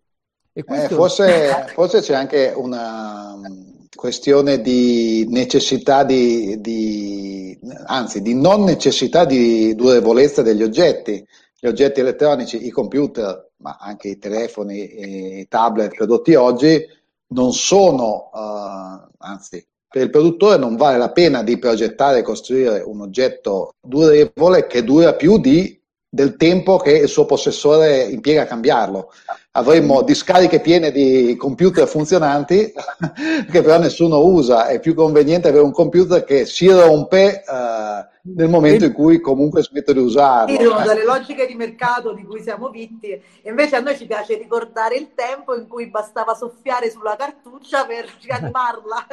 Eh, 0.53 0.63
forse, 0.89 1.67
forse, 1.73 2.01
c'è 2.01 2.13
anche 2.13 2.53
una 2.55 3.33
um, 3.33 3.87
questione 3.95 4.59
di 4.59 5.25
necessità 5.29 6.03
di, 6.03 6.59
di, 6.59 7.57
anzi 7.85 8.21
di 8.21 8.33
non 8.35 8.63
necessità 8.63 9.23
di 9.23 9.73
durevolezza 9.75 10.41
degli 10.41 10.63
oggetti. 10.63 11.25
Gli 11.57 11.67
oggetti 11.67 11.99
elettronici, 11.99 12.65
i 12.65 12.71
computer, 12.71 13.50
ma 13.61 13.77
anche 13.79 14.09
i 14.09 14.17
telefoni 14.17 14.87
e 14.87 15.39
i 15.39 15.47
tablet 15.47 15.95
prodotti 15.95 16.35
oggi, 16.35 16.85
non 17.27 17.53
sono, 17.53 18.29
uh, 18.33 19.09
anzi, 19.17 19.65
per 19.87 20.03
il 20.03 20.09
produttore 20.09 20.57
non 20.57 20.75
vale 20.75 20.97
la 20.97 21.11
pena 21.11 21.43
di 21.43 21.57
progettare 21.57 22.19
e 22.19 22.23
costruire 22.23 22.81
un 22.81 23.01
oggetto 23.01 23.73
durevole 23.81 24.67
che 24.67 24.83
dura 24.83 25.15
più 25.15 25.37
di, 25.37 25.80
del 26.13 26.35
tempo 26.35 26.75
che 26.75 26.91
il 26.91 27.07
suo 27.07 27.25
possessore 27.25 28.01
impiega 28.03 28.41
a 28.41 28.45
cambiarlo 28.45 29.13
avremmo 29.51 30.01
discariche 30.01 30.59
piene 30.59 30.91
di 30.91 31.37
computer 31.37 31.87
funzionanti 31.87 32.73
che 33.49 33.61
però 33.61 33.79
nessuno 33.79 34.19
usa. 34.19 34.67
È 34.67 34.81
più 34.81 34.93
conveniente 34.93 35.47
avere 35.47 35.63
un 35.63 35.71
computer 35.71 36.25
che 36.25 36.45
si 36.45 36.67
rompe 36.67 37.43
uh, 37.47 38.29
nel 38.35 38.49
momento 38.49 38.83
in 38.83 38.91
cui 38.91 39.21
comunque 39.21 39.63
smetto 39.63 39.93
di 39.93 39.99
usarlo. 39.99 40.53
Sì, 40.53 40.61
sono 40.61 40.85
delle 40.85 41.05
logiche 41.05 41.47
di 41.47 41.55
mercato 41.55 42.11
di 42.11 42.25
cui 42.25 42.41
siamo 42.41 42.69
vittime. 42.69 43.21
Invece 43.43 43.77
a 43.77 43.79
noi 43.79 43.95
ci 43.95 44.05
piace 44.05 44.35
ricordare 44.35 44.97
il 44.97 45.11
tempo 45.15 45.55
in 45.55 45.65
cui 45.65 45.89
bastava 45.89 46.33
soffiare 46.33 46.91
sulla 46.91 47.15
cartuccia 47.15 47.85
per 47.85 48.05
rianimarla. 48.21 49.07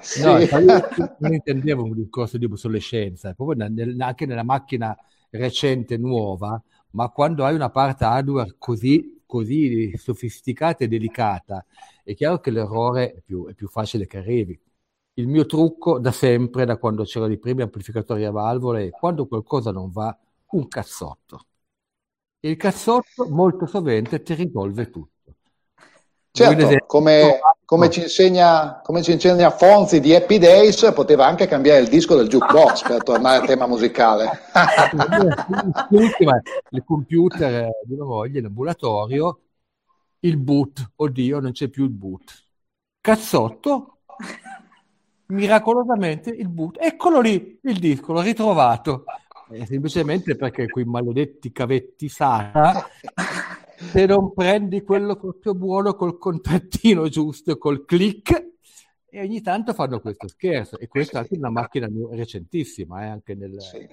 sì. 0.00 0.22
No, 0.22 0.38
io 0.38 0.88
non 1.18 1.34
intendevo 1.34 1.82
un 1.82 1.94
discorso 1.94 2.38
di 2.38 2.46
obsolescenza, 2.46 3.34
proprio 3.34 3.66
anche 3.98 4.24
nella 4.24 4.42
macchina 4.42 4.96
recente, 5.30 5.96
nuova, 5.96 6.60
ma 6.90 7.08
quando 7.10 7.44
hai 7.44 7.54
una 7.54 7.70
parte 7.70 8.04
hardware 8.04 8.56
così 8.58 9.16
così 9.28 9.94
sofisticata 9.96 10.84
e 10.84 10.88
delicata, 10.88 11.64
è 12.02 12.14
chiaro 12.14 12.40
che 12.40 12.50
l'errore 12.50 13.12
è 13.12 13.20
più, 13.20 13.46
è 13.46 13.52
più 13.54 13.68
facile 13.68 14.06
che 14.06 14.16
arrivi. 14.18 14.58
Il 15.14 15.28
mio 15.28 15.44
trucco 15.44 15.98
da 15.98 16.12
sempre, 16.12 16.64
da 16.64 16.78
quando 16.78 17.04
c'erano 17.04 17.32
i 17.32 17.38
primi 17.38 17.60
amplificatori 17.62 18.24
a 18.24 18.30
valvole, 18.30 18.86
è 18.86 18.90
quando 18.90 19.26
qualcosa 19.26 19.70
non 19.70 19.90
va, 19.90 20.16
un 20.52 20.66
cazzotto. 20.68 21.46
E 22.40 22.50
il 22.50 22.56
cazzotto 22.56 23.28
molto 23.28 23.66
sovente 23.66 24.22
ti 24.22 24.34
risolve 24.34 24.90
tutto. 24.90 25.17
Certo, 26.38 26.86
come, 26.86 27.40
come, 27.64 27.90
ci 27.90 28.02
insegna, 28.02 28.80
come 28.80 29.02
ci 29.02 29.10
insegna 29.10 29.50
Fonzi 29.50 29.98
di 29.98 30.14
Happy 30.14 30.38
Days, 30.38 30.92
poteva 30.94 31.26
anche 31.26 31.48
cambiare 31.48 31.80
il 31.80 31.88
disco 31.88 32.14
del 32.14 32.28
jukebox 32.28 32.82
per 32.86 33.02
tornare 33.02 33.40
al 33.40 33.46
tema 33.46 33.66
musicale. 33.66 34.30
Il 36.70 36.84
computer 36.84 37.70
di 37.82 37.94
mia 37.94 38.04
moglie, 38.04 38.40
l'ambulatorio, 38.40 39.40
il 40.20 40.36
boot, 40.36 40.92
oddio, 40.94 41.40
non 41.40 41.50
c'è 41.50 41.66
più 41.66 41.82
il 41.84 41.90
boot. 41.90 42.46
Cazzotto, 43.00 43.98
miracolosamente 45.26 46.30
il 46.30 46.48
boot, 46.48 46.76
eccolo 46.80 47.20
lì, 47.20 47.58
il 47.62 47.78
disco, 47.80 48.12
l'ho 48.12 48.20
ritrovato. 48.20 49.04
Eh, 49.50 49.64
semplicemente 49.64 50.36
perché 50.36 50.66
quei 50.66 50.84
maledetti 50.84 51.50
cavetti 51.50 52.08
SATA 52.08 52.86
se 53.90 54.06
non 54.06 54.32
prendi 54.32 54.82
quello 54.82 55.16
proprio 55.16 55.54
buono 55.54 55.94
col 55.94 56.18
contrattino 56.18 57.08
giusto, 57.08 57.56
col 57.56 57.84
click, 57.84 58.46
e 59.10 59.20
ogni 59.20 59.40
tanto 59.40 59.72
fanno 59.72 60.00
questo 60.00 60.28
scherzo 60.28 60.78
e 60.78 60.86
questa 60.86 61.18
è 61.18 61.20
anche 61.22 61.36
una 61.36 61.50
macchina 61.50 61.88
recentissima, 62.10 63.04
eh, 63.04 63.08
anche 63.08 63.34
nel, 63.34 63.60
sì. 63.60 63.88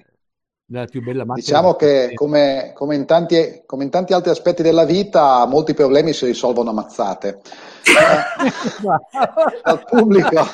nella 0.66 0.84
più 0.84 1.02
bella 1.02 1.24
macchina. 1.24 1.46
Diciamo 1.46 1.74
che 1.74 2.10
come, 2.14 2.72
come, 2.74 2.96
in 2.96 3.06
tanti, 3.06 3.62
come, 3.64 3.84
in 3.84 3.90
tanti, 3.90 4.12
altri 4.12 4.30
aspetti 4.30 4.62
della 4.62 4.84
vita 4.84 5.46
molti 5.46 5.72
problemi 5.72 6.12
si 6.12 6.26
risolvono 6.26 6.68
ammazzate. 6.70 7.40
dal 9.64 9.84
pubblico, 9.88 10.44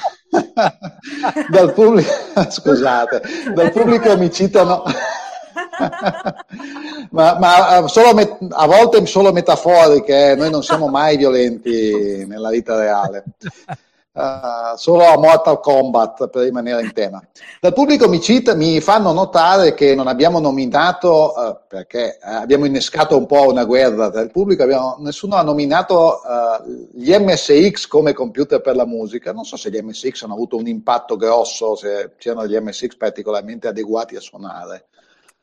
dal 1.51 1.73
pubblico 1.73 2.11
scusate, 2.49 3.21
dal 3.53 3.73
pubblico 3.73 4.17
mi 4.17 4.31
citano 4.31 4.85
ma, 7.11 7.39
ma 7.39 7.85
met- 8.15 8.39
a 8.51 8.67
volte 8.67 9.05
solo 9.07 9.33
metaforiche, 9.33 10.31
eh. 10.31 10.35
noi 10.35 10.51
non 10.51 10.63
siamo 10.63 10.89
mai 10.89 11.17
violenti 11.17 12.25
nella 12.27 12.51
vita 12.51 12.77
reale. 12.77 13.25
Uh, 14.15 14.77
solo 14.77 15.07
a 15.07 15.17
Mortal 15.17 15.59
Kombat 15.59 16.29
per 16.29 16.43
rimanere 16.43 16.83
in 16.83 16.93
tema. 16.93 17.27
Dal 17.59 17.73
pubblico 17.73 18.11
mi, 18.11 18.21
cita, 18.21 18.55
mi 18.55 18.79
fanno 18.83 19.11
notare 19.13 19.73
che 19.73 19.95
non 19.95 20.07
abbiamo 20.07 20.39
nominato, 20.39 21.33
uh, 21.35 21.57
perché 21.67 22.19
uh, 22.23 22.35
abbiamo 22.35 22.67
innescato 22.67 23.17
un 23.17 23.25
po' 23.25 23.49
una 23.49 23.65
guerra 23.65 24.11
tra 24.11 24.21
il 24.21 24.31
pubblico, 24.31 24.65
abbiamo, 24.65 24.97
nessuno 24.99 25.37
ha 25.37 25.43
nominato 25.43 26.21
gli 26.93 27.11
MSX 27.11 27.87
come 27.87 28.13
computer 28.13 28.61
per 28.61 28.77
la 28.77 28.85
musica. 28.85 29.33
Non 29.33 29.45
so 29.45 29.57
se 29.57 29.71
gli 29.71 29.81
MSX 29.81 30.25
hanno 30.25 30.35
avuto 30.35 30.59
un 30.59 30.67
impatto 30.67 31.17
grosso, 31.17 31.75
se 31.75 32.13
c'erano 32.19 32.47
degli 32.47 32.61
MSX 32.61 32.97
particolarmente 32.97 33.69
adeguati 33.69 34.17
a 34.17 34.21
suonare. 34.21 34.89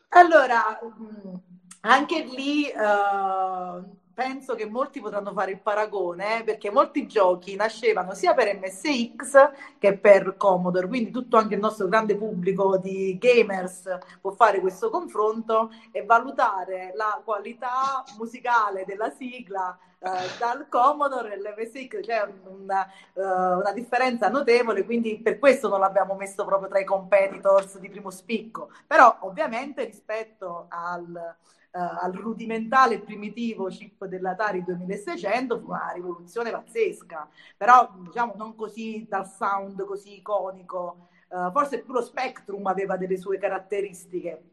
Allora, 0.09 0.79
mm, 0.83 1.33
anche 1.81 2.23
lì 2.23 2.65
uh, 2.65 3.97
penso 4.13 4.55
che 4.55 4.65
molti 4.65 4.99
potranno 4.99 5.31
fare 5.33 5.51
il 5.51 5.59
paragone, 5.61 6.43
perché 6.43 6.71
molti 6.71 7.07
giochi 7.07 7.55
nascevano 7.55 8.13
sia 8.13 8.33
per 8.33 8.57
MSX 8.59 9.51
che 9.77 9.97
per 9.97 10.35
Commodore, 10.35 10.87
quindi 10.87 11.11
tutto 11.11 11.37
anche 11.37 11.53
il 11.53 11.59
nostro 11.61 11.87
grande 11.87 12.17
pubblico 12.17 12.77
di 12.77 13.17
gamers 13.19 13.97
può 14.19 14.31
fare 14.31 14.59
questo 14.59 14.89
confronto 14.89 15.69
e 15.91 16.03
valutare 16.03 16.91
la 16.95 17.21
qualità 17.23 18.03
musicale 18.17 18.83
della 18.85 19.11
sigla 19.11 19.77
eh, 20.01 20.37
dal 20.39 20.67
Commodore 20.69 21.33
all'MSX 21.33 21.99
c'è 21.99 22.25
una, 22.45 22.87
uh, 23.13 23.21
una, 23.59 23.71
differenza 23.73 24.29
notevole, 24.29 24.85
quindi 24.85 25.19
per 25.19 25.39
questo 25.39 25.67
non 25.67 25.81
l'abbiamo 25.81 26.15
messo 26.15 26.45
proprio 26.45 26.69
tra 26.69 26.79
i 26.79 26.85
competitors 26.85 27.77
di 27.79 27.89
primo 27.89 28.09
spicco, 28.09 28.71
però 28.87 29.17
ovviamente 29.21 29.83
rispetto 29.83 30.67
al 30.69 31.35
uh, 31.71 31.79
al 32.01 32.13
rudimentale 32.13 32.95
e 32.95 32.99
primitivo 32.99 33.67
chip 33.67 34.05
dell'Atari 34.05 34.63
2600 34.63 35.59
fu 35.59 35.67
una 35.67 35.91
rivoluzione 35.93 36.51
pazzesca, 36.51 37.27
però 37.57 37.91
diciamo 37.97 38.33
non 38.35 38.55
così 38.55 39.05
dal 39.07 39.27
sound 39.27 39.83
così 39.85 40.17
iconico, 40.17 41.09
uh, 41.29 41.51
forse 41.51 41.81
più 41.81 41.93
lo 41.93 42.01
Spectrum 42.01 42.65
aveva 42.67 42.97
delle 42.97 43.17
sue 43.17 43.37
caratteristiche. 43.37 44.43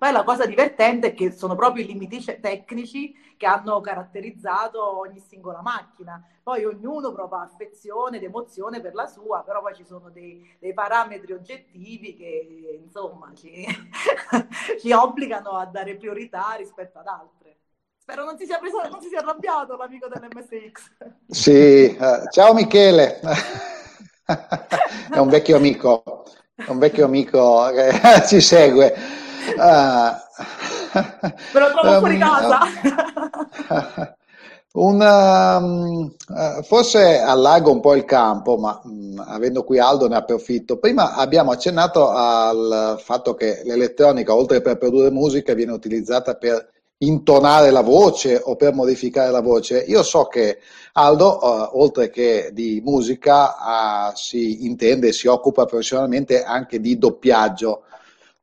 Poi 0.00 0.12
la 0.12 0.24
cosa 0.24 0.46
divertente 0.46 1.08
è 1.08 1.14
che 1.14 1.30
sono 1.30 1.54
proprio 1.54 1.84
i 1.84 1.86
limiti 1.86 2.24
tecnici 2.40 3.12
che 3.36 3.44
hanno 3.44 3.82
caratterizzato 3.82 4.98
ogni 4.98 5.20
singola 5.20 5.60
macchina. 5.60 6.26
Poi 6.42 6.64
ognuno 6.64 7.12
prova 7.12 7.42
affezione 7.42 8.16
ed 8.16 8.22
emozione 8.22 8.80
per 8.80 8.94
la 8.94 9.06
sua, 9.06 9.42
però 9.42 9.60
poi 9.60 9.74
ci 9.74 9.84
sono 9.84 10.08
dei, 10.08 10.56
dei 10.58 10.72
parametri 10.72 11.34
oggettivi 11.34 12.16
che 12.16 12.80
insomma 12.82 13.30
ci, 13.34 13.66
ci, 14.80 14.90
obbligano 14.90 15.50
a 15.50 15.66
dare 15.66 15.96
priorità 15.96 16.54
rispetto 16.56 17.00
ad 17.00 17.06
altre. 17.06 17.58
Spero 17.98 18.24
non 18.24 18.38
si 18.38 18.46
sia, 18.46 18.58
preso, 18.58 18.80
non 18.88 19.02
si 19.02 19.08
sia 19.08 19.18
arrabbiato 19.18 19.76
l'amico 19.76 20.08
dell'MSX. 20.08 20.92
Sì, 21.28 21.94
uh, 22.00 22.26
ciao 22.30 22.54
Michele, 22.54 23.20
è 25.12 25.18
un 25.18 25.28
vecchio 25.28 25.56
amico, 25.56 26.24
è 26.54 26.70
un 26.70 26.78
vecchio 26.78 27.04
amico 27.04 27.70
che 27.70 28.00
ci 28.26 28.40
segue. 28.40 29.28
Uh, 29.56 30.12
Me 31.52 31.60
lo 31.60 31.70
trovo 31.70 31.98
fuori 31.98 32.14
um, 32.14 32.20
casa. 32.20 32.58
Una, 34.72 35.56
um, 35.56 36.14
forse 36.62 37.18
allargo 37.18 37.72
un 37.72 37.80
po' 37.80 37.94
il 37.94 38.04
campo, 38.04 38.56
ma 38.56 38.80
um, 38.84 39.22
avendo 39.26 39.64
qui 39.64 39.78
Aldo 39.78 40.06
ne 40.08 40.16
approfitto. 40.16 40.78
Prima 40.78 41.14
abbiamo 41.14 41.50
accennato 41.50 42.08
al 42.08 43.00
fatto 43.02 43.34
che 43.34 43.62
l'elettronica, 43.64 44.34
oltre 44.34 44.60
per 44.60 44.78
produrre 44.78 45.10
musica, 45.10 45.54
viene 45.54 45.72
utilizzata 45.72 46.36
per 46.36 46.68
intonare 47.02 47.70
la 47.70 47.80
voce 47.80 48.40
o 48.42 48.56
per 48.56 48.72
modificare 48.74 49.30
la 49.30 49.40
voce. 49.40 49.78
Io 49.78 50.02
so 50.02 50.24
che 50.24 50.58
Aldo, 50.92 51.38
uh, 51.40 51.80
oltre 51.80 52.10
che 52.10 52.50
di 52.52 52.80
musica, 52.84 54.10
uh, 54.10 54.12
si 54.14 54.66
intende 54.66 55.08
e 55.08 55.12
si 55.12 55.26
occupa 55.26 55.64
professionalmente 55.64 56.42
anche 56.42 56.80
di 56.80 56.98
doppiaggio. 56.98 57.84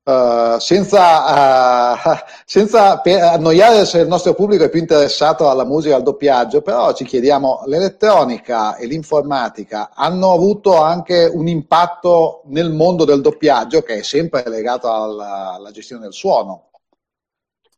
Uh, 0.07 0.57
senza, 0.59 1.95
uh, 2.15 2.17
senza 2.47 3.01
annoiare 3.03 3.83
se 3.83 3.99
il 3.99 4.07
nostro 4.07 4.33
pubblico 4.35 4.63
è 4.63 4.69
più 4.69 4.79
interessato 4.79 5.49
alla 5.49 5.65
musica 5.65 5.95
e 5.95 5.97
al 5.97 6.03
doppiaggio, 6.03 6.61
però 6.61 6.93
ci 6.93 7.03
chiediamo, 7.03 7.63
l'elettronica 7.65 8.77
e 8.77 8.85
l'informatica 8.85 9.91
hanno 9.93 10.31
avuto 10.31 10.77
anche 10.77 11.25
un 11.25 11.49
impatto 11.49 12.43
nel 12.45 12.71
mondo 12.71 13.03
del 13.03 13.19
doppiaggio 13.19 13.81
che 13.81 13.95
è 13.95 14.01
sempre 14.01 14.47
legato 14.47 14.89
alla, 14.89 15.55
alla 15.55 15.71
gestione 15.71 16.03
del 16.03 16.13
suono? 16.13 16.69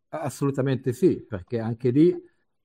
Assolutamente 0.09 0.93
sì, 0.93 1.25
perché 1.27 1.57
anche 1.57 1.89
lì 1.89 2.15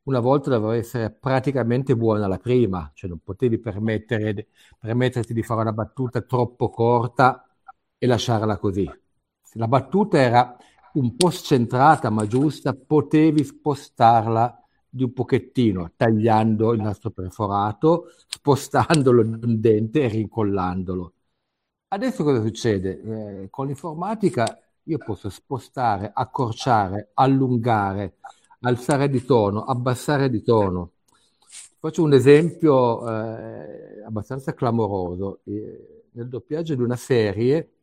una 0.02 0.20
volta 0.20 0.50
doveva 0.50 0.76
essere 0.76 1.10
praticamente 1.10 1.96
buona 1.96 2.26
la 2.26 2.36
prima, 2.36 2.90
cioè 2.92 3.08
non 3.08 3.20
potevi 3.24 3.58
permetterti 3.58 5.32
di 5.32 5.42
fare 5.42 5.62
una 5.62 5.72
battuta 5.72 6.20
troppo 6.20 6.68
corta 6.68 7.48
e 7.96 8.06
lasciarla 8.06 8.58
così 8.58 9.02
la 9.55 9.68
battuta 9.68 10.18
era 10.18 10.57
un 10.94 11.16
po' 11.16 11.30
scentrata 11.30 12.11
ma 12.11 12.26
giusta, 12.26 12.74
potevi 12.74 13.42
spostarla 13.44 14.59
di 14.88 15.02
un 15.02 15.12
pochettino, 15.12 15.92
tagliando 15.96 16.72
il 16.72 16.80
nastro 16.80 17.11
perforato, 17.11 18.12
spostandolo 18.28 19.22
di 19.24 19.44
un 19.44 19.61
dente 19.61 20.02
e 20.02 20.09
rincollandolo. 20.09 21.12
Adesso 21.88 22.22
cosa 22.22 22.40
succede? 22.40 23.42
Eh, 23.42 23.50
con 23.50 23.66
l'informatica 23.66 24.59
io 24.84 24.98
posso 24.98 25.30
spostare, 25.30 26.11
accorciare, 26.14 27.11
allungare, 27.14 28.18
alzare 28.61 29.09
di 29.09 29.24
tono, 29.24 29.64
abbassare 29.64 30.30
di 30.30 30.42
tono. 30.42 30.92
Faccio 31.78 32.02
un 32.02 32.12
esempio 32.12 33.09
eh, 33.09 34.02
abbastanza 34.05 34.55
clamoroso. 34.55 35.40
Eh, 35.44 36.05
nel 36.12 36.28
doppiaggio 36.28 36.74
di 36.74 36.82
una 36.82 36.96
serie 36.96 37.73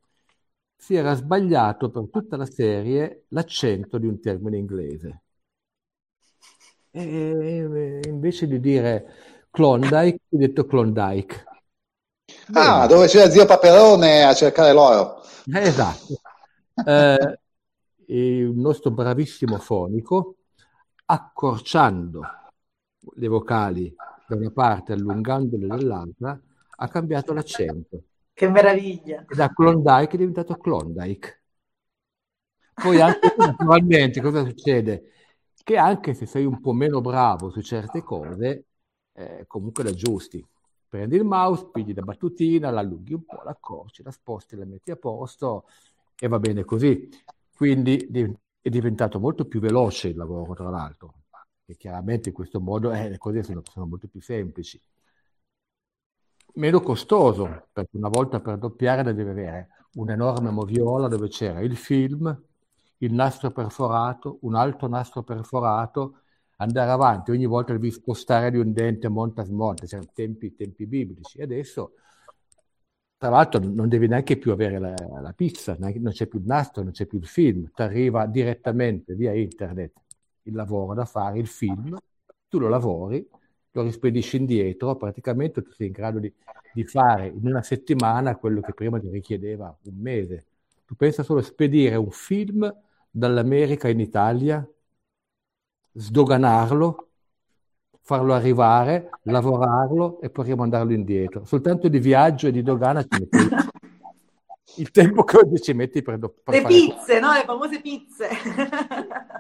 si 0.81 0.95
era 0.95 1.13
sbagliato 1.13 1.91
per 1.91 2.07
tutta 2.09 2.37
la 2.37 2.47
serie 2.47 3.25
l'accento 3.29 3.99
di 3.99 4.07
un 4.07 4.19
termine 4.19 4.57
inglese. 4.57 5.21
E 6.89 8.01
invece 8.07 8.47
di 8.47 8.59
dire 8.59 9.45
Klondike, 9.51 10.21
ho 10.27 10.37
detto 10.37 10.65
Klondike. 10.65 11.43
Ah, 12.53 12.87
dove 12.87 13.05
c'era 13.05 13.29
zio 13.29 13.45
Paperone 13.45 14.23
a 14.23 14.33
cercare 14.33 14.73
l'oro. 14.73 15.21
esatto. 15.53 16.19
Eh, 16.83 17.39
il 18.07 18.51
nostro 18.55 18.89
bravissimo 18.89 19.59
fonico, 19.59 20.37
accorciando 21.05 22.21
le 23.17 23.27
vocali 23.27 23.95
da 24.27 24.35
una 24.35 24.49
parte, 24.49 24.93
allungandole 24.93 25.67
dall'altra, 25.67 26.41
ha 26.75 26.87
cambiato 26.87 27.33
l'accento. 27.33 28.01
Che 28.41 28.49
meraviglia! 28.49 29.23
Da 29.27 29.49
Klondike 29.49 30.15
è 30.15 30.17
diventato 30.17 30.55
Klondike. 30.55 31.43
Poi 32.73 32.99
anche 32.99 33.35
naturalmente 33.37 34.19
cosa 34.19 34.43
succede? 34.43 35.11
Che 35.63 35.77
anche 35.77 36.15
se 36.15 36.25
sei 36.25 36.45
un 36.45 36.59
po' 36.59 36.73
meno 36.73 37.01
bravo 37.01 37.51
su 37.51 37.61
certe 37.61 38.01
cose, 38.01 38.65
eh, 39.13 39.43
comunque 39.45 39.83
la 39.83 39.91
aggiusti. 39.91 40.43
Prendi 40.87 41.17
il 41.17 41.23
mouse, 41.23 41.69
pigli 41.71 41.93
la 41.93 42.01
battutina, 42.01 42.71
la 42.71 42.79
allunghi 42.79 43.13
un 43.13 43.25
po', 43.25 43.43
la 43.43 43.51
accorci, 43.51 44.01
la 44.01 44.09
sposti, 44.09 44.55
la 44.55 44.65
metti 44.65 44.89
a 44.89 44.95
posto 44.95 45.67
e 46.17 46.27
va 46.27 46.39
bene 46.39 46.63
così. 46.63 47.09
Quindi 47.55 48.09
è 48.59 48.69
diventato 48.69 49.19
molto 49.19 49.45
più 49.45 49.59
veloce 49.59 50.07
il 50.07 50.15
lavoro, 50.15 50.55
tra 50.55 50.71
l'altro. 50.71 51.13
E 51.63 51.77
chiaramente 51.77 52.29
in 52.29 52.33
questo 52.33 52.59
modo 52.59 52.91
eh, 52.91 53.07
le 53.07 53.19
cose 53.19 53.43
sono, 53.43 53.61
sono 53.63 53.85
molto 53.85 54.07
più 54.07 54.19
semplici 54.19 54.81
meno 56.55 56.81
costoso, 56.81 57.67
perché 57.71 57.97
una 57.97 58.09
volta 58.09 58.39
per 58.39 58.57
doppiare 58.57 59.03
devi 59.13 59.29
avere 59.29 59.67
un'enorme 59.93 60.51
moviola 60.51 61.07
dove 61.07 61.27
c'era 61.27 61.59
il 61.61 61.75
film, 61.75 62.43
il 62.97 63.13
nastro 63.13 63.51
perforato, 63.51 64.37
un 64.41 64.55
altro 64.55 64.87
nastro 64.87 65.23
perforato, 65.23 66.17
andare 66.57 66.91
avanti, 66.91 67.31
ogni 67.31 67.45
volta 67.45 67.73
devi 67.73 67.91
spostare 67.91 68.51
di 68.51 68.57
un 68.57 68.71
dente 68.71 69.07
monta 69.09 69.43
smonta, 69.43 69.85
cioè 69.85 70.01
tempi, 70.13 70.55
tempi 70.55 70.85
biblici. 70.85 71.41
Adesso, 71.41 71.93
tra 73.17 73.29
l'altro, 73.29 73.59
non 73.63 73.87
devi 73.89 74.07
neanche 74.07 74.37
più 74.37 74.51
avere 74.51 74.79
la, 74.79 74.93
la 75.21 75.33
pizza, 75.33 75.75
non 75.79 76.11
c'è 76.11 76.27
più 76.27 76.39
il 76.39 76.45
nastro, 76.45 76.83
non 76.83 76.91
c'è 76.91 77.05
più 77.05 77.17
il 77.17 77.27
film, 77.27 77.69
ti 77.73 77.81
arriva 77.81 78.25
direttamente 78.27 79.15
via 79.15 79.33
internet 79.33 79.93
il 80.43 80.53
lavoro 80.53 80.93
da 80.93 81.05
fare, 81.05 81.39
il 81.39 81.47
film, 81.47 81.97
tu 82.47 82.59
lo 82.59 82.67
lavori 82.67 83.27
lo 83.71 83.83
rispedisci 83.83 84.37
indietro, 84.37 84.95
praticamente 84.95 85.61
tu 85.61 85.71
sei 85.71 85.87
in 85.87 85.93
grado 85.93 86.19
di, 86.19 86.31
di 86.73 86.83
fare 86.83 87.27
in 87.27 87.45
una 87.47 87.61
settimana 87.61 88.35
quello 88.35 88.61
che 88.61 88.73
prima 88.73 88.99
ti 88.99 89.09
richiedeva 89.09 89.75
un 89.83 89.95
mese. 89.97 90.45
Tu 90.85 90.95
pensa 90.95 91.23
solo 91.23 91.39
a 91.39 91.43
spedire 91.43 91.95
un 91.95 92.11
film 92.11 92.73
dall'America 93.09 93.87
in 93.87 93.99
Italia, 93.99 94.65
sdoganarlo, 95.93 97.07
farlo 98.01 98.33
arrivare, 98.33 99.09
lavorarlo 99.23 100.19
e 100.21 100.29
poi 100.29 100.45
rimandarlo 100.45 100.91
indietro. 100.91 101.45
Soltanto 101.45 101.87
di 101.87 101.99
viaggio 101.99 102.47
e 102.47 102.51
di 102.51 102.61
dogana 102.61 103.03
ci 103.03 103.19
metti 103.19 103.69
il 104.77 104.91
tempo 104.91 105.23
che 105.23 105.37
oggi 105.37 105.61
ci 105.61 105.73
metti 105.73 106.01
per, 106.01 106.17
per 106.19 106.53
Le 106.53 106.61
pizze, 106.63 107.19
no? 107.19 107.33
Le 107.33 107.43
famose 107.45 107.81
pizze. 107.81 108.29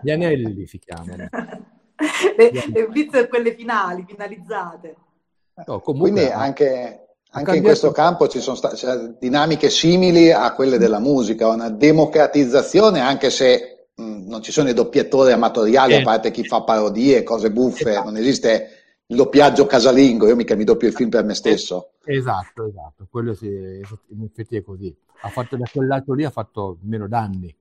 Gli 0.01 0.11
anelli 0.11 0.65
si 0.65 0.79
chiamano. 0.79 1.27
Le, 2.37 2.51
le 2.73 2.87
pizze 2.87 3.27
quelle 3.27 3.53
finali, 3.53 4.05
finalizzate. 4.07 4.95
No, 5.65 5.79
comunque, 5.79 6.11
Quindi 6.11 6.31
anche, 6.31 7.15
anche 7.31 7.55
in 7.55 7.63
questo 7.63 7.91
campo 7.91 8.27
ci 8.27 8.39
sono 8.39 8.55
state 8.55 8.75
cioè, 8.75 9.15
dinamiche 9.19 9.69
simili 9.69 10.31
a 10.31 10.53
quelle 10.53 10.77
della 10.77 10.99
musica, 10.99 11.47
una 11.47 11.69
democratizzazione, 11.69 12.99
anche 12.99 13.29
se 13.29 13.89
mh, 13.95 14.27
non 14.27 14.41
ci 14.41 14.51
sono 14.51 14.69
i 14.69 14.73
doppiatori 14.73 15.31
amatoriali, 15.31 15.93
eh. 15.93 15.99
a 15.99 16.03
parte 16.03 16.31
chi 16.31 16.43
fa 16.45 16.63
parodie, 16.63 17.23
cose 17.23 17.51
buffe, 17.51 17.91
esatto. 17.91 18.05
non 18.05 18.17
esiste 18.17 18.69
il 19.05 19.15
doppiaggio 19.15 19.65
casalingo, 19.65 20.27
io 20.27 20.35
mica 20.35 20.55
mi 20.55 20.63
doppio 20.63 20.87
il 20.87 20.93
film 20.93 21.09
per 21.09 21.23
me 21.23 21.33
stesso. 21.33 21.91
Esatto, 22.05 22.65
esatto, 22.65 23.07
quello 23.09 23.33
sì, 23.33 23.47
in 23.47 24.23
effetti 24.23 24.55
è 24.55 24.63
così. 24.63 24.95
Ha 25.23 25.29
fatto 25.29 25.55
da 25.55 25.65
quel 25.71 25.85
lato 25.85 26.13
lì, 26.13 26.23
ha 26.23 26.31
fatto 26.31 26.77
meno 26.81 27.07
danni. 27.07 27.55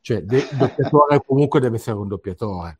Cioè, 0.00 0.18
il 0.18 0.48
doppiatore 0.52 1.22
comunque 1.24 1.60
deve 1.60 1.76
essere 1.76 1.96
un 1.96 2.08
doppiatore. 2.08 2.76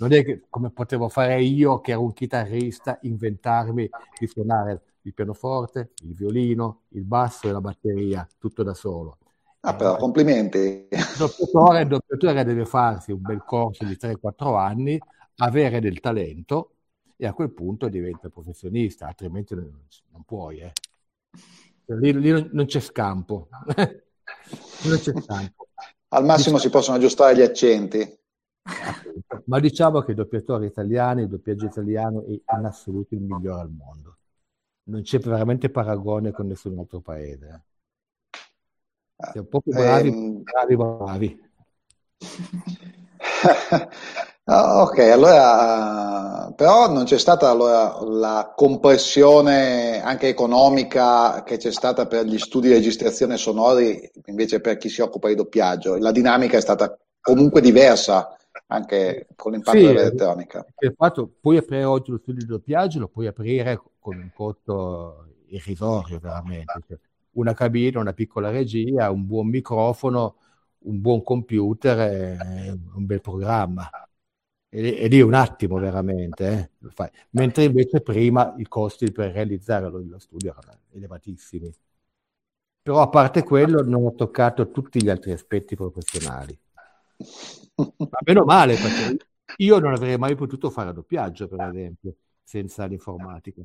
Non 0.00 0.12
è 0.12 0.24
che 0.24 0.46
come 0.48 0.70
potevo 0.70 1.10
fare 1.10 1.42
io, 1.42 1.80
che 1.80 1.90
ero 1.92 2.02
un 2.02 2.14
chitarrista, 2.14 2.98
inventarmi 3.02 3.88
di 4.18 4.26
suonare 4.26 4.82
il 5.02 5.12
pianoforte, 5.12 5.92
il 6.04 6.14
violino, 6.14 6.84
il 6.90 7.04
basso 7.04 7.48
e 7.48 7.52
la 7.52 7.60
batteria, 7.60 8.26
tutto 8.38 8.62
da 8.62 8.72
solo. 8.72 9.18
Ah, 9.60 9.74
però 9.74 9.96
complimenti. 9.96 10.88
Il 10.88 11.86
doppiatore, 11.86 12.44
deve 12.44 12.64
farsi 12.64 13.12
un 13.12 13.20
bel 13.20 13.44
corso 13.44 13.84
di 13.84 13.98
3-4 14.00 14.56
anni, 14.58 14.98
avere 15.36 15.80
del 15.80 16.00
talento 16.00 16.76
e 17.18 17.26
a 17.26 17.34
quel 17.34 17.50
punto 17.50 17.88
diventa 17.88 18.30
professionista, 18.30 19.06
altrimenti 19.06 19.54
non, 19.54 19.70
non 20.12 20.22
puoi. 20.24 20.60
Eh. 20.60 20.72
Lì, 21.98 22.18
lì, 22.18 22.48
non 22.52 22.64
c'è 22.64 22.80
scampo. 22.80 23.48
non 23.76 24.98
c'è 24.98 25.12
scampo. 25.20 25.68
Al 26.08 26.24
massimo 26.24 26.56
si 26.56 26.70
possono 26.70 26.96
aggiustare 26.96 27.36
gli 27.36 27.42
accenti. 27.42 28.18
Ma 29.44 29.60
diciamo 29.60 30.00
che 30.00 30.12
i 30.12 30.14
doppiatori 30.14 30.66
italiani, 30.66 31.22
il 31.22 31.28
doppiaggio 31.28 31.66
italiano 31.66 32.24
è 32.24 32.30
in 32.30 32.64
assoluto 32.64 33.14
il 33.14 33.20
migliore 33.20 33.60
al 33.60 33.70
mondo 33.70 34.16
non 34.90 35.02
c'è 35.02 35.18
veramente 35.18 35.70
paragone 35.70 36.32
con 36.32 36.46
nessun 36.48 36.78
altro 36.78 37.00
paese. 37.00 37.64
Siamo 39.32 39.46
proprio 39.48 39.74
bravi, 39.74 40.08
ehm... 40.08 40.42
bravi, 40.42 40.76
bravi. 40.76 41.48
ok, 44.44 44.98
allora 44.98 46.52
però 46.56 46.90
non 46.90 47.04
c'è 47.04 47.18
stata 47.18 47.48
allora, 47.48 47.98
la 48.02 48.52
compressione 48.54 50.02
anche 50.02 50.28
economica 50.28 51.42
che 51.44 51.56
c'è 51.56 51.70
stata 51.70 52.06
per 52.06 52.24
gli 52.24 52.38
studi 52.38 52.68
di 52.68 52.74
registrazione 52.74 53.36
sonori 53.36 54.10
invece 54.26 54.60
per 54.60 54.76
chi 54.76 54.88
si 54.88 55.00
occupa 55.00 55.28
di 55.28 55.34
doppiaggio. 55.34 55.96
La 55.96 56.12
dinamica 56.12 56.56
è 56.56 56.60
stata 56.60 56.98
comunque 57.20 57.60
diversa 57.60 58.34
anche 58.68 59.28
con 59.36 59.52
l'impatto 59.52 59.78
sì, 59.78 59.84
dell'elettronica. 59.84 60.64
Il 60.78 60.94
fatto, 60.96 61.30
puoi 61.40 61.56
aprire 61.56 61.84
oggi 61.84 62.10
lo 62.10 62.18
studio 62.18 62.40
di 62.40 62.46
doppiaggio, 62.46 62.98
lo 62.98 63.08
puoi 63.08 63.26
aprire 63.26 63.80
con 63.98 64.16
un 64.16 64.30
costo 64.34 65.26
irrisorio 65.46 66.18
veramente. 66.18 66.82
Cioè, 66.86 66.98
una 67.32 67.54
cabina, 67.54 68.00
una 68.00 68.12
piccola 68.12 68.50
regia, 68.50 69.10
un 69.10 69.26
buon 69.26 69.48
microfono, 69.48 70.36
un 70.78 71.00
buon 71.00 71.22
computer 71.22 72.36
un 72.94 73.06
bel 73.06 73.20
programma. 73.20 73.88
E, 74.72 75.08
lì 75.08 75.20
un 75.20 75.34
attimo 75.34 75.78
veramente, 75.78 76.72
eh, 76.80 77.10
mentre 77.30 77.64
invece 77.64 78.00
prima 78.02 78.54
i 78.56 78.68
costi 78.68 79.10
per 79.10 79.32
realizzare 79.32 79.88
lo, 79.88 80.00
lo 80.00 80.18
studio 80.18 80.54
erano 80.56 80.78
elevatissimi. 80.92 81.74
Però 82.82 83.00
a 83.00 83.08
parte 83.08 83.42
quello 83.42 83.82
non 83.82 84.04
ho 84.04 84.14
toccato 84.14 84.70
tutti 84.70 85.02
gli 85.02 85.10
altri 85.10 85.32
aspetti 85.32 85.74
professionali. 85.74 86.56
Ma 87.74 88.18
meno 88.24 88.44
male, 88.44 88.76
perché 88.76 89.26
io 89.56 89.78
non 89.78 89.92
avrei 89.92 90.16
mai 90.18 90.34
potuto 90.34 90.70
fare 90.70 90.92
doppiaggio, 90.92 91.48
per 91.48 91.60
esempio, 91.68 92.14
senza 92.42 92.84
l'informatica. 92.86 93.62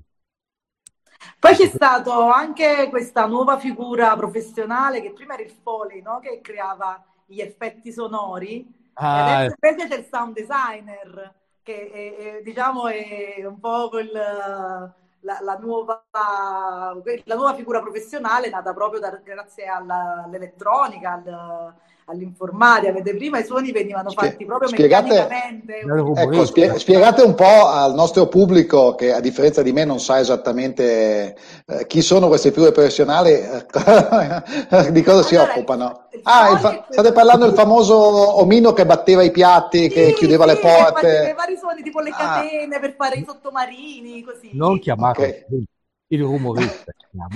Poi 1.40 1.56
c'è 1.56 1.68
stata 1.68 2.34
anche 2.34 2.88
questa 2.90 3.26
nuova 3.26 3.58
figura 3.58 4.16
professionale 4.16 5.02
che 5.02 5.14
prima 5.14 5.34
era 5.34 5.44
il 5.44 5.52
Foley, 5.52 6.02
no? 6.02 6.20
che 6.20 6.40
creava 6.42 7.04
gli 7.26 7.40
effetti 7.40 7.92
sonori, 7.92 8.66
ah, 8.94 9.18
e 9.18 9.22
adesso 9.22 9.56
invece 9.60 9.88
c'è 9.88 10.00
il 10.00 10.08
sound 10.12 10.34
designer, 10.34 11.34
che 11.64 11.90
è, 11.90 12.16
è, 12.16 12.42
diciamo 12.44 12.88
è 12.88 13.44
un 13.46 13.60
po' 13.60 13.90
quel, 13.90 14.12
la, 14.12 14.94
la, 15.42 15.58
nuova, 15.60 16.06
la, 16.12 17.36
nuova, 17.36 17.56
figura 17.56 17.82
professionale 17.82 18.50
nata 18.50 18.74
proprio 18.74 19.00
da, 19.00 19.20
grazie 19.24 19.66
alla, 19.66 20.24
all'elettronica, 20.26 21.14
al, 21.14 21.74
all'informatica, 22.06 22.92
vedete 22.92 23.18
prima 23.18 23.40
i 23.40 23.44
suoni 23.44 23.72
venivano 23.72 24.12
fatti 24.12 24.46
proprio 24.46 24.70
spiegate, 24.70 25.08
meccanicamente. 25.08 26.22
Ecco, 26.22 26.46
spie- 26.46 26.78
spiegate 26.78 27.24
un 27.24 27.34
po' 27.34 27.68
al 27.68 27.94
nostro 27.96 28.28
pubblico 28.28 28.94
che 28.94 29.12
a 29.12 29.20
differenza 29.20 29.62
di 29.62 29.72
me 29.72 29.86
non 29.86 30.00
sa 30.00 30.20
esattamente 30.20 31.36
eh, 31.66 31.88
chi 31.88 32.02
sono 32.02 32.28
queste 32.28 32.52
figure 32.52 32.72
professionali, 32.72 33.32
eh, 33.32 34.92
di 34.92 35.02
cosa 35.02 35.12
allora, 35.12 35.28
si 35.28 35.36
occupano. 35.36 36.08
Ah, 36.24 36.58
fa- 36.58 36.86
state 36.90 37.12
parlando 37.12 37.46
del 37.46 37.56
famoso 37.56 37.96
omino 37.96 38.74
che 38.74 38.86
batteva 38.86 39.24
i 39.24 39.32
piatti, 39.32 39.84
sì, 39.84 39.90
che 39.90 40.14
chiudeva 40.14 40.48
sì, 40.48 40.54
le 40.54 40.60
porte. 40.60 41.30
I 41.32 41.36
vari 41.36 41.58
suoni 41.58 41.82
tipo 41.82 42.02
le 42.02 42.12
ah. 42.12 42.16
catene 42.16 42.76
ah. 42.76 42.80
per 42.80 42.96
fare 42.96 43.16
i 43.16 43.24
sottomarini, 43.26 44.22
così. 44.22 44.52
Non 44.54 44.80
chiamate 44.80 45.46
okay. 45.48 45.64
il 46.08 46.22
rumorista, 46.22 46.92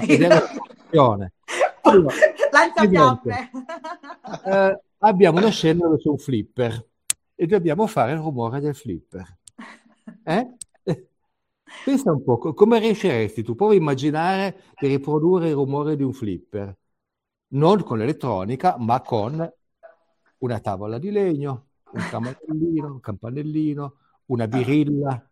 ed 0.06 0.22
allora, 1.90 2.16
Lanciafiamme. 2.52 3.52
Eh, 4.46 4.82
abbiamo 5.00 5.38
una 5.38 5.50
scena 5.50 5.86
dove 5.86 5.98
c'è 5.98 6.10
un 6.10 6.18
flipper 6.18 6.88
e 7.36 7.46
dobbiamo 7.46 7.88
fare 7.88 8.14
il 8.14 8.20
rumore 8.20 8.60
del 8.60 8.76
flipper. 8.76 9.38
Eh? 10.24 10.56
Pensa 11.86 12.12
un 12.12 12.24
po', 12.24 12.38
come 12.38 12.80
riusciresti 12.80 13.44
tu? 13.44 13.56
Provi 13.56 13.76
a 13.76 13.80
immaginare 13.80 14.62
di 14.80 14.88
riprodurre 14.88 15.50
il 15.50 15.54
rumore 15.54 15.96
di 15.96 16.04
un 16.04 16.14
flipper, 16.14 16.76
non 17.50 17.84
con 17.84 17.98
l'elettronica, 17.98 18.76
ma 18.78 19.02
con 19.02 19.54
una 20.40 20.60
tavola 20.60 20.98
di 20.98 21.12
legno, 21.12 21.68
un 21.92 22.08
campanellino, 22.10 22.88
un 22.88 23.00
campanellino, 23.00 23.96
una 24.26 24.48
birilla, 24.48 25.30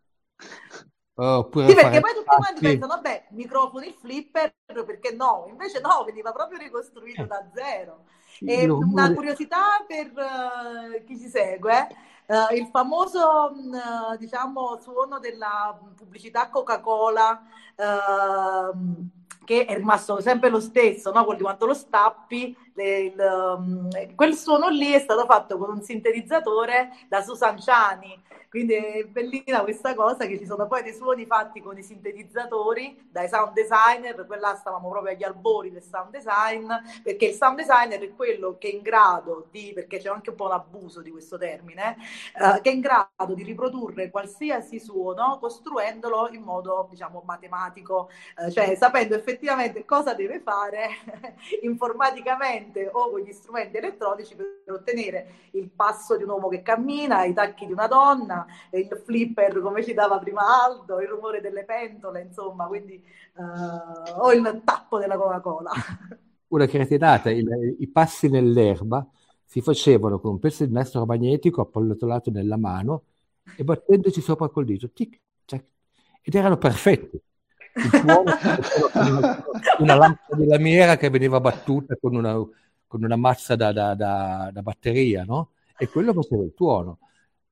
Oppure 1.19 1.69
sì, 1.69 1.73
perché 1.73 1.99
poi 1.99 2.13
tutti 2.13 2.25
quanti 2.25 2.61
pensano, 2.61 2.93
vabbè, 2.93 3.27
microfoni, 3.29 3.95
flipper, 3.99 4.53
perché 4.85 5.13
no? 5.13 5.47
Invece 5.49 5.79
no, 5.79 6.03
veniva 6.05 6.31
proprio 6.31 6.59
ricostruito 6.59 7.23
eh. 7.23 7.27
da 7.27 7.43
zero. 7.55 8.03
E 8.39 8.69
una 8.69 9.11
curiosità 9.11 9.83
per 9.87 10.11
uh, 10.13 11.03
chi 11.05 11.17
ci 11.17 11.27
segue, 11.27 11.87
uh, 12.27 12.53
il 12.53 12.67
famoso, 12.71 13.51
uh, 13.51 14.15
diciamo, 14.17 14.77
suono 14.79 15.17
della 15.17 15.75
pubblicità 15.95 16.49
Coca-Cola, 16.49 17.41
ehm, 17.75 19.09
che 19.43 19.65
è 19.65 19.75
rimasto 19.75 20.21
sempre 20.21 20.49
lo 20.49 20.59
stesso, 20.59 21.11
no? 21.11 21.23
Quello 21.23 21.37
di 21.37 21.43
quanto 21.45 21.65
lo 21.65 21.73
stappi, 21.73 22.55
le, 22.73 22.99
il, 22.99 23.55
um, 23.57 23.89
quel 24.13 24.35
suono 24.35 24.67
lì 24.67 24.91
è 24.91 24.99
stato 24.99 25.25
fatto 25.25 25.57
con 25.57 25.71
un 25.71 25.81
sintetizzatore 25.81 26.91
da 27.07 27.21
Susan 27.21 27.59
Ciani, 27.59 28.21
quindi 28.57 28.73
è 28.73 29.03
bellina 29.03 29.61
questa 29.61 29.93
cosa 29.93 30.25
che 30.25 30.39
ci 30.39 30.47
sono 30.47 30.65
poi 30.65 30.81
dei 30.81 30.95
suoni 30.95 31.27
fatti 31.27 31.61
con 31.61 31.77
i 31.77 31.83
sintetizzatori 31.83 33.07
dai 33.11 33.27
sound 33.27 33.53
designer, 33.53 34.25
quella 34.25 34.55
stavamo 34.55 34.89
proprio 34.89 35.13
agli 35.13 35.23
albori 35.23 35.71
del 35.71 35.83
sound 35.83 36.09
design, 36.09 36.67
perché 37.03 37.27
il 37.27 37.33
sound 37.35 37.57
designer 37.57 37.99
è 37.99 38.15
quello 38.15 38.57
che 38.57 38.69
è 38.69 38.73
in 38.73 38.81
grado 38.81 39.45
di, 39.51 39.73
perché 39.75 39.99
c'è 39.99 40.09
anche 40.09 40.31
un 40.31 40.35
po' 40.35 40.45
un 40.45 40.53
abuso 40.53 41.01
di 41.01 41.11
questo 41.11 41.37
termine, 41.37 41.97
eh, 42.33 42.61
che 42.61 42.71
è 42.71 42.73
in 42.73 42.79
grado 42.79 43.35
di 43.35 43.43
riprodurre 43.43 44.09
qualsiasi 44.09 44.79
suono 44.79 45.37
costruendolo 45.39 46.29
in 46.29 46.41
modo, 46.41 46.87
diciamo, 46.89 47.21
matematico, 47.27 48.09
eh, 48.37 48.49
cioè 48.49 48.73
sapendo 48.75 49.13
effettivamente 49.13 49.85
cosa 49.85 50.15
deve 50.15 50.39
fare 50.39 50.89
informaticamente 51.61 52.89
o 52.91 53.11
con 53.11 53.19
gli 53.19 53.31
strumenti 53.31 53.77
elettronici 53.77 54.35
per 54.35 54.63
ottenere 54.67 55.49
il 55.51 55.69
passo 55.69 56.17
di 56.17 56.23
un 56.23 56.29
uomo 56.29 56.47
che 56.47 56.63
cammina, 56.63 57.23
i 57.23 57.33
tacchi 57.33 57.67
di 57.67 57.71
una 57.71 57.87
donna, 57.87 58.45
il 58.71 59.01
flipper 59.03 59.61
come 59.61 59.83
ci 59.83 59.93
dava 59.93 60.17
prima 60.19 60.41
Aldo, 60.65 60.99
il 60.99 61.07
rumore 61.07 61.41
delle 61.41 61.63
pentole, 61.63 62.21
insomma, 62.21 62.65
quindi 62.67 63.01
uh, 63.35 64.21
o 64.21 64.33
il 64.33 64.61
tappo 64.63 64.99
della 64.99 65.17
Coca-Cola. 65.17 65.71
Una 66.49 66.65
cretinata, 66.65 67.29
il, 67.29 67.75
i 67.79 67.87
passi 67.87 68.29
nell'erba 68.29 69.05
si 69.43 69.61
facevano 69.61 70.19
con 70.19 70.31
un 70.31 70.39
pezzo 70.39 70.65
di 70.65 70.73
nastro 70.73 71.05
magnetico 71.05 71.61
appallottolato 71.61 72.31
nella 72.31 72.57
mano 72.57 73.03
e 73.55 73.63
battendoci 73.63 74.19
sopra 74.19 74.49
col 74.49 74.65
dito, 74.65 74.89
tic, 74.91 75.19
tac, 75.45 75.63
ed 76.21 76.35
erano 76.35 76.57
perfetti. 76.57 77.21
Tuono, 77.89 78.23
una 79.79 79.95
lampada 79.95 80.35
di 80.35 80.47
lamiera 80.47 80.97
che 80.97 81.09
veniva 81.09 81.39
battuta 81.39 81.95
con 81.95 82.15
una, 82.15 82.33
con 82.87 83.03
una 83.03 83.15
mazza 83.15 83.55
da, 83.55 83.71
da, 83.71 83.93
da, 83.93 84.49
da, 84.51 84.61
batteria, 84.61 85.23
no? 85.23 85.51
E 85.77 85.87
quello 85.87 86.11
faceva 86.11 86.43
il 86.43 86.53
tuono. 86.55 86.99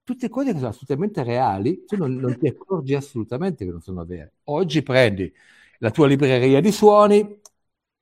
Tutte 0.05 0.29
cose 0.29 0.51
che 0.51 0.57
sono 0.59 0.69
assolutamente 0.69 1.23
reali, 1.23 1.83
tu 1.85 1.97
non, 1.97 2.15
non 2.15 2.37
ti 2.37 2.47
accorgi 2.47 2.93
assolutamente 2.93 3.65
che 3.65 3.71
non 3.71 3.81
sono 3.81 4.05
vere. 4.05 4.35
Oggi 4.45 4.83
prendi 4.83 5.33
la 5.79 5.89
tua 5.89 6.05
libreria 6.07 6.61
di 6.61 6.71
suoni, 6.71 7.41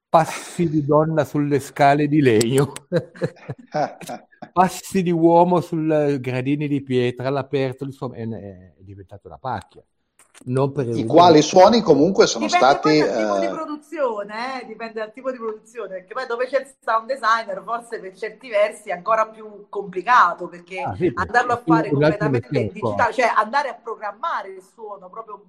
passi 0.10 0.68
di 0.70 0.84
donna 0.86 1.24
sulle 1.24 1.60
scale 1.62 2.08
di 2.10 2.22
legno, 2.22 2.74
passi 4.52 5.02
di 5.02 5.12
uomo 5.12 5.62
sui 5.62 6.20
gradini 6.20 6.68
di 6.68 6.82
pietra 6.84 7.30
all'aperto, 7.30 7.86
insomma, 7.86 8.16
è, 8.18 8.28
è 8.28 8.82
diventato 8.84 9.28
una 9.28 9.38
pacchia. 9.38 9.84
I 10.46 11.06
quali 11.06 11.42
suoni 11.42 11.82
comunque 11.82 12.26
sono 12.28 12.46
dipende 12.46 12.66
stati... 12.66 12.90
Dipende 12.90 13.14
dal 13.14 13.40
tipo 13.40 13.40
di 13.40 13.54
produzione, 13.54 14.62
eh? 14.62 14.66
dipende 14.66 14.94
dal 14.94 15.14
tipo 15.14 15.32
di 15.32 15.38
produzione, 15.38 15.88
perché 15.90 16.14
poi 16.14 16.26
dove 16.26 16.48
c'è 16.48 16.60
il 16.60 16.76
sound 16.84 17.08
designer 17.08 17.62
forse 17.64 18.00
per 18.00 18.18
certi 18.18 18.50
versi 18.50 18.90
è 18.90 18.94
ancora 18.94 19.28
più 19.28 19.68
complicato, 19.70 20.48
perché 20.48 20.82
ah, 20.82 20.96
sì, 20.96 21.12
andarlo 21.14 21.54
a 21.54 21.62
fare 21.66 21.90
completamente 21.90 22.60
in 22.60 22.70
digitale, 22.72 23.14
cioè 23.14 23.32
andare 23.36 23.70
a 23.70 23.76
programmare 23.76 24.50
il 24.50 24.62
suono 24.62 25.10
proprio 25.10 25.46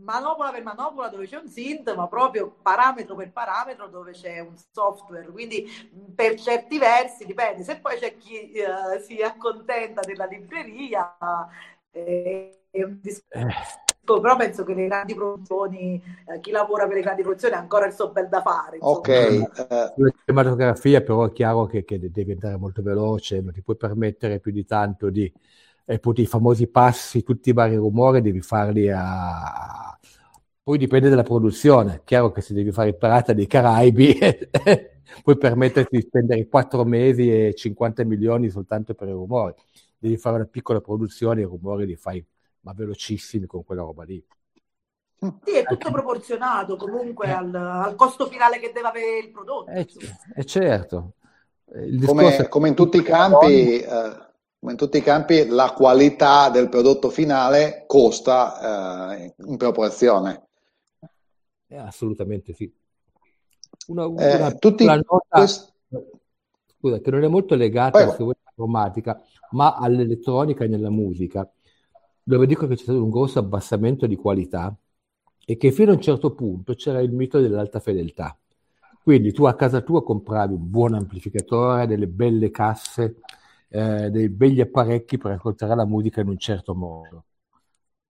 manopola 0.00 0.50
per 0.50 0.62
manopola 0.62 1.08
dove 1.08 1.26
c'è 1.26 1.36
un 1.36 1.48
synth, 1.48 1.94
ma 1.94 2.06
proprio 2.06 2.54
parametro 2.62 3.14
per 3.14 3.32
parametro 3.32 3.88
dove 3.88 4.12
c'è 4.12 4.40
un 4.40 4.54
software. 4.72 5.30
Quindi 5.30 5.66
per 6.14 6.38
certi 6.38 6.78
versi 6.78 7.24
dipende. 7.24 7.62
Se 7.62 7.78
poi 7.78 7.98
c'è 7.98 8.16
chi 8.16 8.52
uh, 8.54 9.00
si 9.02 9.20
accontenta 9.22 10.00
della 10.02 10.26
libreria, 10.26 11.16
eh, 11.90 12.60
è 12.70 12.82
un 12.82 12.98
discorso. 13.00 13.86
Eh 14.16 14.20
però 14.20 14.36
penso 14.36 14.64
che 14.64 14.74
le 14.74 14.86
grandi 14.86 15.14
produzioni, 15.14 16.02
eh, 16.26 16.40
chi 16.40 16.50
lavora 16.50 16.86
per 16.86 16.96
le 16.96 17.02
grandi 17.02 17.22
produzioni 17.22 17.54
ha 17.54 17.58
ancora 17.58 17.86
il 17.86 17.92
suo 17.92 18.10
bel 18.10 18.28
da 18.28 18.40
fare. 18.40 18.76
Insomma. 18.76 18.96
Ok. 18.96 19.08
Uh, 19.08 20.02
la 20.02 20.12
cinematografia 20.24 21.00
però 21.02 21.26
è 21.26 21.32
chiaro 21.32 21.66
che, 21.66 21.84
che, 21.84 21.98
devi 21.98 22.32
andare 22.32 22.56
molto 22.56 22.82
veloce, 22.82 23.40
non 23.40 23.52
ti 23.52 23.62
puoi 23.62 23.76
permettere 23.76 24.40
più 24.40 24.52
di 24.52 24.64
tanto 24.64 25.10
di... 25.10 25.30
Eh, 25.84 26.00
i 26.02 26.26
famosi 26.26 26.66
passi, 26.68 27.22
tutti 27.22 27.50
i 27.50 27.52
vari 27.54 27.76
rumori, 27.76 28.20
devi 28.20 28.40
farli 28.40 28.90
a... 28.90 29.98
Poi 30.62 30.76
dipende 30.76 31.08
dalla 31.08 31.22
produzione. 31.22 32.02
Chiaro 32.04 32.30
che 32.30 32.42
se 32.42 32.52
devi 32.52 32.72
fare 32.72 32.90
il 32.90 32.96
Pirata 32.96 33.32
dei 33.32 33.46
Caraibi 33.46 34.18
puoi 35.22 35.38
permetterti 35.38 35.96
di 35.96 36.02
spendere 36.02 36.46
4 36.46 36.84
mesi 36.84 37.30
e 37.30 37.54
50 37.54 38.04
milioni 38.04 38.50
soltanto 38.50 38.94
per 38.94 39.08
i 39.08 39.12
rumori. 39.12 39.54
Devi 39.98 40.18
fare 40.18 40.36
una 40.36 40.44
piccola 40.44 40.80
produzione, 40.80 41.40
i 41.40 41.44
rumori 41.44 41.86
li 41.86 41.96
fai 41.96 42.22
ma 42.60 42.72
velocissimi 42.72 43.46
con 43.46 43.64
quella 43.64 43.82
roba 43.82 44.04
lì. 44.04 44.24
Sì, 45.20 45.56
è 45.56 45.64
tutto 45.64 45.90
proporzionato 45.90 46.76
comunque 46.76 47.26
eh. 47.26 47.32
al, 47.32 47.52
al, 47.52 47.94
costo 47.96 48.26
finale 48.26 48.60
che 48.60 48.70
deve 48.72 48.88
avere 48.88 49.18
il 49.18 49.30
prodotto. 49.30 49.70
Eh, 49.70 49.86
eh 50.36 50.44
certo. 50.44 51.14
Come, 52.06 52.48
come, 52.48 52.68
in 52.68 52.74
tutti 52.74 52.98
i 52.98 53.02
campi, 53.02 53.80
eh, 53.80 53.86
come 54.58 54.72
in 54.72 54.76
tutti 54.76 54.98
i 54.98 55.02
campi, 55.02 55.46
la 55.48 55.72
qualità 55.72 56.50
del 56.50 56.68
prodotto 56.68 57.10
finale 57.10 57.84
costa 57.86 59.16
eh, 59.16 59.34
in 59.44 59.56
proporzione. 59.56 60.46
Eh, 61.66 61.76
assolutamente 61.76 62.54
sì. 62.54 62.72
Una, 63.88 64.06
una, 64.06 64.52
tutti 64.52 64.84
una 64.84 64.96
nota, 64.96 65.26
quest... 65.28 65.72
scusa, 66.78 67.00
che 67.00 67.10
non 67.10 67.24
è 67.24 67.28
molto 67.28 67.54
legata 67.56 67.98
all'informatica, 67.98 69.20
ma 69.50 69.74
all'elettronica 69.74 70.64
e 70.64 70.68
nella 70.68 70.90
musica 70.90 71.50
dove 72.28 72.46
dico 72.46 72.66
che 72.66 72.74
c'è 72.74 72.82
stato 72.82 73.02
un 73.02 73.08
grosso 73.08 73.38
abbassamento 73.38 74.06
di 74.06 74.14
qualità 74.14 74.76
e 75.46 75.56
che 75.56 75.72
fino 75.72 75.92
a 75.92 75.94
un 75.94 76.02
certo 76.02 76.34
punto 76.34 76.74
c'era 76.74 77.00
il 77.00 77.10
mito 77.10 77.40
dell'alta 77.40 77.80
fedeltà. 77.80 78.38
Quindi 79.02 79.32
tu 79.32 79.46
a 79.46 79.54
casa 79.54 79.80
tua 79.80 80.02
compravi 80.04 80.52
un 80.52 80.68
buon 80.68 80.92
amplificatore, 80.92 81.86
delle 81.86 82.06
belle 82.06 82.50
casse, 82.50 83.20
eh, 83.70 84.10
dei 84.10 84.28
begli 84.28 84.60
apparecchi 84.60 85.16
per 85.16 85.32
ascoltare 85.32 85.74
la 85.74 85.86
musica 85.86 86.20
in 86.20 86.28
un 86.28 86.36
certo 86.36 86.74
modo. 86.74 87.24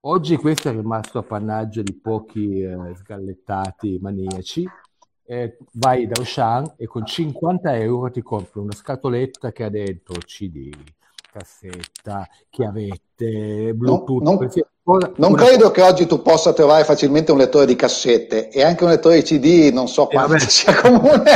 Oggi 0.01 0.35
questo 0.35 0.69
è 0.69 0.73
rimasto 0.73 1.21
appannaggio 1.21 1.83
di 1.83 1.95
pochi 1.95 2.61
eh, 2.61 2.77
sgallettati 2.97 3.99
maniaci. 4.01 4.69
Eh, 5.23 5.59
vai 5.75 6.09
da 6.09 6.14
Auchan 6.19 6.75
e 6.77 6.87
con 6.87 7.07
50 7.07 7.77
euro 7.77 8.11
ti 8.11 8.23
compri 8.23 8.59
una 8.59 8.73
scatoletta 8.73 9.53
che 9.53 9.62
ha 9.62 9.69
dentro 9.69 10.19
CD, 10.19 10.73
cassetta, 11.31 12.26
chiavette, 12.49 13.72
Bluetooth, 13.74 14.22
no, 14.22 14.31
non, 14.33 14.49
cosa. 14.83 15.12
Non 15.16 15.35
credo 15.35 15.70
che 15.70 15.83
oggi 15.83 16.07
tu 16.07 16.22
possa 16.22 16.53
trovare 16.53 16.85
facilmente 16.85 17.31
un 17.31 17.39
lettore 17.39 17.66
di 17.66 17.76
cassette 17.76 18.49
e 18.49 18.62
anche 18.62 18.85
un 18.85 18.91
lettore 18.91 19.16
di 19.16 19.22
CD, 19.22 19.72
non 19.72 19.87
so 19.87 20.07
quanto 20.07 20.35
eh, 20.35 20.41
sia 20.49 20.74
comune. 20.81 21.31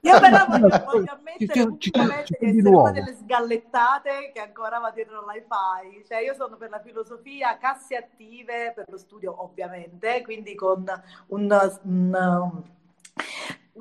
Io 0.00 0.20
però 0.20 0.46
voglio, 0.48 0.84
voglio 0.84 1.12
ammettere 1.12 1.76
ci, 1.78 1.90
ci, 1.90 1.90
ci, 2.24 2.34
che 2.38 2.68
una 2.68 2.90
delle 2.90 3.14
sgallettate 3.14 4.32
che 4.34 4.40
ancora 4.40 4.78
va 4.78 4.90
dietro 4.90 5.24
l'hi-fi. 5.26 6.04
Cioè 6.06 6.22
io 6.22 6.34
sono 6.34 6.56
per 6.56 6.70
la 6.70 6.80
filosofia 6.80 7.56
casse 7.58 7.96
attive 7.96 8.72
per 8.74 8.86
lo 8.88 8.98
studio 8.98 9.42
ovviamente, 9.42 10.22
quindi 10.22 10.54
con 10.56 10.84
un, 11.28 11.78
un 11.84 12.62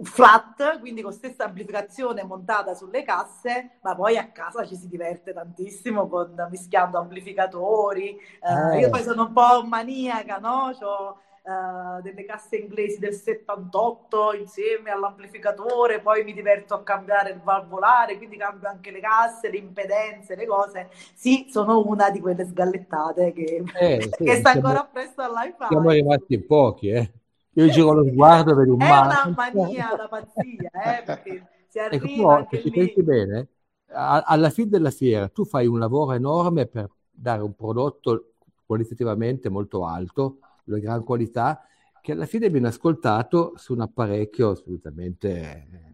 flat, 0.03 0.79
quindi 0.79 1.01
con 1.01 1.13
stessa 1.13 1.45
amplificazione 1.45 2.23
montata 2.23 2.73
sulle 2.73 3.03
casse, 3.03 3.77
ma 3.81 3.95
poi 3.95 4.17
a 4.17 4.31
casa 4.31 4.65
ci 4.65 4.75
si 4.75 4.87
diverte 4.87 5.33
tantissimo 5.33 6.07
con 6.07 6.33
mischiando 6.49 6.97
amplificatori. 6.97 8.17
Eh, 8.41 8.79
io 8.79 8.89
poi 8.89 9.03
sono 9.03 9.23
un 9.23 9.33
po' 9.33 9.63
maniaca, 9.65 10.37
no? 10.37 10.75
C'ho, 10.77 11.19
Uh, 11.45 12.01
delle 12.01 12.25
casse 12.25 12.55
inglesi 12.55 12.97
del 12.97 13.13
78 13.13 14.33
insieme 14.33 14.89
all'amplificatore, 14.89 16.01
poi 16.01 16.23
mi 16.23 16.33
diverto 16.33 16.73
a 16.73 16.81
cambiare 16.81 17.29
il 17.29 17.39
valvolare, 17.39 18.17
quindi 18.17 18.35
cambio 18.35 18.67
anche 18.67 18.89
le 18.89 18.99
casse, 18.99 19.51
le 19.51 19.57
impedenze, 19.57 20.35
le 20.35 20.47
cose. 20.47 20.89
Sì, 21.13 21.45
sono 21.47 21.83
una 21.85 22.09
di 22.09 22.19
quelle 22.19 22.45
sgallettate 22.45 23.31
che, 23.31 23.63
eh, 23.79 24.01
sì, 24.01 24.09
che 24.25 24.35
sta 24.37 24.53
siamo, 24.53 24.69
ancora 24.69 24.89
presto 24.91 25.21
all'iPhone. 25.21 25.67
Siamo 25.69 25.91
rimasti 25.91 26.33
in 26.33 26.47
pochi, 26.47 26.89
eh. 26.89 27.11
Io 27.57 27.69
giro 27.69 27.93
lo 27.93 28.05
sguardo 28.05 28.53
vedo 28.53 28.73
un 28.73 28.81
È 28.81 28.89
una 28.89 29.33
mania 29.35 29.95
da 29.95 30.07
pazzia, 30.07 30.69
eh, 30.99 31.03
perché 31.05 31.47
si 31.67 31.77
ecco, 31.77 31.95
arriva 31.95 32.13
ecco, 32.13 32.29
anche 32.29 32.61
se 32.61 32.69
pensi 32.69 33.03
bene, 33.03 33.47
alla 33.87 34.49
fine 34.49 34.69
della 34.69 34.91
fiera 34.91 35.29
tu 35.29 35.45
fai 35.45 35.67
un 35.67 35.79
lavoro 35.79 36.13
enorme 36.13 36.65
per 36.65 36.89
dare 37.09 37.41
un 37.41 37.55
prodotto 37.55 38.31
qualitativamente 38.65 39.49
molto 39.49 39.85
alto, 39.85 40.39
di 40.63 40.79
gran 40.79 41.03
qualità, 41.03 41.65
che 42.01 42.11
alla 42.11 42.25
fine 42.25 42.49
viene 42.49 42.67
ascoltato 42.67 43.53
su 43.55 43.73
un 43.73 43.81
apparecchio 43.81 44.49
assolutamente 44.49 45.93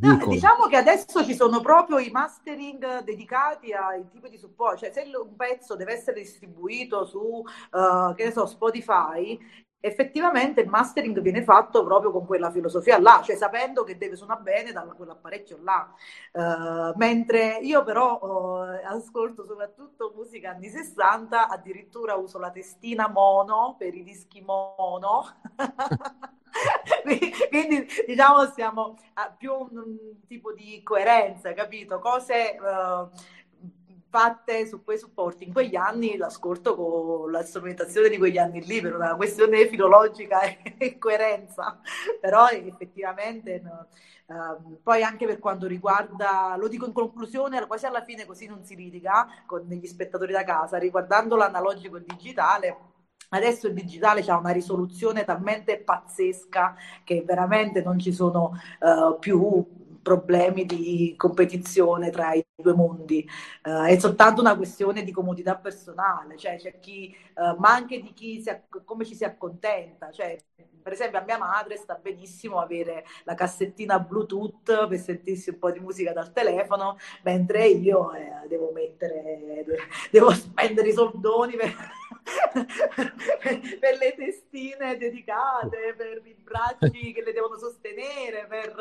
No, 0.00 0.16
diciamo 0.26 0.66
che 0.66 0.76
adesso 0.76 1.24
ci 1.24 1.34
sono 1.34 1.60
proprio 1.60 1.98
i 1.98 2.10
mastering 2.10 3.04
dedicati 3.04 3.72
ai 3.72 4.08
tipi 4.08 4.28
di 4.28 4.36
supporto, 4.36 4.78
cioè 4.78 4.90
se 4.90 5.08
un 5.16 5.36
pezzo 5.36 5.76
deve 5.76 5.92
essere 5.92 6.18
distribuito 6.18 7.04
su, 7.04 7.20
uh, 7.20 8.12
che 8.14 8.24
ne 8.24 8.32
so, 8.32 8.46
Spotify, 8.46 9.38
effettivamente 9.80 10.60
il 10.60 10.68
mastering 10.68 11.20
viene 11.20 11.42
fatto 11.42 11.84
proprio 11.84 12.10
con 12.10 12.26
quella 12.26 12.50
filosofia 12.50 12.98
là, 12.98 13.20
cioè 13.24 13.36
sapendo 13.36 13.84
che 13.84 13.96
deve 13.96 14.16
suonare 14.16 14.42
bene 14.42 14.72
da 14.72 14.82
quell'apparecchio 14.82 15.58
là. 15.62 15.92
Uh, 16.32 16.92
mentre 16.96 17.58
io 17.62 17.84
però 17.84 18.18
uh, 18.20 18.80
ascolto 18.84 19.44
soprattutto 19.44 20.12
musica 20.16 20.50
anni 20.50 20.68
60, 20.68 21.48
addirittura 21.48 22.14
uso 22.14 22.38
la 22.38 22.50
testina 22.50 23.08
mono 23.08 23.76
per 23.78 23.94
i 23.94 24.02
dischi 24.02 24.42
mono. 24.42 25.24
Quindi 27.50 27.86
diciamo 28.06 28.46
siamo 28.46 28.96
a 29.14 29.30
più 29.30 29.52
un, 29.52 29.96
tipo 30.26 30.52
di 30.52 30.82
coerenza, 30.82 31.52
capito? 31.52 31.98
Cose 32.00 32.56
uh, 32.60 33.08
fatte 34.10 34.66
su 34.66 34.82
quei 34.82 34.98
supporti 34.98 35.44
in 35.44 35.52
quegli 35.52 35.76
anni 35.76 36.16
l'ascolto 36.16 36.74
con 36.74 37.30
la 37.30 37.42
strumentazione 37.42 38.08
di 38.08 38.16
quegli 38.16 38.38
anni 38.38 38.64
lì 38.64 38.80
per 38.80 38.94
una 38.94 39.14
questione 39.16 39.66
filologica 39.66 40.40
e 40.78 40.98
coerenza 40.98 41.80
però 42.20 42.48
effettivamente 42.48 43.60
no. 43.60 43.86
uh, 44.26 44.80
poi 44.82 45.02
anche 45.02 45.26
per 45.26 45.38
quanto 45.38 45.66
riguarda 45.66 46.56
lo 46.56 46.68
dico 46.68 46.86
in 46.86 46.92
conclusione 46.92 47.66
quasi 47.66 47.86
alla 47.86 48.02
fine 48.02 48.24
così 48.24 48.46
non 48.46 48.64
si 48.64 48.74
litiga 48.74 49.26
con 49.46 49.66
gli 49.68 49.86
spettatori 49.86 50.32
da 50.32 50.44
casa 50.44 50.78
riguardando 50.78 51.36
l'analogico 51.36 51.96
e 51.96 52.00
il 52.00 52.06
digitale 52.06 52.76
Adesso 53.30 53.66
il 53.66 53.74
digitale 53.74 54.24
ha 54.26 54.38
una 54.38 54.52
risoluzione 54.52 55.22
talmente 55.24 55.80
pazzesca 55.80 56.74
che 57.04 57.22
veramente 57.26 57.82
non 57.82 57.98
ci 57.98 58.10
sono 58.10 58.52
uh, 58.80 59.18
più 59.18 59.66
problemi 60.08 60.64
di 60.64 61.14
competizione 61.16 62.10
tra 62.10 62.32
i 62.32 62.42
due 62.56 62.72
mondi, 62.72 63.28
uh, 63.64 63.84
è 63.84 63.98
soltanto 63.98 64.40
una 64.40 64.56
questione 64.56 65.04
di 65.04 65.12
comodità 65.12 65.56
personale, 65.56 66.38
cioè 66.38 66.56
c'è 66.56 66.78
chi, 66.78 67.14
uh, 67.34 67.58
ma 67.58 67.74
anche 67.74 68.00
di 68.00 68.14
chi 68.14 68.40
si, 68.40 68.50
come 68.84 69.04
ci 69.04 69.14
si 69.14 69.24
accontenta, 69.24 70.10
cioè, 70.10 70.38
per 70.82 70.92
esempio 70.94 71.18
a 71.18 71.24
mia 71.24 71.36
madre 71.36 71.76
sta 71.76 71.98
benissimo 72.00 72.58
avere 72.58 73.04
la 73.24 73.34
cassettina 73.34 73.98
Bluetooth 73.98 74.88
per 74.88 74.98
sentirsi 74.98 75.50
un 75.50 75.58
po' 75.58 75.70
di 75.70 75.80
musica 75.80 76.14
dal 76.14 76.32
telefono, 76.32 76.96
mentre 77.24 77.66
io 77.66 78.14
eh, 78.14 78.46
devo 78.48 78.70
mettere, 78.72 79.66
devo 80.10 80.30
spendere 80.32 80.88
i 80.88 80.94
soldoni 80.94 81.56
per, 81.56 81.74
per 83.80 83.98
le 83.98 84.14
testine 84.16 84.96
dedicate, 84.96 85.94
per 85.96 86.22
i 86.24 86.36
bracci 86.42 87.12
che 87.12 87.22
le 87.22 87.32
devono 87.32 87.56
sostenere, 87.56 88.46
per 88.48 88.74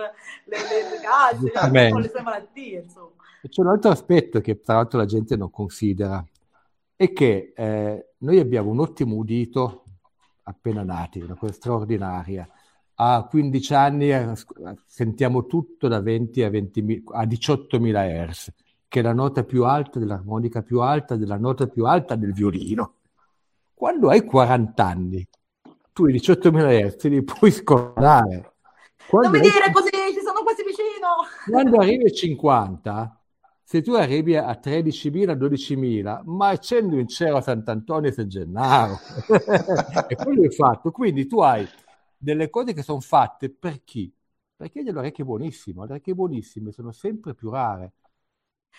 le, 0.45 0.57
le, 0.57 0.89
le 0.89 0.99
calze, 1.01 1.51
le 1.71 2.09
sue 2.09 2.21
malattie, 2.21 2.79
insomma. 2.81 3.11
C'è 3.47 3.61
un 3.61 3.67
altro 3.67 3.91
aspetto 3.91 4.41
che 4.41 4.59
tra 4.59 4.75
l'altro 4.75 4.97
la 4.97 5.05
gente 5.05 5.35
non 5.35 5.49
considera, 5.49 6.23
è 6.95 7.13
che 7.13 7.53
eh, 7.55 8.13
noi 8.17 8.39
abbiamo 8.39 8.71
un 8.71 8.79
ottimo 8.79 9.15
udito 9.15 9.83
appena 10.43 10.83
nati, 10.83 11.19
una 11.19 11.35
cosa 11.35 11.53
straordinaria. 11.53 12.47
A 12.95 13.27
15 13.29 13.73
anni 13.75 14.11
eh, 14.11 14.33
sentiamo 14.85 15.45
tutto 15.45 15.87
da 15.87 16.01
20 16.01 16.43
a, 16.43 16.49
20, 16.49 17.03
a 17.11 17.23
18.000 17.25 18.29
Hz, 18.29 18.53
che 18.87 18.99
è 18.99 19.03
la 19.03 19.13
nota 19.13 19.43
più 19.43 19.65
alta 19.65 19.99
dell'armonica 19.99 20.63
più 20.63 20.81
alta, 20.81 21.15
della 21.15 21.37
nota 21.37 21.67
più 21.67 21.85
alta 21.85 22.15
del 22.15 22.33
violino. 22.33 22.95
Quando 23.77 24.09
hai 24.09 24.25
40 24.25 24.83
anni, 24.83 25.27
tu 25.93 26.07
i 26.07 26.13
18.000 26.13 26.95
Hz 26.95 27.03
li 27.09 27.23
puoi 27.23 27.51
scordare. 27.51 28.55
Quando 29.07 29.37
non 29.37 29.39
mi 29.39 29.51
dire 29.51 29.71
così, 29.71 29.91
ci 29.91 30.19
sono 30.25 30.41
quasi 30.41 30.63
vicino! 30.63 31.07
Quando 31.47 31.77
arrivi 31.77 32.05
a 32.05 32.09
50, 32.09 33.21
se 33.61 33.83
tu 33.83 33.93
arrivi 33.93 34.35
a 34.35 34.59
13.000, 34.59 35.35
12.000, 35.37 36.21
ma 36.25 36.47
accendo 36.47 36.97
in 36.97 37.07
cielo 37.07 37.37
a 37.37 37.41
Sant'Antonio 37.41 38.09
e 38.09 38.13
San 38.13 38.27
Gennaro. 38.27 38.97
e 40.09 40.15
quello 40.15 40.45
è 40.45 40.49
fatto. 40.49 40.89
Quindi 40.89 41.27
tu 41.27 41.41
hai 41.41 41.63
delle 42.17 42.49
cose 42.49 42.73
che 42.73 42.81
sono 42.81 42.99
fatte 42.99 43.51
per 43.51 43.83
chi? 43.83 44.11
Perché 44.55 44.81
delle 44.81 44.97
orecchie 44.97 45.23
buonissime. 45.23 45.85
Le 45.85 45.91
orecchie 45.91 46.15
buonissime 46.15 46.71
sono 46.71 46.91
sempre 46.91 47.35
più 47.35 47.51
rare. 47.51 47.93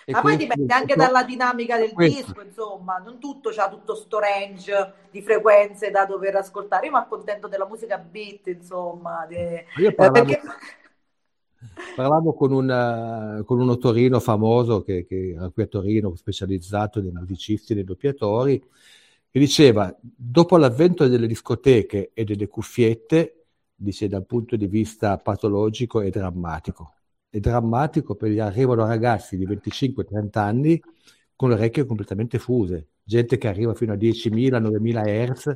E 0.05 0.13
Ma 0.13 0.21
poi 0.21 0.37
dipende 0.37 0.73
anche 0.73 0.95
dalla 0.95 1.23
dinamica 1.23 1.77
del 1.77 1.93
questo. 1.93 2.25
disco, 2.27 2.41
insomma, 2.43 2.97
non 2.97 3.19
tutto 3.19 3.51
c'ha 3.51 3.69
tutto 3.69 3.95
sto 3.95 4.19
range 4.19 4.95
di 5.11 5.21
frequenze 5.21 5.91
da 5.91 6.07
dover 6.07 6.37
ascoltare. 6.37 6.87
Io 6.87 6.93
mi 6.93 6.99
accontento 6.99 7.47
della 7.49 7.67
musica 7.67 7.99
beat, 7.99 8.47
insomma. 8.47 9.27
De... 9.29 9.67
Io 9.77 9.95
parlavo, 9.95 10.27
perché... 10.27 10.41
parlavo 11.95 12.33
con, 12.33 12.53
un, 12.53 13.43
con 13.45 13.61
uno 13.61 13.77
Torino 13.77 14.19
famoso 14.21 14.83
che, 14.83 15.05
che 15.05 15.35
era 15.37 15.51
qui 15.51 15.63
a 15.63 15.67
Torino, 15.67 16.15
specializzato 16.15 17.01
nei 17.01 17.13
musicisti 17.13 17.73
e 17.73 17.77
nei 17.77 17.85
doppiatori, 17.85 18.59
che 19.31 19.39
diceva, 19.39 19.95
dopo 20.01 20.57
l'avvento 20.57 21.07
delle 21.07 21.27
discoteche 21.27 22.13
e 22.15 22.25
delle 22.25 22.49
cuffiette, 22.49 23.45
dice 23.75 24.09
dal 24.09 24.25
punto 24.25 24.57
di 24.57 24.67
vista 24.67 25.17
patologico 25.19 26.01
è 26.01 26.09
drammatico 26.11 26.95
è 27.31 27.39
drammatico 27.39 28.15
perché 28.15 28.41
arrivano 28.41 28.87
ragazzi 28.87 29.37
di 29.37 29.47
25-30 29.47 30.39
anni 30.39 30.83
con 31.37 31.51
le 31.51 31.55
orecchie 31.55 31.87
completamente 31.87 32.39
fuse, 32.39 32.89
gente 33.05 33.39
che 33.39 33.49
arriva 33.49 33.75
fino 33.75 33.93
a 33.93 33.97
10.000, 33.97 34.61
9.000 34.61 35.33
Hz, 35.33 35.55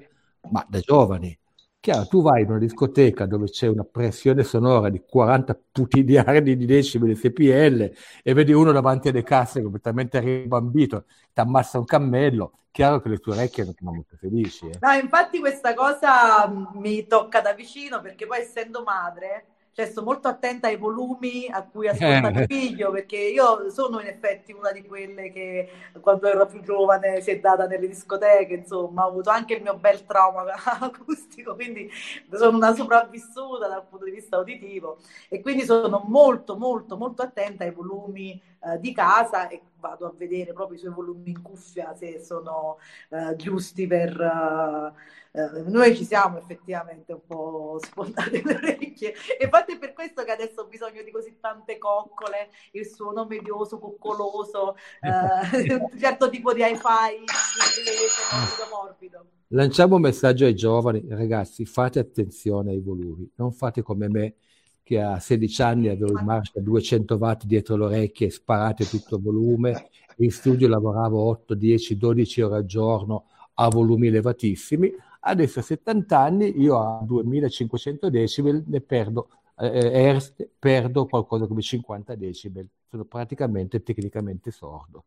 ma 0.50 0.64
da 0.68 0.78
giovani. 0.78 1.36
Chiaro, 1.80 2.06
tu 2.06 2.22
vai 2.22 2.42
in 2.42 2.50
una 2.50 2.60
discoteca 2.60 3.26
dove 3.26 3.46
c'è 3.46 3.66
una 3.66 3.82
pressione 3.82 4.44
sonora 4.44 4.88
di 4.88 5.02
40 5.04 5.58
putidiardi 5.72 6.56
di 6.56 6.64
decimi 6.64 7.08
di 7.08 7.16
SPL 7.16 7.92
e 8.22 8.34
vedi 8.34 8.52
uno 8.52 8.70
davanti 8.70 9.08
alle 9.08 9.24
casse 9.24 9.60
completamente 9.62 10.20
ribambito, 10.20 11.06
ti 11.32 11.40
ammassa 11.40 11.78
un 11.78 11.84
cammello, 11.84 12.52
chiaro 12.70 13.00
che 13.00 13.08
le 13.08 13.18
tue 13.18 13.32
orecchie 13.32 13.64
non 13.64 13.74
sono 13.76 13.92
molto 13.94 14.14
felici. 14.16 14.68
Eh. 14.68 14.78
No, 14.80 14.92
infatti 14.92 15.40
questa 15.40 15.74
cosa 15.74 16.48
mi 16.74 17.04
tocca 17.08 17.40
da 17.40 17.52
vicino 17.52 18.00
perché 18.00 18.28
poi 18.28 18.38
essendo 18.38 18.84
madre 18.84 19.46
cioè 19.72 19.86
sto 19.86 20.02
molto 20.02 20.28
attenta 20.28 20.68
ai 20.68 20.76
volumi 20.76 21.46
a 21.48 21.64
cui 21.64 21.88
ascolta 21.88 22.30
mio 22.30 22.44
figlio, 22.46 22.90
perché 22.90 23.16
io 23.16 23.70
sono 23.70 24.00
in 24.00 24.06
effetti 24.06 24.52
una 24.52 24.70
di 24.70 24.84
quelle 24.84 25.30
che 25.30 25.68
quando 26.00 26.28
ero 26.28 26.46
più 26.46 26.60
giovane 26.60 27.20
si 27.22 27.30
è 27.30 27.40
data 27.40 27.66
nelle 27.66 27.88
discoteche, 27.88 28.54
insomma, 28.54 29.06
ho 29.06 29.08
avuto 29.08 29.30
anche 29.30 29.54
il 29.54 29.62
mio 29.62 29.76
bel 29.78 30.04
trauma 30.04 30.44
acustico, 30.80 31.54
quindi 31.54 31.90
sono 32.30 32.56
una 32.56 32.74
sopravvissuta 32.74 33.66
dal 33.68 33.86
punto 33.88 34.04
di 34.04 34.10
vista 34.10 34.38
uditivo 34.38 34.98
e 35.28 35.40
quindi 35.40 35.64
sono 35.64 36.04
molto, 36.06 36.56
molto, 36.56 36.96
molto 36.96 37.22
attenta 37.22 37.64
ai 37.64 37.72
volumi 37.72 38.40
eh, 38.64 38.78
di 38.78 38.92
casa 38.92 39.48
e 39.48 39.62
vado 39.78 40.06
a 40.06 40.14
vedere 40.16 40.52
proprio 40.52 40.76
i 40.76 40.80
suoi 40.80 40.92
volumi 40.92 41.30
in 41.30 41.42
cuffia 41.42 41.94
se 41.94 42.20
sono 42.20 42.78
eh, 43.10 43.36
giusti 43.36 43.86
per... 43.86 44.18
Uh, 44.18 45.20
eh, 45.34 45.62
noi 45.62 45.96
ci 45.96 46.04
siamo 46.04 46.36
effettivamente 46.36 47.12
un 47.12 47.24
po' 47.26 47.80
sfondate 47.82 48.42
le 48.44 48.54
orecchie. 48.54 49.14
E 49.38 49.44
infatti 49.44 49.72
è 49.72 49.78
per 49.78 49.94
questo 49.94 50.24
che 50.24 50.30
adesso 50.30 50.60
ho 50.60 50.66
bisogno 50.66 51.02
di 51.02 51.10
così 51.10 51.38
tante 51.40 51.78
coccole, 51.78 52.50
il 52.72 52.86
suono 52.86 53.24
medioso, 53.24 53.78
coccoloso, 53.78 54.76
eh, 55.00 55.74
un 55.74 55.98
certo 55.98 56.28
tipo 56.28 56.52
di 56.52 56.60
hi-fi 56.60 57.16
inglese, 57.18 58.22
morbido, 58.30 58.76
morbido. 58.76 59.26
Lanciamo 59.48 59.96
un 59.96 60.02
messaggio 60.02 60.44
ai 60.44 60.54
giovani, 60.54 61.04
ragazzi, 61.08 61.64
fate 61.64 61.98
attenzione 61.98 62.70
ai 62.70 62.80
volumi, 62.80 63.30
non 63.36 63.52
fate 63.52 63.82
come 63.82 64.08
me 64.08 64.34
che 64.82 65.00
a 65.00 65.18
16 65.18 65.62
anni 65.62 65.88
avevo 65.88 66.18
in 66.18 66.24
marcia 66.24 66.60
200 66.60 67.14
watt 67.16 67.44
dietro 67.44 67.76
le 67.76 67.84
orecchie, 67.84 68.30
sparate 68.30 68.84
tutto 68.86 69.16
il 69.16 69.22
volume, 69.22 69.88
in 70.16 70.30
studio 70.30 70.68
lavoravo 70.68 71.20
8, 71.20 71.54
10, 71.54 71.96
12 71.96 72.40
ore 72.42 72.56
al 72.56 72.66
giorno 72.66 73.26
a 73.54 73.68
volumi 73.68 74.08
elevatissimi, 74.08 74.92
Adesso 75.24 75.60
a 75.60 75.62
70 75.62 76.18
anni 76.18 76.60
io 76.60 76.78
a 76.78 77.00
2500 77.04 78.10
decibel 78.10 78.64
ne 78.66 78.80
perdo, 78.80 79.28
eh, 79.56 79.68
hertz, 79.68 80.34
perdo 80.58 81.06
qualcosa 81.06 81.46
come 81.46 81.62
50 81.62 82.16
decibel. 82.16 82.68
Sono 82.88 83.04
praticamente 83.04 83.82
tecnicamente 83.84 84.50
sordo. 84.50 85.04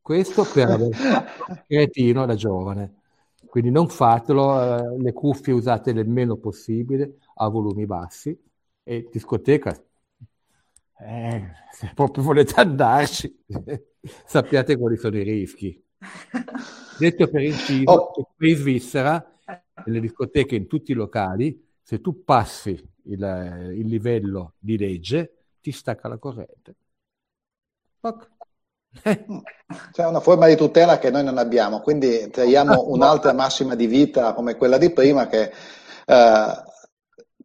Questo 0.00 0.44
per 0.44 0.70
aver 0.70 0.94
fatto 0.94 1.64
cretino 1.66 2.24
da 2.26 2.34
giovane. 2.36 2.94
Quindi 3.46 3.70
non 3.70 3.88
fatelo, 3.88 4.94
eh, 4.94 4.98
le 4.98 5.12
cuffie 5.12 5.52
usate 5.52 5.90
il 5.90 6.08
meno 6.08 6.36
possibile 6.36 7.16
a 7.42 7.48
volumi 7.48 7.86
bassi 7.86 8.38
e 8.82 9.08
discoteca, 9.10 9.82
eh, 10.98 11.52
se 11.72 11.92
proprio 11.94 12.22
volete 12.22 12.60
andarci, 12.60 13.44
sappiate 14.26 14.76
quali 14.76 14.96
sono 14.96 15.16
i 15.16 15.22
rischi. 15.22 15.82
Detto 16.98 17.28
per 17.28 17.42
inciso, 17.42 17.90
oh. 17.90 18.30
qui 18.36 18.50
in 18.50 18.56
Svizzera, 18.56 19.32
nelle 19.86 20.00
discoteche, 20.00 20.54
in 20.54 20.66
tutti 20.66 20.92
i 20.92 20.94
locali, 20.94 21.66
se 21.82 22.00
tu 22.00 22.24
passi 22.24 22.72
il, 23.04 23.74
il 23.74 23.86
livello 23.86 24.54
di 24.58 24.76
legge, 24.76 25.36
ti 25.60 25.72
stacca 25.72 26.08
la 26.08 26.18
corrente. 26.18 26.74
C'è 29.92 30.06
una 30.06 30.20
forma 30.20 30.46
di 30.46 30.56
tutela 30.56 30.98
che 30.98 31.10
noi 31.10 31.24
non 31.24 31.38
abbiamo, 31.38 31.80
quindi 31.80 32.28
traiamo 32.28 32.84
un'altra 32.92 33.32
massima 33.32 33.74
di 33.74 33.86
vita 33.86 34.34
come 34.34 34.56
quella 34.56 34.76
di 34.76 34.90
prima 34.90 35.26
che 35.26 35.50
eh, 36.06 36.68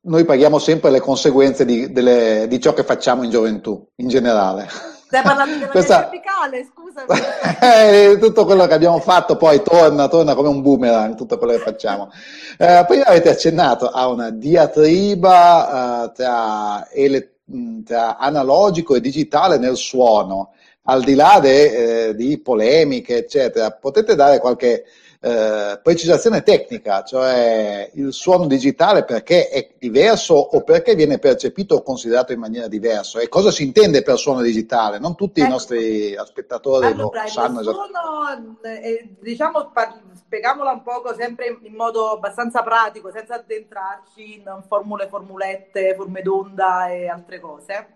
noi 0.06 0.26
paghiamo 0.26 0.60
sempre 0.60 0.92
le 0.92 1.00
conseguenze 1.00 1.66
di, 1.66 1.92
delle, 1.92 2.46
di 2.48 2.60
ciò 2.60 2.74
che 2.74 2.84
facciamo 2.84 3.24
in 3.24 3.30
gioventù, 3.30 3.88
in 3.96 4.08
generale. 4.08 4.68
Stai 5.06 5.22
parlando 5.22 5.56
della 5.58 5.68
Questa... 5.72 6.10
verticale, 6.10 6.66
scusa. 6.66 7.06
eh, 7.62 8.18
tutto 8.20 8.46
quello 8.46 8.68
che 8.68 8.74
abbiamo 8.74 9.00
fatto 9.00 9.36
poi 9.36 9.62
torna, 9.62 10.08
torna 10.08 10.36
come 10.36 10.50
un 10.50 10.62
boomerang, 10.62 11.16
tutto 11.16 11.38
quello 11.38 11.54
che 11.54 11.60
facciamo. 11.60 12.12
Eh, 12.58 12.84
poi 12.88 13.02
avete 13.02 13.30
accennato 13.30 13.90
a 13.90 14.08
una 14.08 14.30
diatriba 14.30 16.06
eh, 16.06 16.12
tra, 16.14 16.88
ele- 16.92 17.38
tra, 17.84 18.18
analogico 18.18 18.96
e 18.96 19.02
digitale 19.02 19.58
nel 19.58 19.76
suono, 19.76 20.54
al 20.84 21.04
di 21.04 21.16
là 21.16 21.40
de, 21.42 22.10
eh, 22.10 22.16
di 22.16 22.40
polemiche, 22.40 23.18
eccetera. 23.18 23.72
Potete 23.72 24.16
dare 24.16 24.40
qualche 24.40 24.86
eh, 25.26 25.80
precisazione 25.82 26.44
tecnica, 26.44 27.04
cioè 27.04 27.90
il 27.96 28.14
suono 28.14 28.46
digitale 28.46 29.06
perché 29.06 29.50
è 29.50 29.72
diverso 29.80 30.36
o 30.36 30.62
perché 30.62 30.94
viene 30.94 31.18
percepito 31.18 31.74
o 31.74 31.82
considerato 31.82 32.32
in 32.32 32.38
maniera 32.38 32.68
diversa 32.68 33.20
e 33.20 33.28
cosa 33.28 33.50
si 33.50 33.64
intende 33.64 34.04
per 34.04 34.20
suono 34.20 34.42
digitale? 34.42 35.00
Non 35.00 35.16
tutti 35.16 35.40
ecco. 35.40 35.50
i 35.50 35.52
nostri 35.52 36.16
spettatori 36.26 36.86
allora, 36.86 37.24
lo 37.24 37.28
sanno 37.28 37.62
esattamente. 37.62 38.82
Eh, 38.84 39.16
diciamo, 39.20 39.72
spieghiamola 40.14 40.72
un 40.72 40.84
poco 40.84 41.16
sempre 41.16 41.58
in 41.60 41.74
modo 41.74 42.12
abbastanza 42.12 42.62
pratico, 42.62 43.10
senza 43.10 43.34
addentrarci 43.34 44.36
in 44.36 44.64
formule, 44.68 45.08
formulette, 45.08 45.96
forme 45.96 46.22
d'onda 46.22 46.90
e 46.90 47.08
altre 47.08 47.40
cose. 47.40 47.88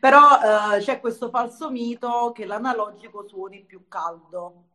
Però 0.00 0.18
eh, 0.18 0.80
c'è 0.80 0.98
questo 0.98 1.28
falso 1.28 1.70
mito 1.70 2.32
che 2.34 2.46
l'analogico 2.46 3.28
suoni 3.28 3.62
più 3.64 3.84
caldo. 3.86 4.70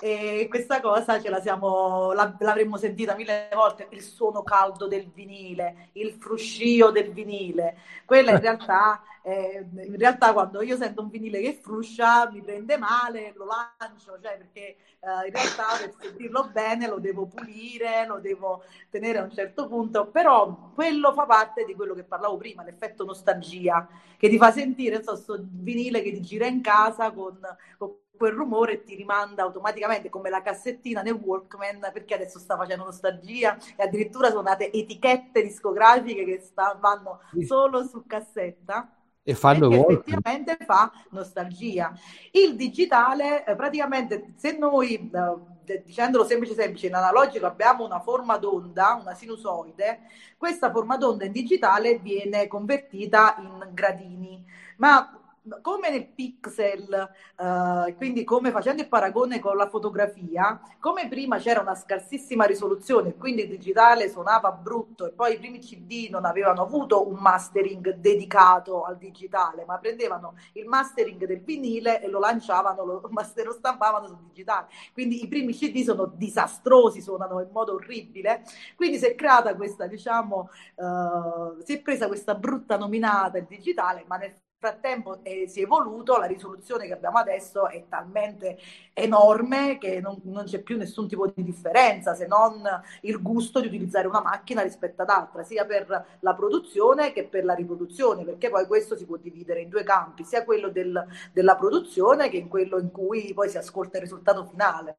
E 0.00 0.46
questa 0.48 0.80
cosa 0.80 1.20
ce 1.20 1.28
la 1.28 1.40
siamo, 1.40 2.12
l'avremmo 2.12 2.76
sentita 2.76 3.16
mille 3.16 3.48
volte, 3.52 3.88
il 3.90 4.00
suono 4.00 4.44
caldo 4.44 4.86
del 4.86 5.10
vinile, 5.12 5.88
il 5.94 6.12
fruscio 6.12 6.92
del 6.92 7.10
vinile. 7.10 7.76
Quella 8.04 8.30
in 8.30 8.38
realtà, 8.38 9.02
eh, 9.22 9.66
in 9.72 9.96
realtà 9.96 10.32
quando 10.32 10.62
io 10.62 10.76
sento 10.76 11.02
un 11.02 11.08
vinile 11.08 11.40
che 11.40 11.58
fruscia 11.60 12.30
mi 12.30 12.40
prende 12.42 12.76
male, 12.76 13.32
lo 13.34 13.46
lancio, 13.46 14.20
cioè 14.22 14.36
perché 14.36 14.76
eh, 15.00 15.26
in 15.26 15.32
realtà 15.32 15.64
per 15.80 15.92
sentirlo 15.98 16.48
bene 16.52 16.86
lo 16.86 17.00
devo 17.00 17.26
pulire, 17.26 18.06
lo 18.06 18.20
devo 18.20 18.62
tenere 18.90 19.18
a 19.18 19.24
un 19.24 19.32
certo 19.32 19.66
punto, 19.66 20.06
però 20.06 20.70
quello 20.74 21.12
fa 21.12 21.26
parte 21.26 21.64
di 21.64 21.74
quello 21.74 21.94
che 21.94 22.04
parlavo 22.04 22.36
prima, 22.36 22.62
l'effetto 22.62 23.04
nostalgia, 23.04 23.88
che 24.16 24.28
ti 24.28 24.38
fa 24.38 24.52
sentire, 24.52 25.02
so, 25.02 25.16
sto 25.16 25.36
vinile 25.40 26.02
che 26.02 26.12
ti 26.12 26.20
gira 26.20 26.46
in 26.46 26.60
casa 26.60 27.10
con, 27.10 27.36
con 27.76 27.96
quel 28.18 28.32
rumore 28.32 28.84
ti 28.84 28.94
rimanda 28.94 29.44
automaticamente 29.44 30.10
come 30.10 30.28
la 30.28 30.42
cassettina 30.42 31.00
nel 31.00 31.14
Walkman 31.14 31.88
perché 31.92 32.14
adesso 32.14 32.38
sta 32.38 32.56
facendo 32.56 32.84
nostalgia 32.84 33.56
e 33.76 33.84
addirittura 33.84 34.28
sono 34.28 34.42
nate 34.42 34.70
etichette 34.70 35.42
discografiche 35.42 36.24
che 36.24 36.40
sta, 36.40 36.76
vanno 36.78 37.20
solo 37.46 37.84
su 37.84 38.04
cassetta 38.06 38.92
e 39.28 39.34
fanno 39.34 39.70
effettivamente 39.70 40.56
fa 40.64 40.90
nostalgia. 41.10 41.92
Il 42.30 42.56
digitale, 42.56 43.44
eh, 43.44 43.54
praticamente, 43.54 44.32
se 44.36 44.56
noi, 44.56 45.10
eh, 45.12 45.82
dicendolo 45.84 46.24
semplice 46.24 46.54
semplice, 46.54 46.86
in 46.86 46.94
analogico 46.94 47.44
abbiamo 47.44 47.84
una 47.84 48.00
forma 48.00 48.38
d'onda, 48.38 48.98
una 48.98 49.12
sinusoide, 49.12 50.00
questa 50.38 50.70
forma 50.70 50.96
d'onda 50.96 51.26
in 51.26 51.32
digitale 51.32 51.98
viene 51.98 52.46
convertita 52.46 53.36
in 53.40 53.68
gradini. 53.74 54.42
Ma 54.78 55.17
come 55.62 55.90
nel 55.90 56.06
pixel, 56.06 57.10
uh, 57.36 57.94
quindi 57.96 58.24
come 58.24 58.50
facendo 58.50 58.82
il 58.82 58.88
paragone 58.88 59.38
con 59.40 59.56
la 59.56 59.68
fotografia, 59.68 60.60
come 60.78 61.08
prima 61.08 61.38
c'era 61.38 61.60
una 61.60 61.74
scarsissima 61.74 62.44
risoluzione, 62.44 63.14
quindi 63.16 63.42
il 63.42 63.48
digitale 63.48 64.08
suonava 64.08 64.52
brutto 64.52 65.06
e 65.06 65.10
poi 65.10 65.34
i 65.34 65.38
primi 65.38 65.58
CD 65.58 66.08
non 66.10 66.24
avevano 66.24 66.62
avuto 66.62 67.08
un 67.08 67.16
mastering 67.18 67.94
dedicato 67.94 68.84
al 68.84 68.96
digitale, 68.96 69.64
ma 69.66 69.78
prendevano 69.78 70.34
il 70.52 70.66
mastering 70.66 71.24
del 71.26 71.40
vinile 71.40 72.02
e 72.02 72.08
lo 72.08 72.18
lanciavano, 72.18 72.84
lo, 72.84 73.00
lo 73.10 73.52
stampavano 73.52 74.06
sul 74.06 74.18
digitale. 74.28 74.66
Quindi 74.92 75.22
i 75.22 75.28
primi 75.28 75.52
CD 75.52 75.82
sono 75.82 76.06
disastrosi, 76.06 77.00
suonano 77.00 77.40
in 77.40 77.50
modo 77.52 77.74
orribile. 77.74 78.42
Quindi 78.76 78.98
si 78.98 79.06
è 79.06 79.14
creata 79.14 79.54
questa, 79.54 79.86
diciamo, 79.86 80.50
uh, 80.76 81.62
si 81.62 81.74
è 81.74 81.80
presa 81.80 82.06
questa 82.06 82.34
brutta 82.34 82.76
nominata 82.76 83.38
il 83.38 83.46
digitale, 83.46 84.04
ma 84.06 84.16
nel 84.16 84.34
frattempo 84.58 85.20
eh, 85.22 85.46
si 85.46 85.60
è 85.60 85.62
evoluto, 85.62 86.18
la 86.18 86.26
risoluzione 86.26 86.86
che 86.86 86.92
abbiamo 86.92 87.18
adesso 87.18 87.68
è 87.68 87.84
talmente 87.88 88.58
enorme 88.92 89.78
che 89.78 90.00
non, 90.00 90.18
non, 90.24 90.44
c'è 90.44 90.62
più 90.62 90.76
nessun 90.76 91.06
tipo 91.06 91.30
di 91.32 91.44
differenza 91.44 92.14
se 92.14 92.26
non 92.26 92.62
il 93.02 93.22
gusto 93.22 93.60
di 93.60 93.68
utilizzare 93.68 94.08
una 94.08 94.20
macchina 94.20 94.62
rispetto 94.62 95.02
ad 95.02 95.10
altra, 95.10 95.44
sia 95.44 95.64
per 95.64 96.18
la 96.18 96.34
produzione 96.34 97.12
che 97.12 97.24
per 97.28 97.44
la 97.44 97.54
riproduzione, 97.54 98.24
perché 98.24 98.50
poi 98.50 98.66
questo 98.66 98.96
si 98.96 99.06
può 99.06 99.16
dividere 99.16 99.60
in 99.60 99.68
due 99.68 99.84
campi, 99.84 100.24
sia 100.24 100.44
quello 100.44 100.70
del, 100.70 101.06
della 101.32 101.54
produzione 101.54 102.28
che 102.28 102.36
in 102.36 102.48
quello 102.48 102.80
in 102.80 102.90
cui 102.90 103.32
poi 103.32 103.48
si 103.48 103.58
ascolta 103.58 103.98
il 103.98 104.02
risultato 104.02 104.44
finale. 104.44 104.98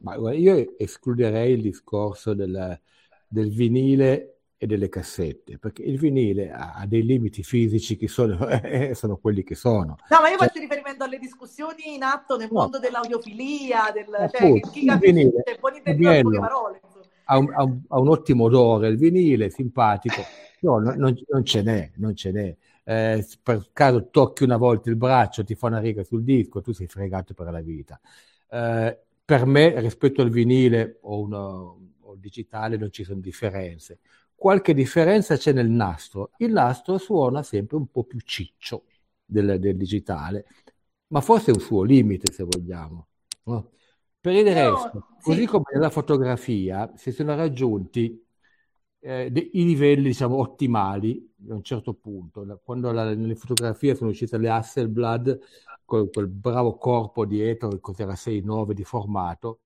Ma 0.00 0.32
io 0.34 0.76
escluderei 0.76 1.54
il 1.54 1.62
discorso 1.62 2.34
del, 2.34 2.78
del 3.26 3.50
vinile 3.50 4.35
e 4.58 4.66
delle 4.66 4.88
cassette, 4.88 5.58
perché 5.58 5.82
il 5.82 5.98
vinile 5.98 6.50
ha, 6.50 6.84
dei 6.86 7.04
limiti 7.04 7.42
fisici 7.42 7.96
che 7.96 8.08
sono, 8.08 8.48
eh, 8.48 8.94
sono, 8.94 9.16
quelli 9.18 9.42
che 9.42 9.54
sono. 9.54 9.96
No, 10.08 10.20
ma 10.20 10.30
io 10.30 10.38
cioè, 10.38 10.46
faccio 10.46 10.60
riferimento 10.60 11.04
alle 11.04 11.18
discussioni 11.18 11.94
in 11.94 12.02
atto 12.02 12.36
nel 12.36 12.48
no, 12.50 12.60
mondo 12.60 12.78
dell'audiofilia, 12.78 13.92
del, 13.92 14.06
cioè, 14.32 14.60
chi 14.70 14.86
capisce, 14.86 15.56
può 15.60 15.68
intendere 15.70 16.22
poche 16.22 16.38
parole. 16.38 16.80
Ha 17.28 17.38
un, 17.38 17.52
ha, 17.54 17.64
un, 17.64 17.80
ha 17.88 17.98
un, 17.98 18.08
ottimo 18.08 18.44
odore, 18.44 18.88
il 18.88 18.96
vinile, 18.96 19.50
simpatico, 19.50 20.22
no, 20.60 20.78
non, 20.78 20.96
non, 20.96 21.14
non 21.28 21.44
ce 21.44 21.62
n'è, 21.62 21.90
non 21.96 22.14
ce 22.14 22.30
n'è. 22.30 22.56
Eh, 22.84 23.26
per 23.42 23.70
caso 23.72 24.08
tocchi 24.10 24.44
una 24.44 24.56
volta 24.56 24.88
il 24.88 24.96
braccio, 24.96 25.44
ti 25.44 25.56
fa 25.56 25.66
una 25.66 25.80
riga 25.80 26.04
sul 26.04 26.22
disco, 26.22 26.62
tu 26.62 26.72
sei 26.72 26.86
fregato 26.86 27.34
per 27.34 27.50
la 27.50 27.60
vita. 27.60 28.00
Eh, 28.48 28.98
per 29.24 29.44
me, 29.44 29.80
rispetto 29.80 30.22
al 30.22 30.30
vinile 30.30 30.98
o, 31.02 31.20
uno, 31.20 31.80
o 32.00 32.14
digitale, 32.14 32.76
non 32.76 32.92
ci 32.92 33.02
sono 33.02 33.20
differenze 33.20 33.98
qualche 34.36 34.74
differenza 34.74 35.36
c'è 35.36 35.52
nel 35.52 35.68
nastro. 35.68 36.30
Il 36.36 36.52
nastro 36.52 36.98
suona 36.98 37.42
sempre 37.42 37.76
un 37.76 37.88
po' 37.88 38.04
più 38.04 38.20
ciccio 38.20 38.84
del, 39.24 39.58
del 39.58 39.76
digitale, 39.76 40.46
ma 41.08 41.20
forse 41.20 41.50
è 41.50 41.54
un 41.54 41.60
suo 41.60 41.82
limite 41.82 42.32
se 42.32 42.44
vogliamo. 42.44 43.08
No? 43.44 43.72
Per 44.20 44.34
il 44.34 44.44
resto, 44.44 44.90
no, 44.92 45.16
così 45.20 45.40
sì. 45.40 45.46
come 45.46 45.64
nella 45.72 45.90
fotografia, 45.90 46.92
si 46.96 47.12
sono 47.12 47.34
raggiunti 47.34 48.24
eh, 49.00 49.30
de- 49.30 49.50
i 49.52 49.64
livelli 49.64 50.08
diciamo, 50.08 50.36
ottimali 50.36 51.32
a 51.48 51.54
un 51.54 51.62
certo 51.62 51.94
punto. 51.94 52.60
Quando 52.64 52.90
la, 52.92 53.14
nelle 53.14 53.36
fotografie 53.36 53.94
sono 53.94 54.10
uscite 54.10 54.36
le 54.38 54.48
Hasselblad, 54.50 55.38
con 55.84 56.10
quel 56.10 56.26
bravo 56.28 56.76
corpo 56.76 57.24
dietro, 57.24 57.68
che 57.68 57.80
cos'era 57.80 58.14
6-9 58.14 58.72
di 58.72 58.84
formato, 58.84 59.60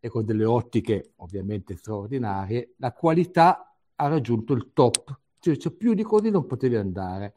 e 0.00 0.08
con 0.08 0.24
delle 0.24 0.44
ottiche 0.44 1.12
ovviamente 1.16 1.76
straordinarie, 1.76 2.74
la 2.78 2.92
qualità 2.92 3.75
ha 3.96 4.08
raggiunto 4.08 4.52
il 4.52 4.70
top, 4.72 5.18
cioè, 5.38 5.56
cioè, 5.56 5.72
più 5.72 5.94
di 5.94 6.02
così 6.02 6.30
non 6.30 6.46
potevi 6.46 6.76
andare. 6.76 7.36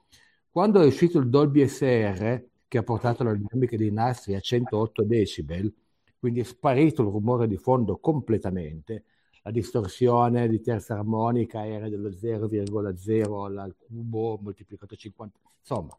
Quando 0.50 0.82
è 0.82 0.86
uscito 0.86 1.20
il 1.20 1.30
Dolby 1.30 1.68
SR, 1.68 2.44
che 2.68 2.78
ha 2.78 2.84
portato 2.84 3.24
la 3.24 3.34
dinamica 3.34 3.76
dei 3.78 3.92
nastri 3.92 4.36
a 4.36 4.40
108 4.40 5.04
decibel, 5.04 5.74
quindi 6.18 6.42
è 6.42 6.44
sparito 6.44 7.02
il 7.02 7.10
rumore 7.10 7.48
di 7.48 7.58
fondo 7.58 7.98
completamente, 7.98 9.06
la 9.44 9.52
distorsione 9.52 10.48
di 10.50 10.60
terza 10.60 10.96
armonica 10.96 11.66
era 11.66 11.88
dello 11.88 12.10
0,0 12.10 13.58
al 13.58 13.76
cubo 13.78 14.38
moltiplicato 14.42 14.96
50, 14.96 15.40
insomma, 15.60 15.98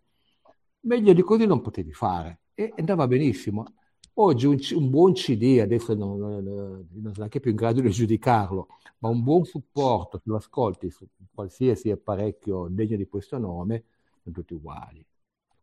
meglio 0.81 1.13
di 1.13 1.23
così 1.23 1.47
non 1.47 1.61
potevi 1.61 1.93
fare 1.93 2.41
e 2.55 2.73
andava 2.77 3.07
benissimo. 3.07 3.65
Oggi 4.23 4.45
un, 4.45 4.59
un 4.75 4.91
buon 4.91 5.14
CD, 5.14 5.61
adesso 5.62 5.95
non, 5.95 6.18
non, 6.18 6.45
non 6.45 6.87
sono 6.91 7.14
neanche 7.16 7.41
più 7.41 7.53
in 7.53 7.57
grado 7.57 7.81
di 7.81 7.89
giudicarlo, 7.89 8.66
ma 8.99 9.09
un 9.09 9.23
buon 9.23 9.47
supporto, 9.47 10.18
se 10.18 10.25
lo 10.27 10.37
ascolti 10.37 10.91
su 10.91 11.07
qualsiasi 11.33 11.91
apparecchio 11.91 12.66
degno 12.68 12.97
di 12.97 13.07
questo 13.09 13.39
nome, 13.39 13.85
sono 14.23 14.35
tutti 14.35 14.53
uguali. 14.53 15.03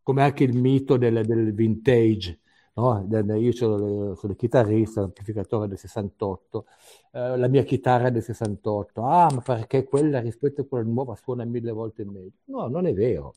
Come 0.02 0.22
anche 0.24 0.42
il 0.42 0.56
mito 0.56 0.96
del, 0.96 1.24
del 1.24 1.54
vintage, 1.54 2.40
no? 2.74 3.06
io 3.36 3.52
sono, 3.52 4.16
sono 4.16 4.34
chitarrista, 4.34 5.02
l'amplificatore 5.02 5.68
del 5.68 5.78
68, 5.78 6.66
eh, 7.12 7.36
la 7.36 7.46
mia 7.46 7.62
chitarra 7.62 8.10
del 8.10 8.24
68, 8.24 9.02
ah 9.04 9.30
ma 9.32 9.40
perché 9.40 9.84
quella 9.84 10.18
rispetto 10.18 10.62
a 10.62 10.66
quella 10.66 10.84
nuova 10.84 11.14
suona 11.14 11.44
mille 11.44 11.70
volte 11.70 12.04
meglio? 12.04 12.32
No, 12.46 12.66
non 12.66 12.86
è 12.86 12.92
vero 12.92 13.34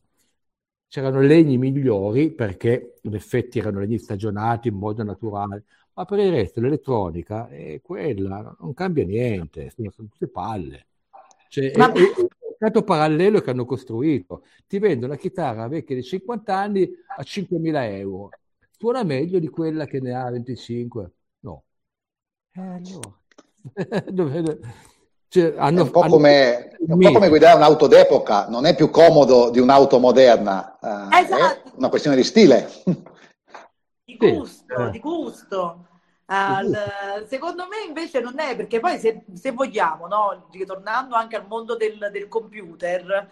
c'erano 0.92 1.22
legni 1.22 1.58
migliori 1.58 2.32
perché 2.32 2.96
in 3.04 3.16
effetti 3.16 3.60
erano 3.60 3.80
legni 3.80 3.98
stagionati 3.98 4.68
in 4.68 4.76
modo 4.76 5.04
naturale, 5.04 5.64
ma 5.94 6.04
per 6.04 6.20
il 6.20 6.32
resto 6.32 6.60
l'elettronica 6.60 7.48
è 7.48 7.80
quella, 7.82 8.54
non 8.60 8.74
cambia 8.74 9.06
niente, 9.06 9.72
sono, 9.74 9.90
sono 9.90 10.10
tutte 10.10 10.28
palle. 10.28 10.88
Cioè, 11.48 11.72
ma... 11.78 11.94
è, 11.94 11.98
è, 11.98 12.20
un 12.20 12.28
mercato 12.60 12.84
parallelo 12.84 13.40
che 13.40 13.52
hanno 13.52 13.64
costruito. 13.64 14.44
Ti 14.68 14.80
vendo 14.80 15.06
una 15.06 15.16
chitarra 15.16 15.70
vecchia 15.70 15.96
di 15.96 16.04
50 16.04 16.58
anni 16.58 16.84
a 16.84 17.24
5.000 17.24 17.84
euro. 17.94 18.30
Suona 18.70 19.04
meglio 19.04 19.40
di 19.40 19.48
quella 19.48 19.86
che 19.86 20.02
ne 20.02 20.14
ha 20.14 20.30
25? 20.30 21.12
No. 21.40 21.64
Eh, 22.52 22.60
allora. 22.60 23.18
Cioè, 25.34 25.54
hanno, 25.58 25.80
è, 25.80 25.84
un 25.84 25.92
po 25.92 26.02
come, 26.02 26.76
un 26.88 27.00
po' 27.00 27.12
come 27.14 27.30
guidare 27.30 27.56
un'auto 27.56 27.88
d'epoca, 27.88 28.48
non 28.50 28.66
è 28.66 28.76
più 28.76 28.90
comodo 28.90 29.50
di 29.50 29.60
un'auto 29.60 29.98
moderna, 29.98 30.78
eh, 30.78 31.22
esatto. 31.22 31.70
è 31.70 31.72
una 31.76 31.88
questione 31.88 32.18
di 32.18 32.24
stile. 32.26 32.70
Di 34.04 34.18
gusto, 34.18 34.90
di 34.90 35.00
gusto. 35.00 35.86
Uh, 36.26 37.26
secondo 37.28 37.68
me 37.68 37.78
invece 37.88 38.20
non 38.20 38.40
è 38.40 38.58
perché 38.58 38.82
poi 38.82 39.00
se, 39.00 39.24
se 39.34 39.52
vogliamo, 39.52 40.08
no? 40.08 40.48
ritornando 40.52 41.16
anche 41.16 41.38
al 41.38 41.48
mondo 41.48 41.78
del, 41.78 42.10
del 42.12 42.28
computer, 42.28 43.30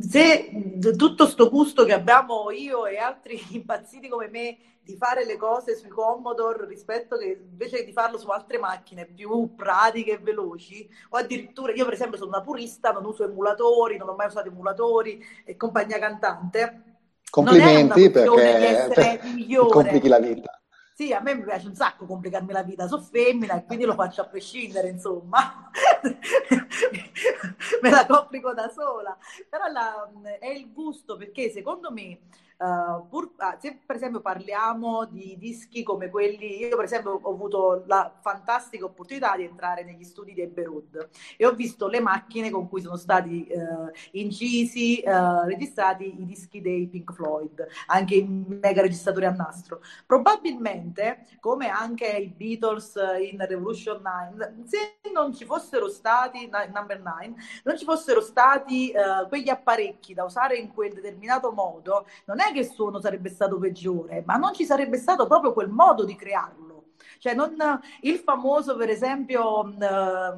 se 0.00 0.78
tutto 0.96 1.26
sto 1.26 1.48
gusto 1.48 1.84
che 1.84 1.92
abbiamo 1.92 2.50
io 2.50 2.86
e 2.86 2.98
altri 2.98 3.40
impazziti 3.50 4.08
come 4.08 4.28
me 4.28 4.56
di 4.82 4.96
fare 4.96 5.24
le 5.24 5.36
cose 5.36 5.76
sui 5.76 5.88
Commodore 5.88 6.66
rispetto 6.66 7.16
che 7.16 7.38
invece 7.50 7.84
di 7.84 7.92
farlo 7.92 8.18
su 8.18 8.28
altre 8.28 8.58
macchine 8.58 9.06
più 9.06 9.54
pratiche 9.54 10.12
e 10.12 10.18
veloci 10.18 10.88
o 11.10 11.16
addirittura 11.16 11.72
io 11.72 11.84
per 11.84 11.94
esempio 11.94 12.18
sono 12.18 12.30
una 12.30 12.42
purista 12.42 12.92
non 12.92 13.04
uso 13.06 13.24
emulatori 13.24 13.96
non 13.96 14.10
ho 14.10 14.14
mai 14.14 14.26
usato 14.26 14.48
emulatori 14.48 15.24
e 15.44 15.56
compagnia 15.56 15.98
cantante 15.98 16.82
complimenti 17.30 18.10
perché 18.10 19.20
complichi 19.70 20.08
la 20.08 20.18
vita 20.18 20.58
sì, 20.96 21.12
a 21.12 21.20
me 21.20 21.34
mi 21.34 21.42
piace 21.42 21.66
un 21.66 21.74
sacco 21.74 22.06
complicarmi 22.06 22.52
la 22.52 22.62
vita, 22.62 22.86
sono 22.86 23.02
femmina 23.02 23.56
e 23.56 23.64
quindi 23.64 23.84
lo 23.84 23.94
faccio 23.94 24.20
a 24.20 24.26
prescindere, 24.26 24.88
insomma. 24.88 25.68
me 27.82 27.90
la 27.90 28.06
complico 28.06 28.54
da 28.54 28.68
sola. 28.68 29.18
Però 29.50 29.66
la, 29.66 30.08
è 30.38 30.46
il 30.46 30.72
gusto 30.72 31.16
perché 31.16 31.50
secondo 31.50 31.90
me 31.90 32.16
Uh, 32.56 33.08
pur, 33.08 33.32
uh, 33.36 33.58
se 33.58 33.80
per 33.84 33.96
esempio 33.96 34.20
parliamo 34.20 35.06
di 35.06 35.36
dischi 35.38 35.82
come 35.82 36.08
quelli, 36.08 36.58
io 36.58 36.76
per 36.76 36.84
esempio 36.84 37.18
ho 37.20 37.32
avuto 37.32 37.82
la 37.86 38.12
fantastica 38.20 38.84
opportunità 38.84 39.34
di 39.36 39.42
entrare 39.42 39.82
negli 39.82 40.04
studi 40.04 40.34
di 40.34 40.40
Eberud 40.40 41.08
e 41.36 41.46
ho 41.46 41.52
visto 41.52 41.88
le 41.88 41.98
macchine 41.98 42.50
con 42.50 42.68
cui 42.68 42.80
sono 42.80 42.96
stati 42.96 43.48
uh, 43.50 43.90
incisi, 44.12 45.02
registrati 45.04 46.20
i 46.20 46.24
dischi 46.24 46.60
dei 46.60 46.86
Pink 46.86 47.12
Floyd, 47.12 47.66
anche 47.86 48.14
i 48.14 48.24
mega 48.24 48.82
registratori 48.82 49.26
a 49.26 49.30
nastro. 49.30 49.80
Probabilmente, 50.06 51.26
come 51.40 51.68
anche 51.68 52.06
i 52.06 52.28
Beatles 52.28 52.94
in 53.20 53.44
Revolution 53.44 54.00
9, 54.00 54.62
se 54.66 54.98
non 55.12 55.34
ci 55.34 55.44
fossero 55.44 55.88
stati, 55.88 56.48
number 56.72 57.00
9, 57.00 57.34
non 57.64 57.76
ci 57.76 57.84
fossero 57.84 58.20
stati 58.20 58.92
quegli 59.28 59.48
apparecchi 59.48 60.14
da 60.14 60.24
usare 60.24 60.56
in 60.56 60.72
quel 60.72 60.92
determinato 60.92 61.52
modo, 61.52 62.06
non 62.26 62.40
è 62.40 62.43
è 62.48 62.52
che 62.52 62.60
il 62.60 62.70
suono 62.70 63.00
sarebbe 63.00 63.28
stato 63.28 63.58
peggiore, 63.58 64.22
ma 64.26 64.36
non 64.36 64.54
ci 64.54 64.64
sarebbe 64.64 64.96
stato 64.96 65.26
proprio 65.26 65.52
quel 65.52 65.68
modo 65.68 66.04
di 66.04 66.14
crearlo. 66.16 66.84
Cioè, 67.18 67.34
non, 67.34 67.54
il 68.00 68.18
famoso, 68.18 68.76
per 68.76 68.90
esempio, 68.90 69.72
eh, 69.78 70.34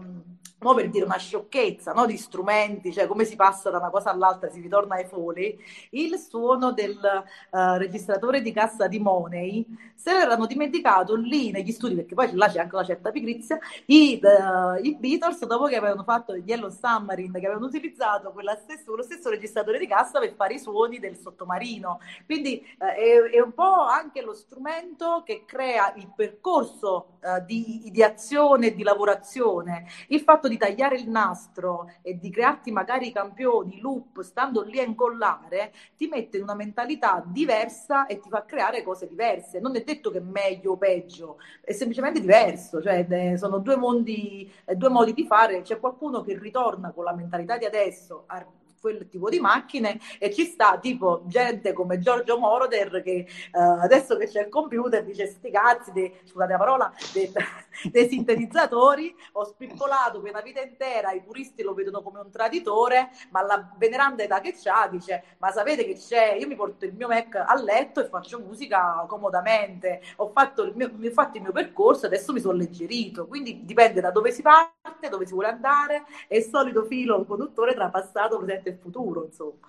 mo 0.58 0.74
per 0.74 0.88
dire 0.88 1.04
una 1.04 1.18
sciocchezza 1.18 1.92
no? 1.92 2.06
di 2.06 2.16
strumenti, 2.16 2.92
cioè 2.92 3.06
come 3.06 3.24
si 3.24 3.36
passa 3.36 3.70
da 3.70 3.78
una 3.78 3.90
cosa 3.90 4.10
all'altra, 4.10 4.48
si 4.48 4.60
ritorna 4.60 4.96
ai 4.96 5.04
foli, 5.04 5.58
il 5.90 6.18
suono 6.18 6.72
del 6.72 6.98
uh, 6.98 7.76
registratore 7.76 8.40
di 8.40 8.52
cassa 8.52 8.86
di 8.86 8.98
Money 8.98 9.66
se 9.94 10.12
l'erano 10.12 10.46
dimenticato 10.46 11.14
lì 11.14 11.50
negli 11.50 11.72
studi, 11.72 11.94
perché 11.94 12.14
poi 12.14 12.34
là 12.34 12.48
c'è 12.48 12.60
anche 12.60 12.74
una 12.74 12.84
certa 12.84 13.10
pigrizia, 13.10 13.58
i, 13.86 14.20
uh, 14.22 14.82
i 14.82 14.96
Beatles 14.96 15.44
dopo 15.44 15.64
che 15.66 15.76
avevano 15.76 16.04
fatto 16.04 16.32
il 16.32 16.42
Yellow 16.44 16.70
Submarine, 16.70 17.38
che 17.38 17.46
avevano 17.46 17.66
utilizzato 17.66 18.32
stesso, 18.62 18.94
lo 18.94 19.02
stesso 19.02 19.28
registratore 19.28 19.78
di 19.78 19.86
cassa 19.86 20.18
per 20.18 20.34
fare 20.34 20.54
i 20.54 20.58
suoni 20.58 20.98
del 20.98 21.16
sottomarino. 21.16 22.00
Quindi 22.24 22.64
uh, 22.78 22.84
è, 22.84 23.36
è, 23.36 23.40
un 23.40 23.52
po' 23.52 23.82
anche 23.82 24.22
lo 24.22 24.32
strumento 24.32 25.22
che 25.24 25.44
crea 25.44 25.92
il 25.96 26.10
percorso 26.14 27.18
di 27.44 27.86
ideazione 27.86 28.68
e 28.68 28.74
di 28.74 28.84
lavorazione. 28.84 29.86
Il 30.08 30.20
fatto 30.20 30.45
fatto 30.46 30.48
di 30.48 30.56
tagliare 30.56 30.96
il 30.96 31.08
nastro 31.08 31.90
e 32.02 32.18
di 32.18 32.30
crearti 32.30 32.70
magari 32.70 33.12
campioni, 33.12 33.80
loop, 33.80 34.22
stando 34.22 34.62
lì 34.62 34.78
a 34.78 34.84
incollare, 34.84 35.72
ti 35.96 36.06
mette 36.06 36.36
in 36.36 36.44
una 36.44 36.54
mentalità 36.54 37.22
diversa 37.26 38.06
e 38.06 38.20
ti 38.20 38.28
fa 38.28 38.44
creare 38.44 38.82
cose 38.82 39.08
diverse. 39.08 39.60
Non 39.60 39.76
è 39.76 39.82
detto 39.82 40.10
che 40.10 40.18
è 40.18 40.22
meglio 40.22 40.72
o 40.72 40.76
peggio, 40.76 41.38
è 41.60 41.72
semplicemente 41.72 42.20
diverso, 42.20 42.80
cioè 42.80 43.34
sono 43.36 43.58
due 43.58 43.76
mondi, 43.76 44.50
due 44.74 44.88
modi 44.88 45.12
di 45.12 45.26
fare. 45.26 45.62
C'è 45.62 45.78
qualcuno 45.78 46.22
che 46.22 46.38
ritorna 46.38 46.92
con 46.92 47.04
la 47.04 47.14
mentalità 47.14 47.58
di 47.58 47.64
adesso 47.64 48.24
a 48.26 48.44
quel 48.86 49.08
tipo 49.08 49.28
di 49.28 49.40
macchine 49.40 49.98
e 50.20 50.32
ci 50.32 50.44
sta 50.44 50.78
tipo 50.78 51.22
gente 51.26 51.72
come 51.72 51.98
Giorgio 51.98 52.38
Moroder 52.38 53.02
che 53.02 53.26
uh, 53.52 53.58
adesso 53.80 54.16
che 54.16 54.28
c'è 54.28 54.42
il 54.42 54.48
computer 54.48 55.02
dice 55.02 55.26
sti 55.26 55.50
cazzi, 55.50 55.90
dei, 55.90 56.12
scusate 56.24 56.52
la 56.52 56.58
parola, 56.58 56.92
dei, 57.12 57.32
dei 57.90 58.08
sintetizzatori, 58.08 59.14
ho 59.32 59.44
spippolato 59.44 60.20
per 60.20 60.30
una 60.30 60.40
vita 60.40 60.60
intera, 60.60 61.10
i 61.10 61.22
puristi 61.22 61.62
lo 61.62 61.74
vedono 61.74 62.00
come 62.02 62.20
un 62.20 62.30
traditore, 62.30 63.10
ma 63.30 63.42
la 63.42 63.74
veneranda 63.76 64.22
età 64.22 64.40
che 64.40 64.54
c'ha 64.56 64.88
dice 64.88 65.24
ma 65.38 65.50
sapete 65.50 65.84
che 65.84 65.94
c'è, 65.94 66.34
io 66.34 66.46
mi 66.46 66.54
porto 66.54 66.84
il 66.84 66.94
mio 66.94 67.08
Mac 67.08 67.34
a 67.34 67.60
letto 67.60 68.00
e 68.00 68.08
faccio 68.08 68.38
musica 68.38 69.04
comodamente, 69.08 70.00
ho 70.16 70.28
fatto 70.28 70.62
il 70.62 70.74
mio, 70.76 70.86
ho 70.86 71.10
fatto 71.10 71.38
il 71.38 71.42
mio 71.42 71.52
percorso, 71.52 72.06
adesso 72.06 72.32
mi 72.32 72.40
sono 72.40 72.52
alleggerito, 72.52 73.26
quindi 73.26 73.64
dipende 73.64 74.00
da 74.00 74.10
dove 74.12 74.30
si 74.30 74.42
parte, 74.42 75.08
dove 75.08 75.26
si 75.26 75.32
vuole 75.32 75.48
andare. 75.48 76.04
E 76.28 76.38
il 76.38 76.44
solito 76.44 76.84
filo 76.84 77.24
conduttore 77.24 77.74
tra 77.74 77.88
passato, 77.88 78.38
presente 78.38 78.70
e 78.70 78.75
futuro, 78.78 79.24
insomma. 79.26 79.66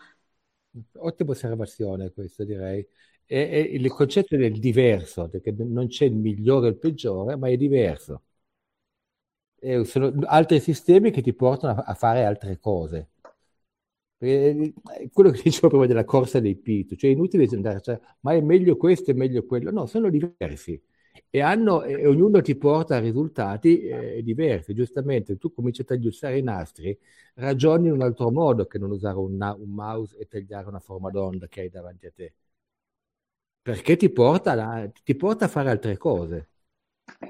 Ottima 1.00 1.32
osservazione 1.32 2.12
questa, 2.12 2.44
direi. 2.44 2.86
E, 3.26 3.38
e 3.52 3.60
il 3.62 3.88
concetto 3.90 4.36
del 4.38 4.60
diverso, 4.60 5.28
perché 5.30 5.52
non 5.58 5.88
c'è 5.88 6.06
il 6.06 6.16
migliore 6.16 6.68
e 6.68 6.70
il 6.72 6.78
peggiore, 6.78 7.36
ma 7.36 7.50
è 7.50 7.58
diverso. 7.58 8.24
E 9.60 9.86
sono 9.86 10.12
altri 10.26 10.60
sistemi 10.60 11.12
che 11.12 11.22
ti 11.22 11.32
portano 11.32 11.80
a, 11.82 11.84
a 11.84 11.94
fare 11.94 12.26
altre 12.26 12.58
cose. 12.60 13.10
Perché 14.18 14.74
quello 15.14 15.30
che 15.32 15.42
dicevo 15.44 15.70
prima 15.70 15.86
della 15.86 16.04
corsa 16.06 16.40
dei 16.40 16.56
pit, 16.56 16.96
cioè 16.96 17.10
è 17.10 17.14
inutile 17.14 17.46
andare, 17.52 17.82
cioè, 17.82 18.00
ma 18.22 18.34
è 18.34 18.42
meglio 18.42 18.76
questo, 18.78 19.12
è 19.12 19.14
meglio 19.14 19.46
quello. 19.46 19.72
No, 19.72 19.86
sono 19.86 20.10
diversi 20.10 20.82
e, 21.30 21.42
hanno, 21.42 21.84
e 21.84 22.06
ognuno 22.08 22.42
ti 22.42 22.56
porta 22.56 22.96
a 22.98 23.00
risultati 23.00 23.82
eh, 23.82 24.22
diversi. 24.24 24.74
Giustamente, 24.74 25.38
tu 25.38 25.52
cominci 25.54 25.82
a 25.82 25.86
tagliuzzare 25.86 26.38
i 26.38 26.44
nastri, 26.44 26.98
ragioni 27.36 27.88
in 27.88 27.94
un 27.94 28.02
altro 28.02 28.32
modo 28.32 28.66
che 28.66 28.78
non 28.78 28.92
usare 28.92 29.18
un, 29.18 29.34
un 29.60 29.70
mouse 29.70 30.18
e 30.18 30.28
tagliare 30.28 30.68
una 30.68 30.80
forma 30.80 31.10
d'onda 31.10 31.48
che 31.48 31.62
hai 31.62 31.70
davanti 31.70 32.06
a 32.08 32.12
te. 32.16 32.34
Perché 33.62 33.98
ti 33.98 34.10
porta, 34.10 34.56
la, 34.56 34.90
ti 35.04 35.14
porta 35.16 35.46
a 35.46 35.48
fare 35.48 35.70
altre 35.70 35.96
cose. 35.96 36.50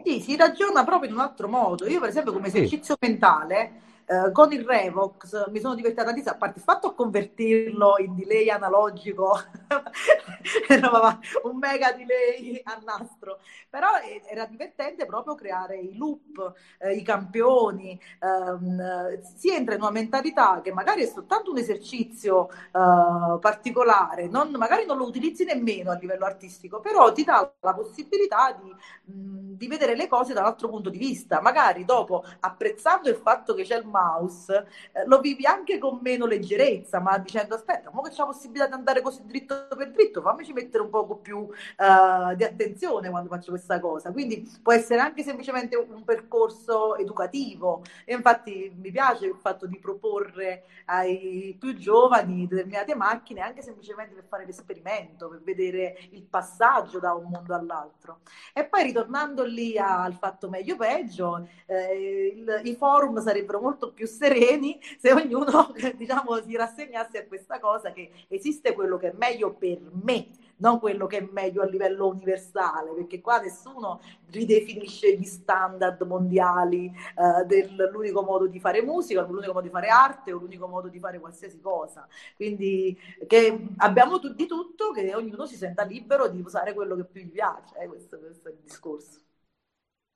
Sì, 0.03 0.19
si 0.21 0.35
ragiona 0.35 0.83
proprio 0.83 1.09
in 1.09 1.15
un 1.15 1.21
altro 1.21 1.47
modo. 1.47 1.87
Io, 1.87 1.99
per 1.99 2.09
esempio, 2.09 2.31
come 2.33 2.47
esercizio 2.47 2.95
sì. 2.99 3.07
mentale, 3.07 3.81
eh, 4.09 4.31
con 4.31 4.53
il 4.53 4.65
Revox 4.65 5.49
mi 5.49 5.59
sono 5.59 5.75
divertita 5.75 6.05
tantissimo, 6.05 6.33
a 6.33 6.37
parte 6.37 6.59
il 6.59 6.63
fatto 6.63 6.87
a 6.87 6.93
convertirlo 6.93 7.95
in 7.99 8.15
delay 8.15 8.49
analogico, 8.49 9.37
un 11.43 11.57
mega 11.57 11.91
delay 11.91 12.61
a 12.63 12.79
nastro, 12.85 13.39
però 13.69 13.87
era 14.29 14.45
divertente 14.45 15.05
proprio 15.05 15.35
creare 15.35 15.77
i 15.77 15.97
loop, 15.97 16.53
eh, 16.79 16.93
i 16.93 17.01
campioni, 17.03 17.99
ehm, 18.19 19.21
si 19.35 19.49
entra 19.53 19.75
in 19.75 19.81
una 19.81 19.91
mentalità 19.91 20.61
che 20.63 20.71
magari 20.71 21.03
è 21.03 21.07
soltanto 21.07 21.51
un 21.51 21.57
esercizio 21.57 22.49
eh, 22.49 23.39
particolare, 23.41 24.27
non, 24.27 24.51
magari 24.51 24.85
non 24.85 24.97
lo 24.97 25.05
utilizzi 25.05 25.43
nemmeno 25.43 25.91
a 25.91 25.95
livello 25.95 26.25
artistico, 26.25 26.79
però 26.79 27.11
ti 27.11 27.23
dà 27.25 27.51
la 27.59 27.73
possibilità 27.73 28.57
di, 28.57 28.73
mh, 29.13 29.55
di 29.57 29.67
vedere 29.67 29.95
le 29.95 30.07
cose 30.07 30.33
dall'altro 30.33 30.69
punto 30.69 30.89
di 30.89 30.97
vista, 30.97 31.41
magari 31.41 31.83
dopo 31.85 32.23
apprezzando 32.39 33.09
il 33.09 33.15
fatto 33.15 33.53
che 33.53 33.63
c'è 33.63 33.77
il 33.77 33.85
mouse, 33.97 34.67
eh, 34.91 35.05
lo 35.05 35.19
vivi 35.19 35.45
anche 35.45 35.79
con 35.79 35.99
meno 36.01 36.25
leggerezza, 36.25 36.99
ma 36.99 37.17
dicendo 37.17 37.55
aspetta, 37.55 37.89
ma 37.91 38.01
che 38.01 38.09
c'è 38.09 38.19
la 38.19 38.25
possibilità 38.25 38.67
di 38.67 38.73
andare 38.73 39.01
così 39.01 39.25
dritto 39.25 39.67
per 39.75 39.91
dritto, 39.91 40.21
fammici 40.21 40.53
mettere 40.53 40.83
un 40.83 40.89
poco 40.89 41.15
più 41.15 41.37
uh, 41.37 42.35
di 42.35 42.43
attenzione 42.43 43.09
quando 43.09 43.29
faccio 43.29 43.51
questa 43.51 43.79
cosa. 43.79 44.11
Quindi 44.11 44.47
può 44.61 44.73
essere 44.73 45.01
anche 45.01 45.23
semplicemente 45.23 45.75
un 45.75 46.03
percorso 46.03 46.95
educativo 46.97 47.83
e 48.05 48.13
infatti 48.13 48.71
mi 48.75 48.91
piace 48.91 49.25
il 49.25 49.35
fatto 49.39 49.65
di 49.65 49.79
proporre 49.79 50.63
ai 50.85 51.55
più 51.59 51.75
giovani 51.75 52.47
determinate 52.47 52.95
macchine 52.95 53.41
anche 53.41 53.61
semplicemente 53.61 54.13
per 54.13 54.25
fare 54.27 54.45
l'esperimento, 54.45 55.27
per 55.27 55.41
vedere 55.41 55.97
il 56.11 56.23
passaggio 56.23 56.99
da 56.99 57.13
un 57.13 57.29
mondo 57.29 57.53
all'altro. 57.53 58.19
E 58.53 58.65
poi 58.65 58.83
ritornando 58.83 59.43
lì 59.43 59.77
al 59.77 60.13
fatto 60.13 60.49
meglio 60.49 60.75
peggio, 60.75 61.47
eh, 61.65 62.33
il, 62.35 62.61
i 62.63 62.75
forum 62.75 63.19
sarebbero 63.19 63.59
molto 63.59 63.86
molto 63.87 63.93
più 63.93 64.07
sereni 64.07 64.79
se 64.99 65.11
ognuno 65.11 65.73
diciamo, 65.95 66.41
si 66.41 66.55
rassegnasse 66.55 67.19
a 67.19 67.25
questa 67.25 67.59
cosa 67.59 67.91
che 67.91 68.11
esiste 68.27 68.73
quello 68.73 68.97
che 68.97 69.11
è 69.11 69.13
meglio 69.17 69.53
per 69.53 69.79
me, 70.03 70.27
non 70.57 70.79
quello 70.79 71.05
che 71.07 71.17
è 71.19 71.27
meglio 71.31 71.61
a 71.61 71.65
livello 71.65 72.07
universale, 72.07 72.91
perché 72.91 73.21
qua 73.21 73.39
nessuno 73.39 74.01
ridefinisce 74.31 75.15
gli 75.15 75.25
standard 75.25 76.01
mondiali 76.01 76.91
uh, 77.15 77.45
dell'unico 77.45 78.21
modo 78.23 78.47
di 78.47 78.59
fare 78.59 78.81
musica, 78.81 79.21
l'unico 79.21 79.53
modo 79.53 79.65
di 79.65 79.71
fare 79.71 79.87
arte 79.87 80.31
o 80.31 80.39
l'unico 80.39 80.67
modo 80.67 80.87
di 80.87 80.99
fare 80.99 81.19
qualsiasi 81.19 81.59
cosa. 81.59 82.07
Quindi 82.35 82.97
che 83.27 83.67
abbiamo 83.77 84.19
tu- 84.19 84.33
di 84.33 84.47
tutto, 84.47 84.91
che 84.91 85.13
ognuno 85.13 85.45
si 85.45 85.55
senta 85.55 85.83
libero 85.83 86.27
di 86.27 86.41
usare 86.41 86.73
quello 86.73 86.95
che 86.95 87.05
più 87.05 87.21
gli 87.21 87.31
piace, 87.31 87.77
eh, 87.79 87.87
questo, 87.87 88.17
questo, 88.19 88.49
è 88.49 88.51
il 88.51 88.59
discorso. 88.61 89.19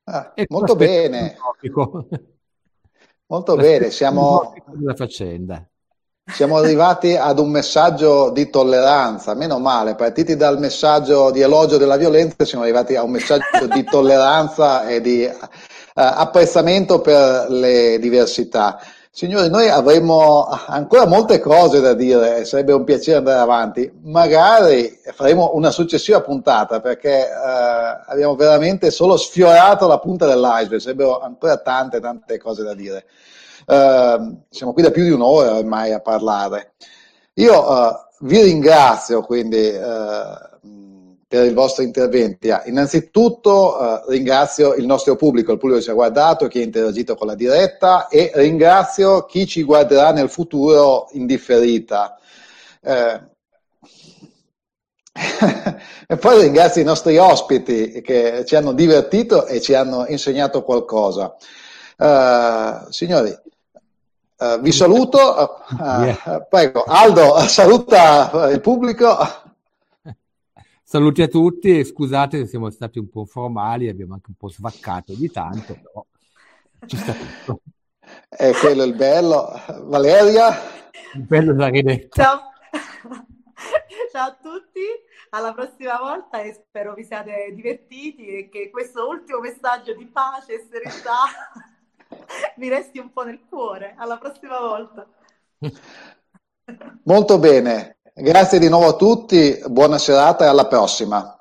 Ah, 0.05 0.33
molto 0.49 0.75
bene. 0.75 1.37
Molto 3.31 3.55
bene, 3.55 3.91
siamo, 3.91 4.53
siamo 6.25 6.57
arrivati 6.57 7.15
ad 7.15 7.39
un 7.39 7.49
messaggio 7.49 8.29
di 8.29 8.49
tolleranza, 8.49 9.33
meno 9.35 9.57
male, 9.57 9.95
partiti 9.95 10.35
dal 10.35 10.59
messaggio 10.59 11.31
di 11.31 11.39
elogio 11.39 11.77
della 11.77 11.95
violenza, 11.95 12.43
siamo 12.43 12.65
arrivati 12.65 12.97
a 12.97 13.03
un 13.03 13.11
messaggio 13.11 13.67
di 13.71 13.85
tolleranza 13.85 14.85
e 14.85 14.99
di 14.99 15.23
uh, 15.23 15.37
apprezzamento 15.93 16.99
per 16.99 17.45
le 17.47 17.99
diversità. 17.99 18.81
Signori, 19.13 19.49
noi 19.49 19.67
avremmo 19.67 20.45
ancora 20.45 21.05
molte 21.05 21.41
cose 21.41 21.81
da 21.81 21.93
dire, 21.93 22.45
sarebbe 22.45 22.71
un 22.71 22.85
piacere 22.85 23.17
andare 23.17 23.39
avanti. 23.39 23.91
Magari 24.03 25.01
faremo 25.13 25.51
una 25.53 25.69
successiva 25.69 26.21
puntata 26.21 26.79
perché 26.79 27.27
uh, 27.29 28.09
abbiamo 28.09 28.35
veramente 28.35 28.89
solo 28.89 29.17
sfiorato 29.17 29.85
la 29.85 29.99
punta 29.99 30.25
dell'iceberg, 30.27 30.79
sarebbero 30.79 31.19
ancora 31.19 31.57
tante, 31.57 31.99
tante 31.99 32.37
cose 32.37 32.63
da 32.63 32.73
dire. 32.73 33.03
Uh, 33.65 34.43
siamo 34.49 34.71
qui 34.71 34.81
da 34.81 34.91
più 34.91 35.03
di 35.03 35.11
un'ora 35.11 35.57
ormai 35.57 35.91
a 35.91 35.99
parlare. 35.99 36.75
Io 37.33 37.69
uh, 37.69 37.93
vi 38.21 38.41
ringrazio 38.41 39.23
quindi 39.23 39.75
uh, 39.75 40.50
per 41.31 41.45
i 41.45 41.53
vostri 41.53 41.85
interventi. 41.85 42.51
Ah, 42.51 42.63
innanzitutto 42.65 44.03
ringrazio 44.09 44.73
il 44.73 44.85
nostro 44.85 45.15
pubblico, 45.15 45.53
il 45.53 45.57
pubblico 45.57 45.79
che 45.79 45.85
ci 45.85 45.91
ha 45.91 45.93
guardato, 45.93 46.47
chi 46.47 46.59
ha 46.59 46.63
interagito 46.63 47.15
con 47.15 47.27
la 47.27 47.35
diretta 47.35 48.09
e 48.09 48.33
ringrazio 48.35 49.23
chi 49.23 49.47
ci 49.47 49.63
guarderà 49.63 50.11
nel 50.11 50.29
futuro 50.29 51.07
in 51.13 51.25
differita. 51.25 52.19
e 56.07 56.17
poi 56.17 56.41
ringrazio 56.41 56.81
i 56.81 56.85
nostri 56.85 57.17
ospiti 57.17 58.01
che 58.01 58.43
ci 58.45 58.57
hanno 58.57 58.73
divertito 58.73 59.45
e 59.45 59.61
ci 59.61 59.73
hanno 59.73 60.05
insegnato 60.07 60.63
qualcosa. 60.63 61.33
Uh, 61.97 62.91
signori, 62.91 63.33
Uh, 64.41 64.59
vi 64.59 64.71
saluto, 64.71 65.61
yeah. 65.77 66.43
prego, 66.49 66.83
Aldo, 66.87 67.37
saluta 67.47 68.49
il 68.49 68.59
pubblico. 68.59 69.15
Saluti 70.91 71.21
a 71.21 71.29
tutti, 71.29 71.85
scusate 71.85 72.39
se 72.39 72.47
siamo 72.47 72.69
stati 72.69 72.99
un 72.99 73.09
po' 73.09 73.23
formali, 73.23 73.87
abbiamo 73.87 74.15
anche 74.15 74.25
un 74.27 74.35
po' 74.35 74.49
svaccato 74.49 75.13
di 75.13 75.31
tanto, 75.31 75.73
però 75.81 76.05
ci 76.85 76.97
sta 76.97 77.13
tutto. 77.13 77.61
E 78.27 78.51
quello 78.59 78.83
è 78.83 78.87
il 78.87 78.95
bello. 78.95 79.53
Valeria? 79.83 80.49
Il 81.13 81.21
bello 81.21 81.53
da 81.53 81.69
ridetto. 81.69 82.21
Ciao. 82.21 82.41
Ciao 84.11 84.27
a 84.31 84.37
tutti, 84.41 84.81
alla 85.29 85.53
prossima 85.53 85.97
volta 85.97 86.41
e 86.41 86.51
spero 86.51 86.93
vi 86.93 87.05
siate 87.05 87.53
divertiti 87.53 88.27
e 88.27 88.49
che 88.49 88.69
questo 88.69 89.07
ultimo 89.07 89.39
messaggio 89.39 89.95
di 89.95 90.07
pace 90.07 90.55
e 90.55 90.67
serenità 90.69 91.23
mi 92.57 92.67
resti 92.67 92.99
un 92.99 93.13
po' 93.13 93.23
nel 93.23 93.39
cuore. 93.47 93.95
Alla 93.97 94.17
prossima 94.17 94.59
volta. 94.59 95.07
Molto 97.03 97.39
bene, 97.39 97.99
grazie 98.13 98.59
di 98.59 98.69
nuovo 98.69 98.87
a 98.87 98.93
tutti, 98.93 99.61
buona 99.67 99.97
serata 99.97 100.45
e 100.45 100.47
alla 100.47 100.67
prossima. 100.67 101.35